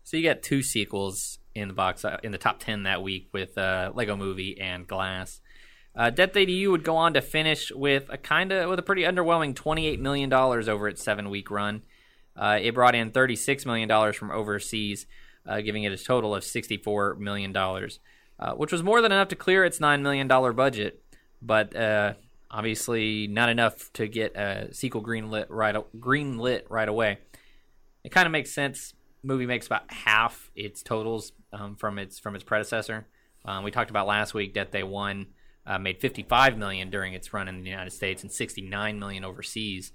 So 0.05 0.19
you 0.19 0.23
got 0.23 0.43
two 0.43 0.63
sequels 0.63 1.39
in 1.55 1.69
the 1.69 1.75
box 1.75 2.05
uh, 2.05 2.19
in 2.23 2.31
the 2.31 2.39
top 2.39 2.61
ten 2.61 2.83
that 2.83 3.03
week 3.03 3.29
with 3.33 3.57
uh, 3.57 3.91
Lego 3.95 4.17
Movie 4.17 4.61
and 4.61 4.87
Glass. 4.87 5.41
Uh, 5.97 6.11
Death 6.11 6.33
Day 6.33 6.45
2U 6.45 6.73
would 6.73 6.85
go 6.85 6.97
on 6.97 7.15
to 7.15 7.23
finish 7.23 7.73
with 7.73 8.05
a 8.11 8.19
kind 8.19 8.53
of 8.53 8.69
with 8.69 8.79
a 8.79 8.83
pretty 8.83 9.03
underwhelming 9.03 9.55
twenty 9.55 9.87
eight 9.87 9.99
million 9.99 10.29
dollars 10.29 10.69
over 10.69 10.89
its 10.89 11.03
seven 11.03 11.31
week 11.31 11.51
run. 11.51 11.83
Uh, 12.37 12.59
it 12.61 12.75
brought 12.75 12.95
in 12.95 13.13
thirty 13.13 13.35
six 13.35 13.65
million 13.65 13.89
dollars 13.89 14.15
from 14.15 14.31
overseas, 14.31 15.07
uh, 15.47 15.63
giving 15.63 15.85
it 15.85 15.93
a 15.93 15.97
total 15.97 16.35
of 16.35 16.45
sixty 16.45 16.77
four 16.77 17.15
million 17.15 17.51
dollars, 17.51 17.99
uh, 18.39 18.53
which 18.53 18.73
was 18.73 18.83
more 18.83 19.01
than 19.01 19.11
enough 19.11 19.29
to 19.29 19.37
clear 19.37 19.65
its 19.65 19.81
nine 19.81 20.03
million 20.03 20.29
dollar 20.29 20.53
budget, 20.53 21.03
but 21.41 21.75
uh, 21.75 22.13
obviously 22.51 23.27
not 23.27 23.49
enough 23.49 23.91
to 23.95 24.07
get 24.07 24.37
a 24.37 24.69
sequel 24.75 25.03
greenlit 25.03 25.47
right 25.49 25.77
greenlit 25.97 26.65
right 26.69 26.89
away. 26.89 27.19
It 28.03 28.13
kind 28.13 28.27
of 28.27 28.33
makes 28.33 28.53
sense. 28.53 28.93
Movie 29.25 29.47
makes 29.47 29.67
about 29.67 29.91
half 29.91 30.51
its 30.55 30.83
totals 30.83 31.33
um, 31.53 31.77
from 31.77 31.99
its 31.99 32.19
from 32.19 32.35
its 32.35 32.45
predecessor. 32.45 33.07
Um, 33.45 33.65
we 33.65 33.71
talked 33.71 33.91
about 33.91 34.07
last 34.07 34.35
week. 34.35 34.55
Death 34.55 34.71
Day 34.71 34.83
One 34.83 35.29
uh, 35.67 35.79
made 35.79 36.01
55 36.01 36.59
million 36.59 36.91
during 36.91 37.15
its 37.15 37.33
run 37.33 37.49
in 37.49 37.63
the 37.63 37.71
United 37.71 37.93
States 37.93 38.23
and 38.23 38.31
69 38.31 38.99
million 38.99 39.25
overseas. 39.25 39.93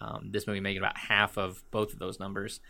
Um, 0.00 0.30
this 0.32 0.46
movie 0.46 0.60
making 0.60 0.82
about 0.82 0.96
half 0.96 1.36
of 1.38 1.62
both 1.70 1.92
of 1.92 1.98
those 1.98 2.18
numbers. 2.18 2.60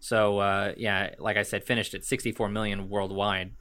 So 0.00 0.38
uh, 0.38 0.72
yeah, 0.76 1.14
like 1.18 1.36
I 1.36 1.42
said, 1.42 1.64
finished 1.64 1.94
at 1.94 2.04
64 2.04 2.48
million 2.48 2.88
worldwide. 2.88 3.52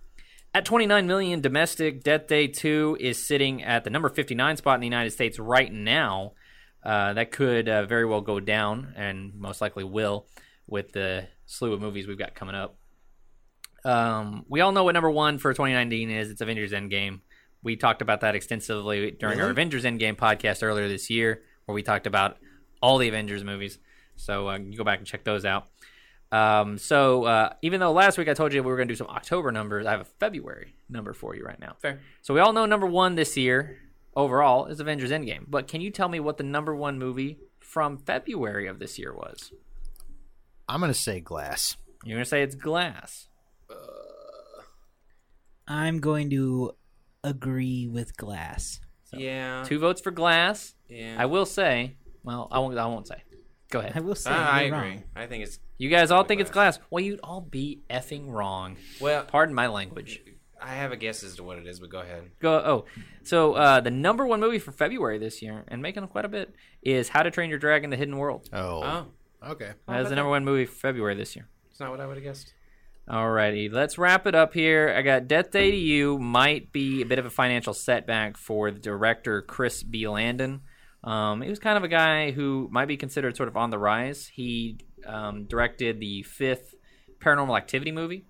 At 0.53 0.63
29 0.63 1.05
million 1.05 1.41
domestic, 1.41 2.03
Death 2.03 2.27
Day 2.27 2.47
2 2.47 2.97
is 2.99 3.25
sitting 3.25 3.61
at 3.63 3.83
the 3.83 3.89
number 3.89 4.07
59 4.07 4.57
spot 4.57 4.75
in 4.75 4.81
the 4.81 4.87
United 4.87 5.11
States 5.11 5.37
right 5.37 5.71
now. 5.71 6.33
Uh, 6.81 7.13
that 7.13 7.31
could 7.31 7.67
uh, 7.67 7.85
very 7.85 8.05
well 8.05 8.21
go 8.21 8.39
down, 8.39 8.93
and 8.95 9.33
most 9.35 9.59
likely 9.59 9.83
will, 9.83 10.27
with 10.67 10.91
the 10.91 11.27
slew 11.45 11.73
of 11.73 11.81
movies 11.81 12.07
we've 12.07 12.17
got 12.17 12.35
coming 12.35 12.55
up. 12.55 12.77
Um, 13.83 14.45
we 14.49 14.61
all 14.61 14.71
know 14.71 14.83
what 14.83 14.93
number 14.93 15.11
one 15.11 15.37
for 15.37 15.53
2019 15.53 16.09
is. 16.09 16.31
It's 16.31 16.41
Avengers 16.41 16.71
Endgame. 16.71 17.21
We 17.63 17.75
talked 17.75 18.01
about 18.01 18.21
that 18.21 18.35
extensively 18.35 19.11
during 19.11 19.39
our 19.39 19.45
Really? 19.45 19.51
Avengers 19.51 19.83
Endgame 19.83 20.15
podcast 20.15 20.63
earlier 20.63 20.87
this 20.87 21.09
year, 21.09 21.43
where 21.65 21.73
we 21.73 21.83
talked 21.83 22.07
about 22.07 22.37
all 22.81 22.97
the 22.97 23.07
Avengers 23.07 23.43
movies. 23.43 23.79
So 24.15 24.49
uh, 24.49 24.57
you 24.57 24.77
go 24.77 24.83
back 24.83 24.99
and 24.99 25.07
check 25.07 25.23
those 25.23 25.45
out. 25.45 25.67
Um, 26.31 26.77
so 26.77 27.25
uh, 27.25 27.53
even 27.61 27.79
though 27.79 27.91
last 27.91 28.17
week 28.17 28.27
I 28.27 28.33
told 28.33 28.53
you 28.53 28.61
we 28.61 28.69
were 28.69 28.75
going 28.75 28.87
to 28.87 28.93
do 28.93 28.97
some 28.97 29.07
October 29.07 29.51
numbers, 29.51 29.85
I 29.85 29.91
have 29.91 30.01
a 30.01 30.05
February 30.05 30.75
number 30.89 31.13
for 31.13 31.35
you 31.35 31.43
right 31.43 31.59
now. 31.59 31.75
Fair. 31.79 31.99
So 32.21 32.33
we 32.33 32.39
all 32.39 32.53
know 32.53 32.65
number 32.65 32.87
one 32.87 33.15
this 33.15 33.37
year 33.37 33.77
overall 34.15 34.65
is 34.65 34.79
Avengers 34.79 35.11
Endgame. 35.11 35.45
But 35.47 35.67
can 35.67 35.81
you 35.81 35.91
tell 35.91 36.09
me 36.09 36.19
what 36.19 36.37
the 36.37 36.43
number 36.43 36.75
one 36.75 36.97
movie 36.97 37.39
from 37.59 37.97
February 37.97 38.67
of 38.67 38.79
this 38.79 38.97
year 38.97 39.13
was? 39.13 39.51
I'm 40.67 40.79
gonna 40.81 40.93
say 40.93 41.19
Glass. 41.19 41.77
You're 42.03 42.17
gonna 42.17 42.25
say 42.25 42.41
it's 42.43 42.55
Glass. 42.55 43.27
I'm 45.67 45.99
going 45.99 46.29
to 46.31 46.73
agree 47.23 47.87
with 47.87 48.15
Glass. 48.17 48.79
Yeah. 49.13 49.63
Two 49.65 49.79
votes 49.79 50.01
for 50.01 50.11
Glass. 50.11 50.75
yeah. 50.89 51.15
I 51.17 51.25
will 51.25 51.45
say. 51.45 51.97
Well, 52.23 52.47
I 52.51 52.59
won't. 52.59 52.77
I 52.77 52.85
won't 52.87 53.07
say. 53.07 53.23
Go 53.71 53.79
ahead. 53.79 53.93
I 53.95 53.99
will 54.01 54.15
say 54.15 54.31
Ah, 54.33 54.51
I 54.51 54.61
agree. 54.63 54.77
wrong. 54.77 55.03
I 55.15 55.25
think 55.27 55.43
it's 55.43 55.59
You 55.77 55.89
guys 55.89 56.11
all 56.11 56.17
Probably 56.19 56.27
think 56.29 56.41
it's 56.41 56.51
Glass. 56.51 56.79
Well, 56.89 57.03
you'd 57.03 57.19
all 57.23 57.41
be 57.41 57.81
effing 57.89 58.29
wrong. 58.29 58.77
well. 59.01 59.23
Pardon 59.25 59.55
my 59.55 59.67
language. 59.67 60.21
I 60.61 60.75
have 60.75 60.91
a 60.91 60.97
guess 60.97 61.21
as 61.23 61.35
to 61.35 61.43
what 61.43 61.57
it 61.57 61.67
is, 61.67 61.79
but 61.79 61.89
go 61.89 61.99
ahead. 61.99 62.31
Go. 62.39 62.53
Oh, 62.53 62.85
so 63.23 63.53
uh, 63.53 63.81
the 63.81 63.91
number 63.91 64.25
one 64.25 64.39
movie 64.39 64.57
for 64.59 64.71
February 64.71 65.17
this 65.19 65.41
year, 65.41 65.63
and 65.67 65.81
making 65.81 66.07
quite 66.07 66.25
a 66.25 66.29
bit, 66.29 66.53
is 66.81 67.09
How 67.09 67.23
to 67.23 67.29
Train 67.31 67.49
Your 67.49 67.59
Dragon: 67.59 67.89
The 67.89 67.97
Hidden 67.97 68.17
World. 68.17 68.49
Oh, 68.53 68.81
Oh, 68.83 69.05
okay. 69.45 69.71
That 69.87 70.01
is 70.01 70.09
the 70.09 70.15
number 70.15 70.29
one 70.29 70.45
movie 70.45 70.65
for 70.65 70.75
February 70.75 71.15
this 71.15 71.35
year. 71.35 71.47
it's 71.69 71.79
not 71.79 71.91
what 71.91 71.99
I 71.99 72.07
would 72.07 72.17
have 72.17 72.23
guessed. 72.23 72.53
Alrighty, 73.07 73.71
let's 73.71 73.97
wrap 73.99 74.25
it 74.25 74.33
up 74.33 74.53
here. 74.55 74.91
I 74.97 75.03
got 75.03 75.27
Death 75.27 75.51
Day 75.51 75.71
2U 75.71 76.19
might 76.19 76.71
be 76.71 77.03
a 77.03 77.05
bit 77.05 77.19
of 77.19 77.25
a 77.25 77.29
financial 77.29 77.73
setback 77.73 78.35
for 78.35 78.71
the 78.71 78.79
director 78.79 79.43
Chris 79.43 79.83
B. 79.83 80.07
Landon. 80.07 80.61
Um, 81.03 81.41
he 81.43 81.49
was 81.51 81.59
kind 81.59 81.77
of 81.77 81.83
a 81.83 81.87
guy 81.87 82.31
who 82.31 82.67
might 82.71 82.87
be 82.87 82.97
considered 82.97 83.37
sort 83.37 83.47
of 83.47 83.55
on 83.55 83.69
the 83.69 83.77
rise. 83.77 84.25
He 84.33 84.79
um, 85.05 85.45
directed 85.45 85.99
the 85.99 86.23
fifth 86.23 86.73
Paranormal 87.19 87.55
Activity 87.55 87.91
movie, 87.91 88.25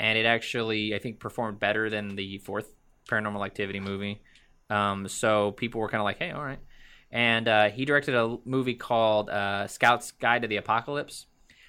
and 0.00 0.18
it 0.18 0.26
actually 0.26 0.92
I 0.92 0.98
think 0.98 1.20
performed 1.20 1.60
better 1.60 1.88
than 1.88 2.16
the 2.16 2.38
fourth 2.38 2.74
Paranormal 3.08 3.46
Activity 3.46 3.78
movie. 3.78 4.22
Um, 4.70 5.06
so 5.06 5.52
people 5.52 5.80
were 5.80 5.88
kind 5.88 6.00
of 6.00 6.04
like, 6.04 6.18
"Hey, 6.18 6.32
all 6.32 6.42
right." 6.42 6.58
And 7.10 7.48
uh, 7.48 7.70
he 7.70 7.84
directed 7.84 8.14
a 8.14 8.38
movie 8.44 8.74
called 8.74 9.30
uh, 9.30 9.66
Scout's 9.68 10.10
Guide 10.12 10.42
to 10.42 10.48
the 10.48 10.56
Apocalypse, 10.56 11.26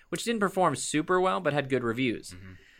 which 0.09 0.23
didn't 0.23 0.39
perform 0.39 0.75
super 0.75 1.21
well, 1.21 1.39
but 1.39 1.53
had 1.53 1.69
good 1.69 1.83
reviews. 1.83 2.35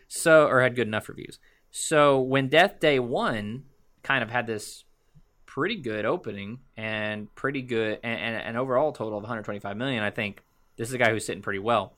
So, 0.08 0.48
or 0.48 0.62
had 0.62 0.76
good 0.76 0.88
enough 0.88 1.10
reviews. 1.10 1.40
So 1.70 2.20
when 2.20 2.48
Death 2.48 2.80
Day 2.80 3.00
one 3.00 3.66
kind 4.04 4.24
of 4.24 4.30
had 4.30 4.48
this 4.48 4.86
pretty 5.46 5.76
good 5.76 6.06
opening 6.06 6.60
and 6.76 7.34
pretty 7.36 7.62
good 7.62 8.00
and, 8.04 8.20
and 8.20 8.36
an 8.36 8.56
overall 8.56 8.92
total 8.92 9.18
of 9.18 9.24
125 9.24 9.76
million, 9.78 10.04
I 10.04 10.10
think 10.10 10.44
this 10.78 10.88
is 10.88 10.94
a 10.94 10.98
guy 10.98 11.12
who's 11.12 11.26
sitting 11.26 11.42
pretty 11.42 11.60
well. 11.60 11.96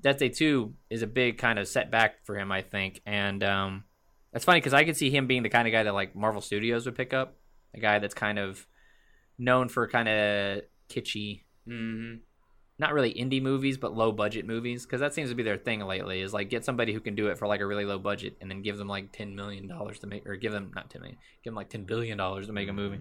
Death 0.00 0.18
Day 0.18 0.28
two 0.28 0.74
is 0.90 1.02
a 1.02 1.06
big 1.06 1.38
kind 1.38 1.58
of 1.58 1.68
setback 1.68 2.24
for 2.24 2.38
him, 2.38 2.52
I 2.52 2.62
think, 2.62 3.00
and 3.04 3.42
um, 3.42 3.84
that's 4.32 4.44
funny 4.44 4.60
because 4.60 4.74
I 4.74 4.84
could 4.84 4.96
see 4.96 5.10
him 5.10 5.26
being 5.26 5.42
the 5.42 5.48
kind 5.48 5.66
of 5.66 5.72
guy 5.72 5.82
that 5.82 5.94
like 5.94 6.14
Marvel 6.14 6.40
Studios 6.40 6.86
would 6.86 6.94
pick 6.94 7.12
up, 7.12 7.36
a 7.74 7.80
guy 7.80 7.98
that's 7.98 8.14
kind 8.14 8.38
of 8.38 8.66
known 9.38 9.68
for 9.68 9.86
kind 9.88 10.08
of 10.08 10.62
kitschy 10.88 11.42
Mm-hmm. 11.68 12.16
not 12.78 12.94
really 12.94 13.12
indie 13.12 13.42
movies, 13.42 13.76
but 13.76 13.94
low 13.94 14.10
budget 14.10 14.46
movies, 14.46 14.86
because 14.86 15.00
that 15.00 15.12
seems 15.12 15.28
to 15.28 15.34
be 15.34 15.42
their 15.42 15.58
thing 15.58 15.80
lately. 15.80 16.22
Is 16.22 16.32
like 16.32 16.48
get 16.48 16.64
somebody 16.64 16.92
who 16.92 17.00
can 17.00 17.14
do 17.14 17.28
it 17.28 17.36
for 17.36 17.46
like 17.46 17.60
a 17.60 17.66
really 17.66 17.84
low 17.84 17.98
budget, 17.98 18.36
and 18.40 18.50
then 18.50 18.62
give 18.62 18.78
them 18.78 18.88
like 18.88 19.12
ten 19.12 19.36
million 19.36 19.66
dollars 19.68 19.98
to 20.00 20.06
make, 20.06 20.26
or 20.26 20.36
give 20.36 20.52
them 20.52 20.72
not 20.74 20.88
ten 20.88 21.02
million, 21.02 21.18
give 21.44 21.50
them 21.50 21.56
like 21.56 21.68
ten 21.68 21.84
billion 21.84 22.16
dollars 22.16 22.46
to 22.46 22.52
make 22.52 22.68
a 22.68 22.72
movie. 22.72 23.00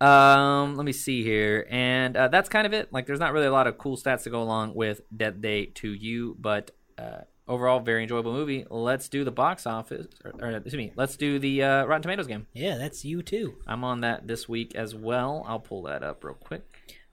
Um, 0.00 0.76
let 0.76 0.84
me 0.84 0.92
see 0.92 1.22
here, 1.22 1.66
and 1.70 2.16
uh, 2.16 2.28
that's 2.28 2.48
kind 2.48 2.66
of 2.66 2.72
it. 2.72 2.92
Like, 2.92 3.06
there's 3.06 3.20
not 3.20 3.34
really 3.34 3.46
a 3.46 3.52
lot 3.52 3.66
of 3.66 3.76
cool 3.76 3.96
stats 3.96 4.22
to 4.24 4.30
go 4.30 4.42
along 4.42 4.74
with 4.74 5.02
Death 5.14 5.40
Day 5.42 5.66
2U, 5.66 6.36
but 6.38 6.70
uh, 6.96 7.20
overall, 7.50 7.80
very 7.80 8.02
enjoyable 8.02 8.32
movie. 8.32 8.64
Let's 8.70 9.08
do 9.08 9.24
the 9.24 9.30
box 9.30 9.66
office, 9.66 10.06
or, 10.24 10.32
or 10.40 10.50
excuse 10.52 10.74
me, 10.74 10.92
let's 10.96 11.16
do 11.16 11.38
the 11.38 11.62
uh, 11.62 11.84
Rotten 11.84 12.02
Tomatoes 12.02 12.26
game. 12.26 12.46
Yeah, 12.54 12.78
that's 12.78 13.04
you 13.04 13.22
too. 13.22 13.56
I'm 13.66 13.84
on 13.84 14.00
that 14.00 14.26
this 14.26 14.48
week 14.48 14.74
as 14.74 14.94
well. 14.94 15.44
I'll 15.46 15.60
pull 15.60 15.82
that 15.82 16.02
up 16.02 16.24
real 16.24 16.34
quick. 16.34 16.64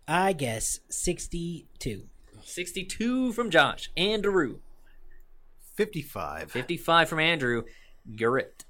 I 0.07 0.33
guess 0.33 0.79
sixty-two. 0.89 2.03
62 2.43 3.33
from 3.33 3.49
Josh. 3.49 3.91
Andrew. 3.97 4.59
55. 5.75 6.49
55 6.49 7.09
from 7.09 7.19
Andrew. 7.19 7.63
Garrett. 8.15 8.63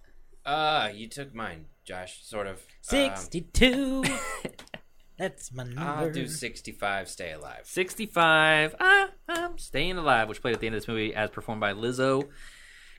Uh, 0.44 0.90
you 0.94 1.08
took 1.08 1.36
mine, 1.36 1.66
Josh. 1.86 2.24
Sort 2.24 2.48
of. 2.48 2.56
Um, 2.56 2.62
Sixty-two. 2.82 4.04
that's 5.18 5.52
my 5.54 5.64
number. 5.64 5.82
I'll 5.82 6.12
do 6.12 6.28
65. 6.28 7.10
Stay 7.10 7.32
alive. 7.32 7.62
65. 7.64 8.76
Ah, 8.80 9.10
I'm 9.28 9.58
staying 9.58 9.98
alive, 9.98 10.30
which 10.30 10.42
played 10.42 10.54
at 10.56 10.60
the 10.62 10.68
end 10.68 10.76
of 10.76 10.82
this 10.82 10.88
movie 10.88 11.14
as 11.14 11.30
performed 11.30 11.62
by 11.62 11.74
Lizzo. 11.74 12.28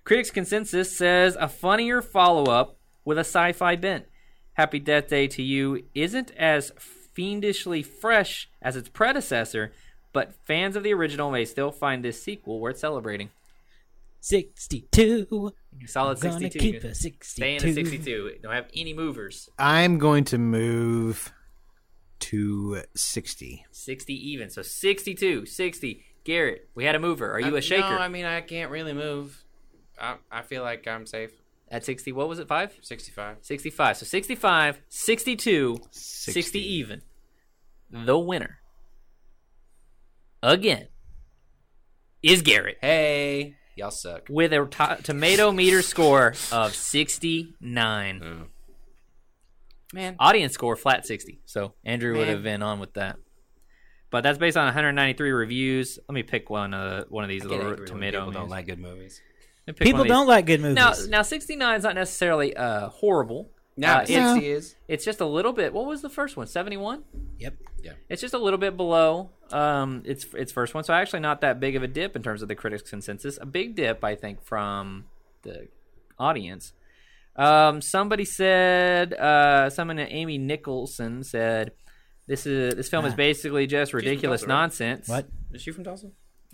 Critics' 0.05 0.31
consensus 0.31 0.97
says 0.97 1.37
a 1.39 1.49
funnier 1.49 2.01
follow 2.03 2.45
up 2.45 2.79
with 3.05 3.19
a 3.19 3.21
sci 3.21 3.53
fi 3.53 3.77
bent. 3.77 4.07
Happy 4.55 4.79
Death 4.81 5.09
Day 5.09 5.29
2U 5.29 5.85
isn't 5.95 6.33
as 6.33 6.73
fiendishly 7.15 7.83
fresh 7.83 8.51
as 8.61 8.75
its 8.77 8.89
predecessor, 8.89 9.73
but 10.13 10.35
fans 10.47 10.75
of 10.77 10.83
the 10.83 10.93
original 10.93 11.31
may 11.31 11.45
still 11.45 11.71
find 11.71 12.05
this 12.05 12.21
sequel 12.23 12.59
worth 12.61 12.79
celebrating. 12.79 13.31
Sixty-two. 14.21 15.53
Solid 15.87 16.21
Gonna 16.21 16.41
62. 16.41 16.59
keep 16.59 16.83
Good. 16.83 16.91
a 16.91 16.95
sixty-two. 16.95 17.41
Staying 17.41 17.57
at 17.57 17.75
62. 17.75 18.39
Don't 18.43 18.53
have 18.53 18.67
any 18.75 18.93
movers. 18.93 19.49
I'm 19.59 19.99
going 19.99 20.25
to 20.25 20.39
move 20.39 21.33
to 22.21 22.83
60. 22.95 23.65
60 23.71 24.31
even. 24.31 24.51
So 24.51 24.63
62, 24.63 25.47
60. 25.47 26.05
Garrett, 26.25 26.69
we 26.75 26.85
had 26.85 26.95
a 26.95 26.99
mover. 26.99 27.33
Are 27.33 27.41
you 27.41 27.55
Uh, 27.55 27.59
a 27.59 27.61
shaker? 27.63 27.89
No, 27.91 27.99
I 27.99 28.09
mean 28.09 28.25
I 28.27 28.41
can't 28.43 28.71
really 28.71 28.93
move. 28.93 29.45
I 30.01 30.17
I 30.31 30.43
feel 30.43 30.63
like 30.63 30.87
I'm 30.87 31.07
safe. 31.07 31.31
At 31.71 31.85
60, 31.85 32.13
what 32.13 32.29
was 32.29 32.39
it? 32.39 32.49
5? 32.49 32.79
65. 32.83 33.39
65. 33.43 33.97
So 33.99 34.07
65, 34.07 34.81
62, 34.89 35.79
60, 35.91 36.59
even. 36.61 37.03
The 37.91 38.19
winner, 38.19 38.59
again, 40.43 40.89
is 42.23 42.43
Garrett 42.43 42.79
Hey, 42.81 43.57
y'all 43.77 43.91
suck. 43.91 44.27
with 44.29 44.53
a 44.53 44.65
to- 44.67 45.03
tomato 45.03 45.53
meter 45.53 45.83
score 45.83 46.35
of 46.53 46.75
69. 46.75 48.21
Mm. 48.21 48.47
Man, 49.93 50.17
Audience 50.19 50.53
score 50.53 50.77
flat 50.77 51.07
60. 51.07 51.41
So 51.47 51.75
Andrew 51.85 52.17
would 52.19 52.29
have 52.29 52.43
been 52.43 52.63
on 52.63 52.79
with 52.79 52.95
that. 52.95 53.17
But 54.11 54.23
that's 54.23 54.39
based 54.39 54.57
on 54.57 54.65
193 54.65 55.31
reviews. 55.31 55.99
Let 56.09 56.15
me 56.15 56.23
pick 56.23 56.51
one 56.51 56.73
uh, 56.75 57.05
one 57.09 57.25
of 57.25 57.29
these 57.29 57.45
I 57.45 57.49
little 57.49 57.77
tomato. 57.87 58.21
people 58.21 58.33
don't 58.33 58.49
like 58.49 58.67
good 58.67 58.79
movies. 58.79 59.21
Let 59.67 59.75
me 59.75 59.79
pick 59.79 59.87
one 59.87 59.93
People 59.93 60.05
don't 60.07 60.27
like 60.27 60.47
good 60.47 60.61
movies. 60.61 60.77
Now, 60.77 60.95
now 61.09 61.23
69 61.23 61.77
is 61.77 61.83
not 61.85 61.95
necessarily 61.95 62.57
uh, 62.57 62.89
horrible. 62.89 63.51
Nah, 63.77 63.89
Uh, 63.89 63.95
but 64.01 64.11
it's, 64.11 64.33
60 64.33 64.51
is. 64.51 64.77
it's 64.89 65.05
just 65.05 65.21
a 65.21 65.27
little 65.27 65.53
bit. 65.53 65.73
What 65.73 65.87
was 65.87 66.03
the 66.03 66.09
first 66.09 66.37
one? 66.37 66.47
71. 66.47 67.05
Yep. 67.39 67.55
Yeah. 67.83 67.93
It's 68.09 68.21
just 68.21 68.35
a 68.35 68.39
little 68.39 68.59
bit 68.59 68.77
below 68.77 69.31
um, 69.53 70.03
its 70.05 70.27
its 70.35 70.53
first 70.53 70.75
one. 70.75 70.85
So 70.85 70.93
actually, 70.93 71.21
not 71.21 71.41
that 71.43 71.61
big 71.61 71.77
of 71.77 71.83
a 71.83 71.87
dip 71.87 72.17
in 72.17 72.23
terms 72.23 72.43
of 72.43 72.49
the 72.49 72.57
critics' 72.57 72.91
consensus. 72.91 73.39
A 73.41 73.47
big 73.47 73.77
dip, 73.77 74.03
I 74.03 74.15
think, 74.15 74.43
from 74.43 75.05
the 75.43 75.69
audience. 76.19 76.73
Um, 77.39 77.81
somebody 77.81 78.25
said, 78.25 79.15
uh, 79.15 79.71
someone 79.71 79.99
Amy 79.99 80.39
Nicholson 80.39 81.23
said, 81.23 81.73
"This 82.27 82.47
is 82.47 82.75
this 82.75 82.89
film 82.89 83.05
is 83.07 83.13
Ah. 83.13 83.17
basically 83.17 83.67
just 83.67 83.95
ridiculous 83.95 84.41
Tulsa, 84.43 84.49
right? 84.53 84.61
nonsense." 84.61 85.09
What? 85.09 85.29
Is 85.53 85.63
she 85.63 85.71
from 85.71 85.85
Tulsa? 85.85 86.11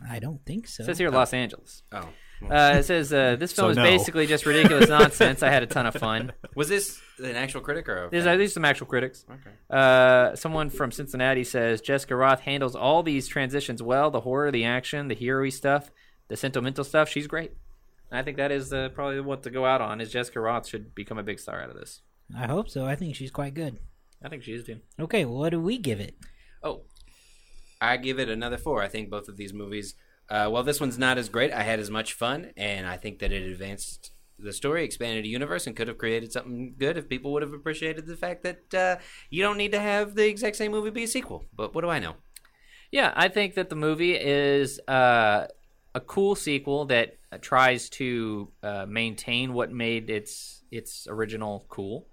I 0.08 0.18
don't 0.18 0.44
think 0.44 0.66
so. 0.68 0.82
It 0.82 0.86
says 0.86 0.98
here 0.98 1.10
Los 1.10 1.32
Angeles. 1.32 1.82
Oh. 1.92 2.08
Uh, 2.50 2.74
it 2.78 2.82
says 2.82 3.12
uh, 3.12 3.36
this 3.36 3.52
film 3.56 3.68
So 3.68 3.70
is 3.70 3.76
no. 3.78 3.82
basically 3.84 4.26
just 4.26 4.44
ridiculous 4.44 4.88
nonsense. 4.88 5.42
I 5.42 5.50
had 5.50 5.62
a 5.62 5.66
ton 5.66 5.86
of 5.86 5.94
fun. 5.94 6.32
Was 6.56 6.68
this 6.68 7.00
an 7.18 7.36
actual 7.36 7.60
critic 7.62 7.88
or? 7.88 8.06
A 8.06 8.10
There's, 8.10 8.24
fan? 8.24 8.34
uh, 8.34 8.36
these 8.36 8.50
are 8.50 8.54
some 8.54 8.64
actual 8.66 8.86
critics. 8.86 9.24
Okay. 9.30 9.50
Uh, 9.70 10.34
someone 10.36 10.68
from 10.68 10.90
Cincinnati 10.90 11.44
says 11.44 11.80
Jessica 11.80 12.14
Rothe 12.14 12.40
handles 12.40 12.74
all 12.76 13.02
these 13.02 13.26
transitions 13.28 13.82
well. 13.82 14.10
The 14.10 14.20
horror, 14.20 14.50
the 14.50 14.64
action, 14.64 15.08
the 15.08 15.14
hero-y 15.14 15.48
stuff, 15.48 15.90
the 16.28 16.36
sentimental 16.36 16.84
stuff. 16.84 17.08
She's 17.08 17.26
great. 17.28 17.52
And 18.14 18.20
I 18.20 18.22
think 18.22 18.36
that 18.36 18.52
is 18.52 18.72
uh, 18.72 18.90
probably 18.90 19.20
what 19.20 19.42
to 19.42 19.50
go 19.50 19.66
out 19.66 19.80
on. 19.80 20.00
Is 20.00 20.12
Jessica 20.12 20.38
Rothe 20.38 20.68
should 20.68 20.94
become 20.94 21.18
a 21.18 21.24
big 21.24 21.40
star 21.40 21.60
out 21.60 21.70
of 21.70 21.74
this. 21.74 22.02
I 22.38 22.46
hope 22.46 22.70
so. 22.70 22.86
I 22.86 22.94
think 22.94 23.16
she's 23.16 23.32
quite 23.32 23.54
good. 23.54 23.80
I 24.22 24.28
think 24.28 24.44
she 24.44 24.52
is 24.52 24.64
too. 24.64 24.78
Okay, 25.00 25.24
well, 25.24 25.38
what 25.38 25.48
do 25.48 25.60
we 25.60 25.78
give 25.78 25.98
it? 25.98 26.14
Oh, 26.62 26.82
I 27.80 27.96
give 27.96 28.20
it 28.20 28.28
another 28.28 28.56
four. 28.56 28.84
I 28.84 28.86
think 28.86 29.10
both 29.10 29.26
of 29.26 29.36
these 29.36 29.52
movies, 29.52 29.96
uh, 30.30 30.48
while 30.48 30.62
this 30.62 30.80
one's 30.80 30.96
not 30.96 31.18
as 31.18 31.28
great, 31.28 31.52
I 31.52 31.64
had 31.64 31.80
as 31.80 31.90
much 31.90 32.12
fun, 32.12 32.52
and 32.56 32.86
I 32.86 32.98
think 32.98 33.18
that 33.18 33.32
it 33.32 33.50
advanced 33.50 34.12
the 34.38 34.52
story, 34.52 34.84
expanded 34.84 35.24
the 35.24 35.28
universe, 35.28 35.66
and 35.66 35.74
could 35.74 35.88
have 35.88 35.98
created 35.98 36.30
something 36.30 36.76
good 36.78 36.96
if 36.96 37.08
people 37.08 37.32
would 37.32 37.42
have 37.42 37.52
appreciated 37.52 38.06
the 38.06 38.16
fact 38.16 38.44
that 38.44 38.74
uh, 38.74 39.02
you 39.28 39.42
don't 39.42 39.58
need 39.58 39.72
to 39.72 39.80
have 39.80 40.14
the 40.14 40.28
exact 40.28 40.54
same 40.54 40.70
movie 40.70 40.90
be 40.90 41.02
a 41.02 41.08
sequel. 41.08 41.46
But 41.52 41.74
what 41.74 41.80
do 41.80 41.90
I 41.90 41.98
know? 41.98 42.14
yeah. 42.92 43.12
I 43.16 43.26
think 43.26 43.54
that 43.54 43.70
the 43.70 43.76
movie 43.76 44.14
is 44.14 44.78
uh, 44.86 45.48
a 45.96 46.00
cool 46.00 46.36
sequel 46.36 46.84
that 46.86 47.16
tries 47.42 47.88
to 47.90 48.50
uh, 48.62 48.86
maintain 48.88 49.52
what 49.52 49.70
made 49.72 50.10
its 50.10 50.62
its 50.70 51.06
original 51.08 51.66
cool. 51.68 52.06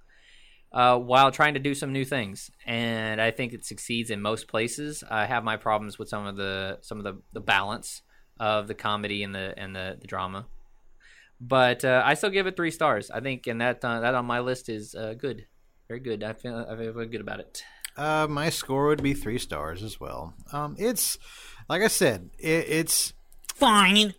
uh, 0.72 0.97
while 0.97 1.32
trying 1.32 1.53
to 1.53 1.59
do 1.59 1.76
some 1.76 1.91
new 1.91 2.05
things. 2.05 2.49
And 2.65 3.22
I 3.22 3.32
think 3.32 3.53
it 3.53 3.65
succeeds 3.65 4.09
in 4.09 4.22
most 4.22 4.47
places. 4.47 5.03
I 5.09 5.26
have 5.26 5.43
my 5.43 5.57
problems 5.57 5.99
with 5.99 6.09
some 6.09 6.26
of 6.26 6.38
the 6.38 6.80
some 6.82 6.97
of 6.97 7.03
the, 7.03 7.22
the 7.34 7.41
balance 7.41 8.01
of 8.39 8.67
the 8.67 8.74
comedy 8.74 9.24
and 9.24 9.36
the 9.36 9.53
and 9.57 9.76
the, 9.76 9.97
the 9.99 10.07
drama. 10.07 10.47
But 11.39 11.84
uh, 11.84 12.03
I 12.05 12.13
still 12.13 12.30
give 12.30 12.47
it 12.47 12.55
three 12.55 12.72
stars. 12.72 13.09
I 13.11 13.19
think, 13.19 13.47
and 13.47 13.59
that 13.61 13.84
uh, 13.84 13.99
that 13.99 14.15
on 14.15 14.26
my 14.26 14.39
list 14.39 14.69
is 14.69 14.95
uh, 14.95 15.15
good, 15.17 15.47
very 15.88 15.99
good. 15.99 16.24
I 16.24 16.34
feel 16.34 16.65
I 16.69 16.76
feel 16.76 16.93
good 17.05 17.22
about 17.22 17.39
it. 17.39 17.63
Uh, 17.97 18.26
my 18.30 18.49
score 18.49 18.88
would 18.88 19.03
be 19.03 19.13
three 19.13 19.38
stars 19.38 19.84
as 19.84 19.99
well. 19.99 20.34
Um, 20.53 20.76
it's 20.80 21.17
like 21.67 21.82
I 21.82 21.88
said, 21.88 22.30
it, 22.39 22.65
it's 22.69 23.13
Fine. 23.62 24.16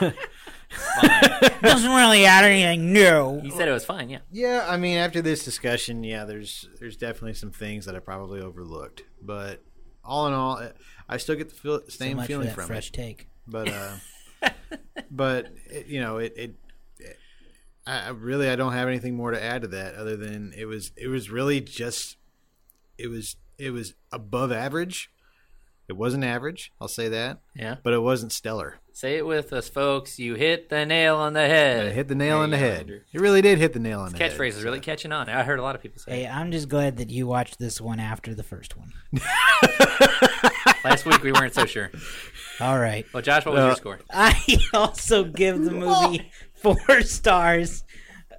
Doesn't 1.60 1.90
really 1.90 2.24
add 2.24 2.46
anything 2.46 2.94
new. 2.94 3.42
You 3.44 3.50
said 3.50 3.68
it 3.68 3.72
was 3.72 3.84
fine, 3.84 4.08
yeah. 4.08 4.20
yeah. 4.32 4.66
I 4.66 4.78
mean, 4.78 4.96
after 4.96 5.20
this 5.20 5.44
discussion, 5.44 6.02
yeah, 6.02 6.24
there's 6.24 6.66
there's 6.78 6.96
definitely 6.96 7.34
some 7.34 7.50
things 7.50 7.84
that 7.84 7.94
I 7.94 7.98
probably 7.98 8.40
overlooked, 8.40 9.02
but 9.20 9.62
all 10.02 10.26
in 10.28 10.32
all, 10.32 10.62
I 11.08 11.16
still 11.18 11.36
get 11.36 11.50
the 11.50 11.54
feel, 11.54 11.80
So 11.82 11.88
same 11.88 12.16
much 12.16 12.24
for 12.24 12.28
feeling 12.28 12.46
that 12.46 12.54
from 12.54 12.68
fresh 12.68 12.88
it. 12.88 12.94
take. 12.94 13.28
But 13.46 13.68
uh, 13.68 14.50
but 15.10 15.52
it, 15.66 15.86
you 15.86 16.00
know, 16.00 16.16
it, 16.16 16.32
it, 16.34 16.54
it 16.98 17.18
I 17.86 18.06
I 18.06 18.08
really 18.10 18.48
I 18.48 18.56
don't 18.56 18.72
have 18.72 18.88
anything 18.88 19.14
more 19.14 19.32
to 19.32 19.42
add 19.42 19.60
to 19.62 19.68
that 19.68 19.94
other 19.96 20.16
than 20.16 20.54
it 20.56 20.64
was 20.64 20.92
it 20.96 21.08
was 21.08 21.28
really 21.28 21.60
just 21.60 22.16
it 22.96 23.08
was 23.08 23.36
it 23.58 23.72
was 23.72 23.92
above 24.10 24.52
average. 24.52 25.10
It 25.90 25.96
wasn't 25.96 26.22
average, 26.24 26.72
I'll 26.80 26.86
say 26.88 27.08
that, 27.08 27.40
Yeah. 27.54 27.76
but 27.82 27.92
it 27.92 27.98
wasn't 27.98 28.30
stellar. 28.32 28.76
Say 28.92 29.16
it 29.16 29.26
with 29.26 29.52
us, 29.52 29.68
folks. 29.68 30.18
You 30.20 30.34
hit 30.34 30.68
the 30.68 30.86
nail 30.86 31.16
on 31.16 31.32
the 31.32 31.40
head. 31.46 31.86
It 31.86 31.92
hit 31.94 32.06
the 32.08 32.14
nail 32.14 32.36
There 32.36 32.44
on 32.44 32.50
the 32.50 32.56
head. 32.58 32.80
Andrew. 32.82 33.00
It 33.12 33.20
really 33.20 33.42
did 33.42 33.58
hit 33.58 33.72
the 33.72 33.78
nail 33.80 34.00
on 34.00 34.12
the 34.12 34.18
head. 34.18 34.32
Catchphrase 34.32 34.50
is 34.50 34.62
really 34.62 34.78
catching 34.80 35.10
on. 35.10 35.28
I 35.28 35.42
heard 35.42 35.58
a 35.58 35.62
lot 35.62 35.74
of 35.74 35.82
people 35.82 35.98
say. 36.00 36.12
Hey, 36.20 36.24
it. 36.26 36.34
I'm 36.34 36.52
just 36.52 36.68
glad 36.68 36.96
that 36.98 37.10
you 37.10 37.26
watched 37.26 37.58
this 37.58 37.80
one 37.80 37.98
after 37.98 38.34
the 38.34 38.42
first 38.44 38.76
one. 38.76 38.92
Last 40.84 41.04
week 41.06 41.22
we 41.22 41.32
weren't 41.32 41.54
so 41.54 41.66
sure. 41.66 41.90
All 42.60 42.78
right. 42.78 43.04
Well, 43.12 43.22
Josh, 43.22 43.44
what 43.44 43.54
was 43.54 43.62
Uh, 43.62 43.66
your 43.66 43.76
score? 43.76 44.00
I 44.10 44.58
also 44.74 45.24
give 45.24 45.62
the 45.64 45.70
movie 45.72 46.30
four 46.54 47.02
stars 47.02 47.84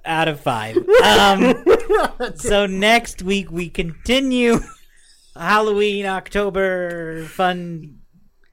out 0.04 0.28
of 0.28 0.40
five. 0.40 0.76
Um, 1.04 1.64
so 2.36 2.66
next 2.66 3.22
week 3.22 3.50
we 3.50 3.68
continue 3.68 4.58
Halloween 5.36 6.06
October 6.06 7.24
fun 7.26 7.98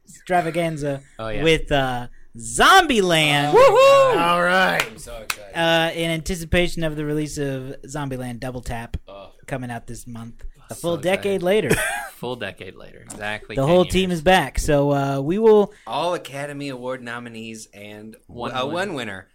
extravaganza 0.07 1.01
Oh, 1.17 1.27
yeah. 1.29 1.43
with 1.43 1.71
uh, 1.71 2.07
Zombieland. 2.37 3.53
All 3.53 4.41
right. 4.43 4.81
I'm 4.85 4.97
so 4.97 5.17
excited. 5.17 5.53
Uh, 5.57 5.91
in 5.93 6.09
anticipation 6.11 6.83
of 6.83 6.95
the 6.95 7.05
release 7.05 7.37
of 7.37 7.75
Zombieland 7.85 8.39
Double 8.39 8.61
Tap 8.61 8.97
Oh. 9.07 9.31
coming 9.47 9.69
out 9.71 9.87
this 9.87 10.07
month, 10.07 10.43
a 10.69 10.75
full 10.75 10.93
so 10.95 10.99
excited. 10.99 11.17
decade 11.17 11.43
later. 11.43 11.69
Full 12.19 12.35
decade 12.35 12.75
later, 12.75 12.99
exactly. 12.99 13.55
the 13.55 13.65
whole 13.65 13.85
years. 13.85 13.93
team 13.93 14.11
is 14.11 14.21
back. 14.21 14.59
So 14.59 14.91
uh, 14.91 15.21
we 15.21 15.39
will. 15.39 15.71
All 15.87 16.15
Academy 16.15 16.67
Award 16.67 17.01
nominees 17.01 17.69
and 17.73 18.17
One 18.27 18.51
one, 18.51 18.61
uh, 18.61 18.65
winner. 18.65 18.73
one 18.73 18.93
winner. 18.93 19.27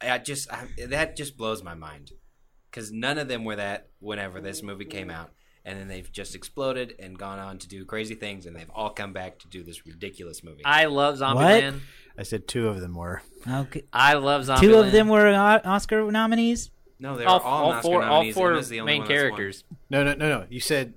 I 0.00 0.18
just 0.18 0.48
I, 0.52 0.68
that 0.86 1.16
just 1.16 1.36
blows 1.36 1.64
my 1.64 1.74
mind 1.74 2.12
because 2.70 2.92
none 2.92 3.18
of 3.18 3.26
them 3.26 3.42
were 3.42 3.56
that 3.56 3.88
whenever 3.98 4.40
this 4.40 4.62
movie 4.62 4.84
came 4.84 5.10
out, 5.10 5.32
and 5.64 5.78
then 5.78 5.88
they've 5.88 6.10
just 6.12 6.34
exploded 6.34 6.94
and 6.98 7.18
gone 7.18 7.38
on 7.38 7.58
to 7.58 7.68
do 7.68 7.84
crazy 7.84 8.14
things, 8.14 8.46
and 8.46 8.54
they've 8.54 8.70
all 8.74 8.90
come 8.90 9.12
back 9.12 9.38
to 9.40 9.48
do 9.48 9.62
this 9.62 9.86
ridiculous 9.86 10.42
movie. 10.44 10.64
I 10.64 10.86
love 10.86 11.18
Zombieland. 11.18 11.80
I 12.18 12.22
said 12.22 12.46
two 12.46 12.68
of 12.68 12.80
them 12.80 12.94
were. 12.94 13.22
Okay. 13.50 13.82
I 13.92 14.14
love 14.14 14.42
Zombieland. 14.46 14.60
Two 14.60 14.74
of 14.76 14.92
them 14.92 15.08
were 15.08 15.26
O- 15.26 15.60
Oscar 15.64 16.10
nominees. 16.10 16.70
no, 16.98 17.16
they're 17.16 17.28
all, 17.28 17.40
all, 17.40 17.64
all 17.64 17.70
Oscar 17.72 17.82
four. 17.82 18.02
All 18.02 18.08
nominees, 18.18 18.34
four 18.34 18.52
and 18.52 18.64
the 18.66 18.80
only 18.80 18.92
main 18.92 19.00
one 19.00 19.08
characters. 19.08 19.64
No, 19.90 20.04
no, 20.04 20.14
no, 20.14 20.28
no. 20.28 20.46
You 20.48 20.60
said. 20.60 20.94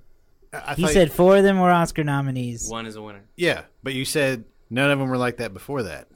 I 0.52 0.72
I 0.72 0.74
He 0.76 0.82
thought- 0.82 0.92
said 0.92 1.12
four 1.12 1.36
of 1.36 1.42
them 1.44 1.58
were 1.60 1.70
Oscar 1.70 2.04
nominees. 2.04 2.68
One 2.70 2.86
is 2.86 2.96
a 2.96 3.02
winner. 3.02 3.24
Yeah, 3.36 3.62
but 3.82 3.94
you 3.94 4.04
said 4.04 4.44
none 4.70 4.90
of 4.90 4.98
them 4.98 5.08
were 5.08 5.18
like 5.18 5.38
that 5.38 5.52
before 5.52 5.82
that. 5.82 6.08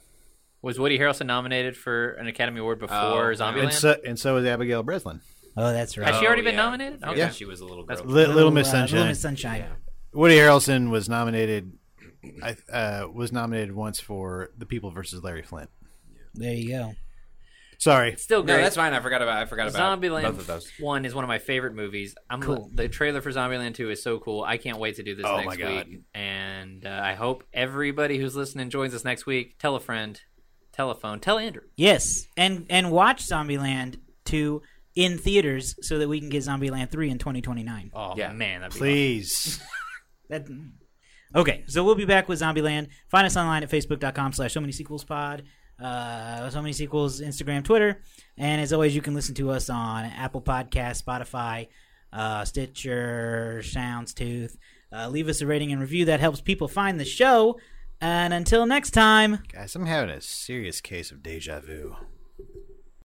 Was 0.62 0.78
Woody 0.78 0.98
Harrelson 0.98 1.26
nominated 1.26 1.76
for 1.76 2.10
an 2.12 2.28
Academy 2.28 2.60
Award 2.60 2.78
before 2.78 2.96
Oh, 3.32 3.34
Zombieland? 3.34 3.62
And 3.64 3.72
so, 3.72 3.96
and 4.06 4.18
so 4.18 4.34
was 4.34 4.46
Abigail 4.46 4.82
Breslin. 4.84 5.20
Oh, 5.56 5.72
that's 5.72 5.98
right. 5.98 6.08
Has 6.08 6.18
she 6.18 6.24
Oh, 6.24 6.28
already 6.28 6.42
been 6.42 6.54
yeah. 6.54 6.62
nominated? 6.64 7.00
Yeah, 7.16 7.30
she 7.30 7.44
was 7.44 7.60
a 7.60 7.64
little 7.66 7.84
girl. 7.84 7.96
That's- 7.96 8.06
Li- 8.10 8.26
Little, 8.26 8.50
Miss 8.50 8.68
uh, 8.68 8.72
Sunshine. 8.72 8.96
Little 8.98 9.10
Miss 9.10 9.20
Sunshine. 9.20 9.64
Woody 10.14 10.36
Harrelson 10.36 10.90
was 10.90 11.08
nominated. 11.08 11.72
I 12.42 12.56
uh, 12.72 13.08
was 13.12 13.32
nominated 13.32 13.74
once 13.74 13.98
for 14.00 14.50
The 14.56 14.66
People 14.66 14.90
versus 14.90 15.22
Larry 15.24 15.42
Flynt. 15.42 15.70
There 16.34 16.54
you 16.54 16.68
go. 16.70 16.92
Sorry, 17.78 18.14
Still 18.14 18.44
no, 18.44 18.56
that's 18.58 18.76
fine. 18.76 18.92
I 18.94 19.00
forgot 19.00 19.22
about. 19.22 19.42
I 19.42 19.44
forgot 19.44 19.68
about 19.68 20.00
Zombieland 20.00 20.22
both 20.22 20.38
of 20.38 20.46
those. 20.46 20.70
one 20.78 21.04
is 21.04 21.16
one 21.16 21.24
of 21.24 21.28
my 21.28 21.40
favorite 21.40 21.74
movies. 21.74 22.14
I'm 22.30 22.40
Cool. 22.40 22.70
the 22.72 22.88
trailer 22.88 23.20
for 23.20 23.32
Zombieland 23.32 23.74
two 23.74 23.90
is 23.90 24.00
so 24.00 24.20
cool. 24.20 24.44
I 24.44 24.56
can't 24.56 24.78
wait 24.78 24.96
to 24.96 25.02
do 25.02 25.16
this 25.16 25.26
Oh 25.26 25.34
next 25.38 25.46
my 25.48 25.56
God. 25.56 25.88
week. 25.88 26.02
And 26.14 26.86
uh, 26.86 27.00
I 27.02 27.14
hope 27.14 27.42
everybody 27.52 28.18
who's 28.18 28.36
listening 28.36 28.70
joins 28.70 28.94
us 28.94 29.04
next 29.04 29.26
week. 29.26 29.58
Tell 29.58 29.74
a 29.74 29.80
friend, 29.80 30.20
telephone, 30.72 31.18
tell 31.18 31.38
Andrew. 31.38 31.62
Yes, 31.74 32.28
and 32.36 32.66
and 32.70 32.92
watch 32.92 33.26
Zombieland 33.26 33.96
two 34.24 34.62
in 34.94 35.18
theaters 35.18 35.74
so 35.80 35.98
that 35.98 36.08
we 36.08 36.20
can 36.20 36.28
get 36.28 36.42
Zombieland 36.44 36.90
three 36.90 37.10
in 37.10 37.18
2029. 37.18 37.90
Oh 37.94 38.14
Yeah. 38.16 38.32
man, 38.32 38.60
that'd 38.60 38.74
be 38.74 38.78
please. 38.78 39.60
That, 40.30 40.46
okay, 41.34 41.64
so 41.66 41.84
we'll 41.84 41.94
be 41.94 42.06
back 42.06 42.26
with 42.28 42.40
Zombieland. 42.40 42.88
Find 43.10 43.26
us 43.26 43.36
online 43.36 43.62
at 43.62 43.68
facebook.com 43.70 44.32
slash 44.32 44.54
so 44.54 44.60
many 44.60 44.72
sequels 44.72 45.04
pod. 45.04 45.42
Uh, 45.82 46.48
so 46.48 46.62
many 46.62 46.72
sequels, 46.72 47.20
Instagram, 47.20 47.62
Twitter. 47.64 48.00
And 48.38 48.60
as 48.60 48.72
always, 48.72 48.94
you 48.94 49.02
can 49.02 49.12
listen 49.14 49.34
to 49.34 49.50
us 49.50 49.68
on 49.68 50.04
Apple 50.06 50.40
Podcasts, 50.40 51.02
Spotify, 51.02 51.68
uh, 52.14 52.44
Stitcher, 52.46 53.60
Soundstooth. 53.62 54.56
Uh, 54.90 55.08
leave 55.08 55.28
us 55.28 55.40
a 55.42 55.46
rating 55.46 55.70
and 55.72 55.80
review. 55.82 56.06
That 56.06 56.20
helps 56.20 56.40
people 56.40 56.68
find 56.68 56.98
the 56.98 57.04
show. 57.04 57.58
And 58.00 58.32
until 58.32 58.64
next 58.64 58.92
time. 58.92 59.40
Guys, 59.52 59.74
I'm 59.74 59.84
having 59.86 60.10
a 60.10 60.20
serious 60.20 60.80
case 60.80 61.10
of 61.10 61.22
deja 61.22 61.60
vu. 61.60 61.96